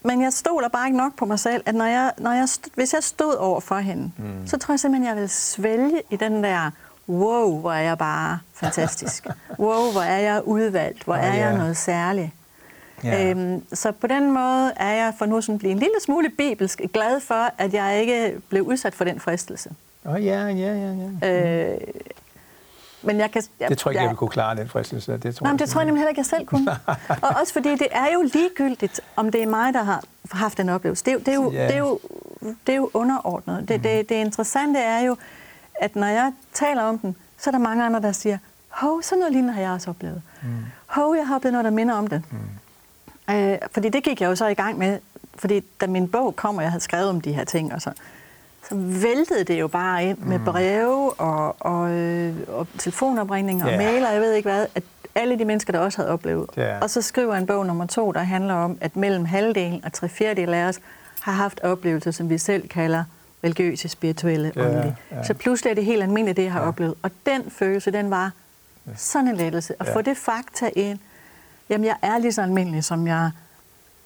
Men 0.06 0.22
jeg 0.22 0.34
stoler 0.34 0.68
bare 0.68 0.88
ikke 0.88 0.98
nok 0.98 1.16
på 1.16 1.26
mig 1.26 1.40
selv, 1.40 1.64
at 1.66 1.76
når 1.76 1.86
jeg, 1.86 2.12
når 2.18 2.32
jeg, 2.32 2.48
hvis 2.76 2.94
jeg 2.94 3.04
stod 3.04 3.36
over 3.36 3.60
for 3.60 3.78
hende, 3.78 4.12
mm. 4.18 4.48
så 4.48 4.58
tror 4.58 4.74
jeg 4.74 4.80
simpelthen, 4.80 5.08
jeg 5.08 5.22
vil 5.22 5.30
svælge 5.30 6.02
i 6.10 6.16
den 6.16 6.44
der, 6.44 6.72
wow, 7.10 7.60
hvor 7.60 7.74
er 7.74 7.82
jeg 7.82 7.98
bare 7.98 8.40
fantastisk. 8.54 9.28
wow, 9.60 9.92
hvor 9.92 10.02
er 10.02 10.20
jeg 10.20 10.48
udvalgt. 10.48 11.04
Hvor 11.04 11.14
Åh, 11.14 11.20
er 11.20 11.34
jeg 11.34 11.52
ja. 11.52 11.58
noget 11.58 11.78
særligt. 11.78 12.30
Ja. 13.04 13.30
Øhm, 13.30 13.64
så 13.74 13.92
på 13.92 14.08
den 14.08 14.32
måde 14.32 14.72
er 14.76 14.94
jeg 14.94 15.14
for 15.18 15.26
nu 15.26 15.42
sådan 15.42 15.60
blive 15.60 15.72
en 15.72 15.80
lille 15.80 15.96
smule 16.06 16.30
bibelsk 16.30 16.82
glad 16.94 17.20
for, 17.20 17.50
at 17.58 17.74
jeg 17.74 18.02
ikke 18.02 18.42
blev 18.50 18.64
udsat 18.64 18.96
for 18.96 19.04
den 19.04 19.20
fristelse. 19.20 19.70
Åh, 20.06 20.12
oh, 20.14 20.26
ja, 20.26 20.46
ja, 20.48 20.74
ja, 20.74 20.94
ja. 21.22 21.74
Øh, 21.74 21.78
men 23.02 23.20
jeg 23.20 23.32
kan... 23.32 23.44
Jeg, 23.60 23.70
Det 23.70 23.78
tror 23.78 23.92
jeg 23.92 23.96
ikke, 23.96 24.02
jeg 24.02 24.10
ville 24.10 24.18
kunne 24.18 24.30
klare, 24.30 24.56
den 24.56 24.70
fristelse. 24.70 25.18
Det 25.18 25.36
tror 25.36 25.44
Nej, 25.44 25.52
men 25.54 25.60
det 25.60 25.70
tror 25.70 25.82
jeg 25.82 25.86
nemlig 25.86 26.00
heller 26.00 26.10
ikke, 26.10 26.20
jeg 26.20 26.26
selv 26.26 26.46
kunne. 26.46 26.72
og 27.24 27.30
også 27.42 27.54
fordi 27.54 27.70
det 27.70 27.88
er 27.92 28.08
jo 28.14 28.22
ligegyldigt, 28.34 29.02
om 29.16 29.32
det 29.32 29.44
er 29.44 29.48
mig, 29.48 29.74
der 29.74 29.84
har 29.84 30.04
haft 30.32 30.58
den 30.58 30.70
oplevelse. 30.70 31.06
Det 31.06 31.12
er 31.12 31.14
jo, 31.14 31.20
det 31.20 31.28
er 31.28 31.36
jo, 31.36 31.52
Ja. 31.52 31.68
det 31.68 31.74
er 31.76 31.80
jo, 31.80 32.00
det 32.68 32.74
er 32.74 32.78
jo 32.78 32.90
underordnet. 32.94 33.70
Det, 33.70 33.84
det, 33.84 34.10
det 34.10 34.16
interessante 34.16 34.80
er 34.80 35.00
jo, 35.00 35.16
at 35.76 35.96
når 35.96 36.08
jeg 36.08 36.34
taler 36.54 36.82
om 36.82 37.00
den, 37.00 37.16
så 37.38 37.50
er 37.50 37.52
der 37.52 37.60
mange 37.60 37.84
andre, 37.86 38.02
der 38.02 38.12
siger, 38.12 38.38
hov, 38.70 39.02
sådan 39.02 39.20
noget 39.20 39.32
lignende 39.34 39.54
har 39.54 39.62
jeg 39.62 39.72
også 39.72 39.90
oplevet. 39.90 40.22
Mm. 40.44 40.50
Hov, 40.86 41.16
jeg 41.16 41.28
har 41.28 41.36
oplevet 41.36 41.54
noget, 41.54 41.66
der 41.66 41.72
minder 41.72 41.94
om 41.96 42.08
det. 42.08 42.22
Mm. 42.32 42.38
Øh, 43.30 43.58
fordi 43.72 43.90
det 43.90 44.04
gik 44.04 44.22
jeg 44.22 44.28
jo 44.28 44.36
så 44.36 44.48
i 44.48 44.54
gang 44.54 44.78
med, 44.78 45.00
fordi 45.36 45.64
da 45.82 45.88
min 45.88 46.08
bog 46.08 46.36
kom, 46.36 46.56
og 46.58 46.64
jeg 46.64 46.72
havde 46.72 46.84
skrevet 46.84 47.10
om 47.10 47.22
de 47.22 47.34
her 47.34 47.44
ting, 47.44 47.74
og 47.74 47.82
så, 47.82 47.92
så 48.70 48.76
væltede 48.76 49.44
det 49.44 49.60
jo 49.60 49.68
bare 49.68 50.06
ind 50.06 50.18
med 50.18 50.40
breve 50.40 51.14
og, 51.14 51.56
og, 51.60 51.92
øh, 51.92 52.36
og 52.48 52.68
telefonopringninger 52.78 53.68
Ja. 53.68 53.72
og 53.74 53.78
mail, 53.78 54.04
og 54.06 54.14
jeg 54.14 54.22
ved 54.22 54.34
ikke 54.34 54.50
hvad, 54.50 54.66
at 54.76 54.84
alle 55.16 55.40
de 55.40 55.46
mennesker, 55.46 55.74
der 55.74 55.80
også 55.80 55.98
havde 55.98 56.10
oplevet. 56.12 56.50
Ja. 56.58 56.80
Og 56.80 56.90
så 56.90 57.02
skriver 57.02 57.34
jeg 57.34 57.42
en 57.42 57.48
bog 57.48 57.66
nummer 57.66 57.86
to, 57.86 58.12
der 58.12 58.20
handler 58.20 58.54
om, 58.54 58.78
at 58.82 58.96
mellem 58.96 59.26
halvdelen 59.26 59.86
og 59.86 59.94
tre 59.94 60.10
fjerdedel 60.10 60.54
af 60.54 60.64
os 60.66 60.80
har 61.22 61.32
haft 61.32 61.60
oplevelser, 61.60 62.12
som 62.12 62.30
vi 62.30 62.38
selv 62.38 62.68
kalder 62.68 63.04
religiøse, 63.44 63.90
spirituelle, 63.90 64.52
Ja, 64.56 64.66
åndelige. 64.66 64.96
ja. 65.12 65.24
Så 65.24 65.34
pludselig 65.34 65.72
er 65.72 65.76
det 65.76 65.86
helt 65.86 66.04
almindeligt, 66.04 66.38
det 66.38 66.44
jeg 66.44 66.52
har 66.52 66.60
oplevet. 66.62 66.96
Og 67.02 67.12
den 67.26 67.52
følelse, 67.52 67.92
den 67.92 68.10
var 68.12 68.32
sådan 68.98 69.28
en 69.28 69.36
lettelse. 69.36 69.74
At 69.80 69.88
Ja. 69.88 69.96
få 69.96 70.02
det 70.02 70.18
fakta 70.18 70.70
ind, 70.76 71.00
jamen 71.70 71.86
jeg 71.86 71.96
er 72.02 72.18
lige 72.18 72.34
så 72.34 72.42
almindelig, 72.42 72.84
som 72.84 73.08
jeg, 73.08 73.32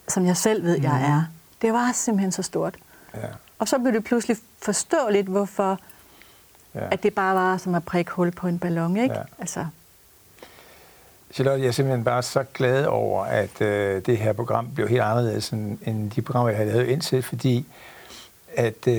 som 0.07 0.25
jeg 0.25 0.37
selv 0.37 0.63
ved, 0.63 0.81
jeg 0.81 1.01
er. 1.01 1.23
Det 1.61 1.73
var 1.73 1.91
simpelthen 1.91 2.31
så 2.31 2.43
stort. 2.43 2.75
Ja, 3.15 3.27
Og 3.59 3.67
så 3.67 3.79
blev 3.79 3.93
det 3.93 4.03
pludselig 4.03 4.37
forståeligt, 4.61 5.27
hvorfor 5.27 5.79
ja. 6.75 6.87
at 6.91 7.03
det 7.03 7.15
bare 7.15 7.35
var 7.35 7.57
som 7.57 7.75
at 7.75 7.83
prikke 7.85 8.11
hul 8.11 8.31
på 8.31 8.47
en 8.47 8.59
ballon, 8.59 8.97
ikke? 8.97 9.15
Ja. 9.15 9.21
Altså, 9.39 9.65
Charlotte, 11.31 11.61
jeg 11.61 11.67
er 11.67 11.71
simpelthen 11.71 12.03
bare 12.03 12.23
så 12.23 12.43
glad 12.53 12.85
over, 12.85 13.23
at 13.23 13.61
øh, 13.61 14.05
det 14.05 14.17
her 14.17 14.33
program 14.33 14.67
blev 14.75 14.87
helt 14.87 15.01
anderledes 15.01 15.49
end, 15.49 15.77
end 15.85 16.11
de 16.11 16.21
programmer, 16.21 16.49
jeg 16.49 16.57
havde 16.57 16.71
lavet 16.71 16.87
indtil, 16.87 17.23
fordi 17.23 17.65
at 18.55 18.87
øh, 18.87 18.93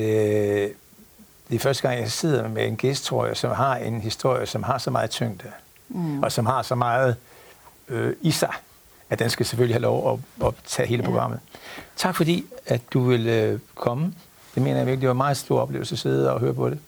det 1.48 1.54
er 1.54 1.58
første 1.58 1.88
gang, 1.88 2.00
jeg 2.00 2.10
sidder 2.10 2.48
med 2.48 2.66
en 2.66 2.76
gæst, 2.76 3.04
tror 3.04 3.26
jeg, 3.26 3.36
som 3.36 3.50
har 3.50 3.76
en 3.76 4.00
historie, 4.00 4.46
som 4.46 4.62
har 4.62 4.78
så 4.78 4.90
meget 4.90 5.10
tyngde, 5.10 5.50
mm. 5.88 6.22
og 6.22 6.32
som 6.32 6.46
har 6.46 6.62
så 6.62 6.74
meget 6.74 7.16
øh, 7.88 8.16
i 8.20 8.30
sig, 8.30 8.52
at 9.10 9.18
den 9.18 9.30
skal 9.30 9.46
selvfølgelig 9.46 9.74
have 9.74 9.82
lov 9.82 10.20
at, 10.40 10.46
at 10.46 10.54
tage 10.66 10.88
hele 10.88 11.02
programmet. 11.02 11.40
Tak 11.96 12.14
fordi, 12.14 12.46
at 12.66 12.80
du 12.92 13.00
ville 13.00 13.42
øh, 13.42 13.58
komme. 13.74 14.14
Det 14.54 14.62
mener 14.62 14.76
jeg 14.76 14.86
virkelig, 14.86 15.00
det 15.00 15.08
var 15.08 15.14
en 15.14 15.16
meget 15.18 15.36
stor 15.36 15.60
oplevelse 15.60 15.94
at 15.94 15.98
sidde 15.98 16.32
og 16.32 16.40
høre 16.40 16.54
på 16.54 16.70
det. 16.70 16.78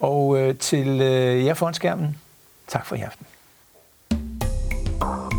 Og 0.00 0.38
øh, 0.38 0.56
til 0.56 1.00
øh, 1.00 1.44
jer 1.44 1.54
foran 1.54 1.74
skærmen, 1.74 2.18
tak 2.68 2.86
for 2.86 2.96
i 2.96 3.00
aften. 3.00 3.26
thank 5.00 5.32
you 5.32 5.35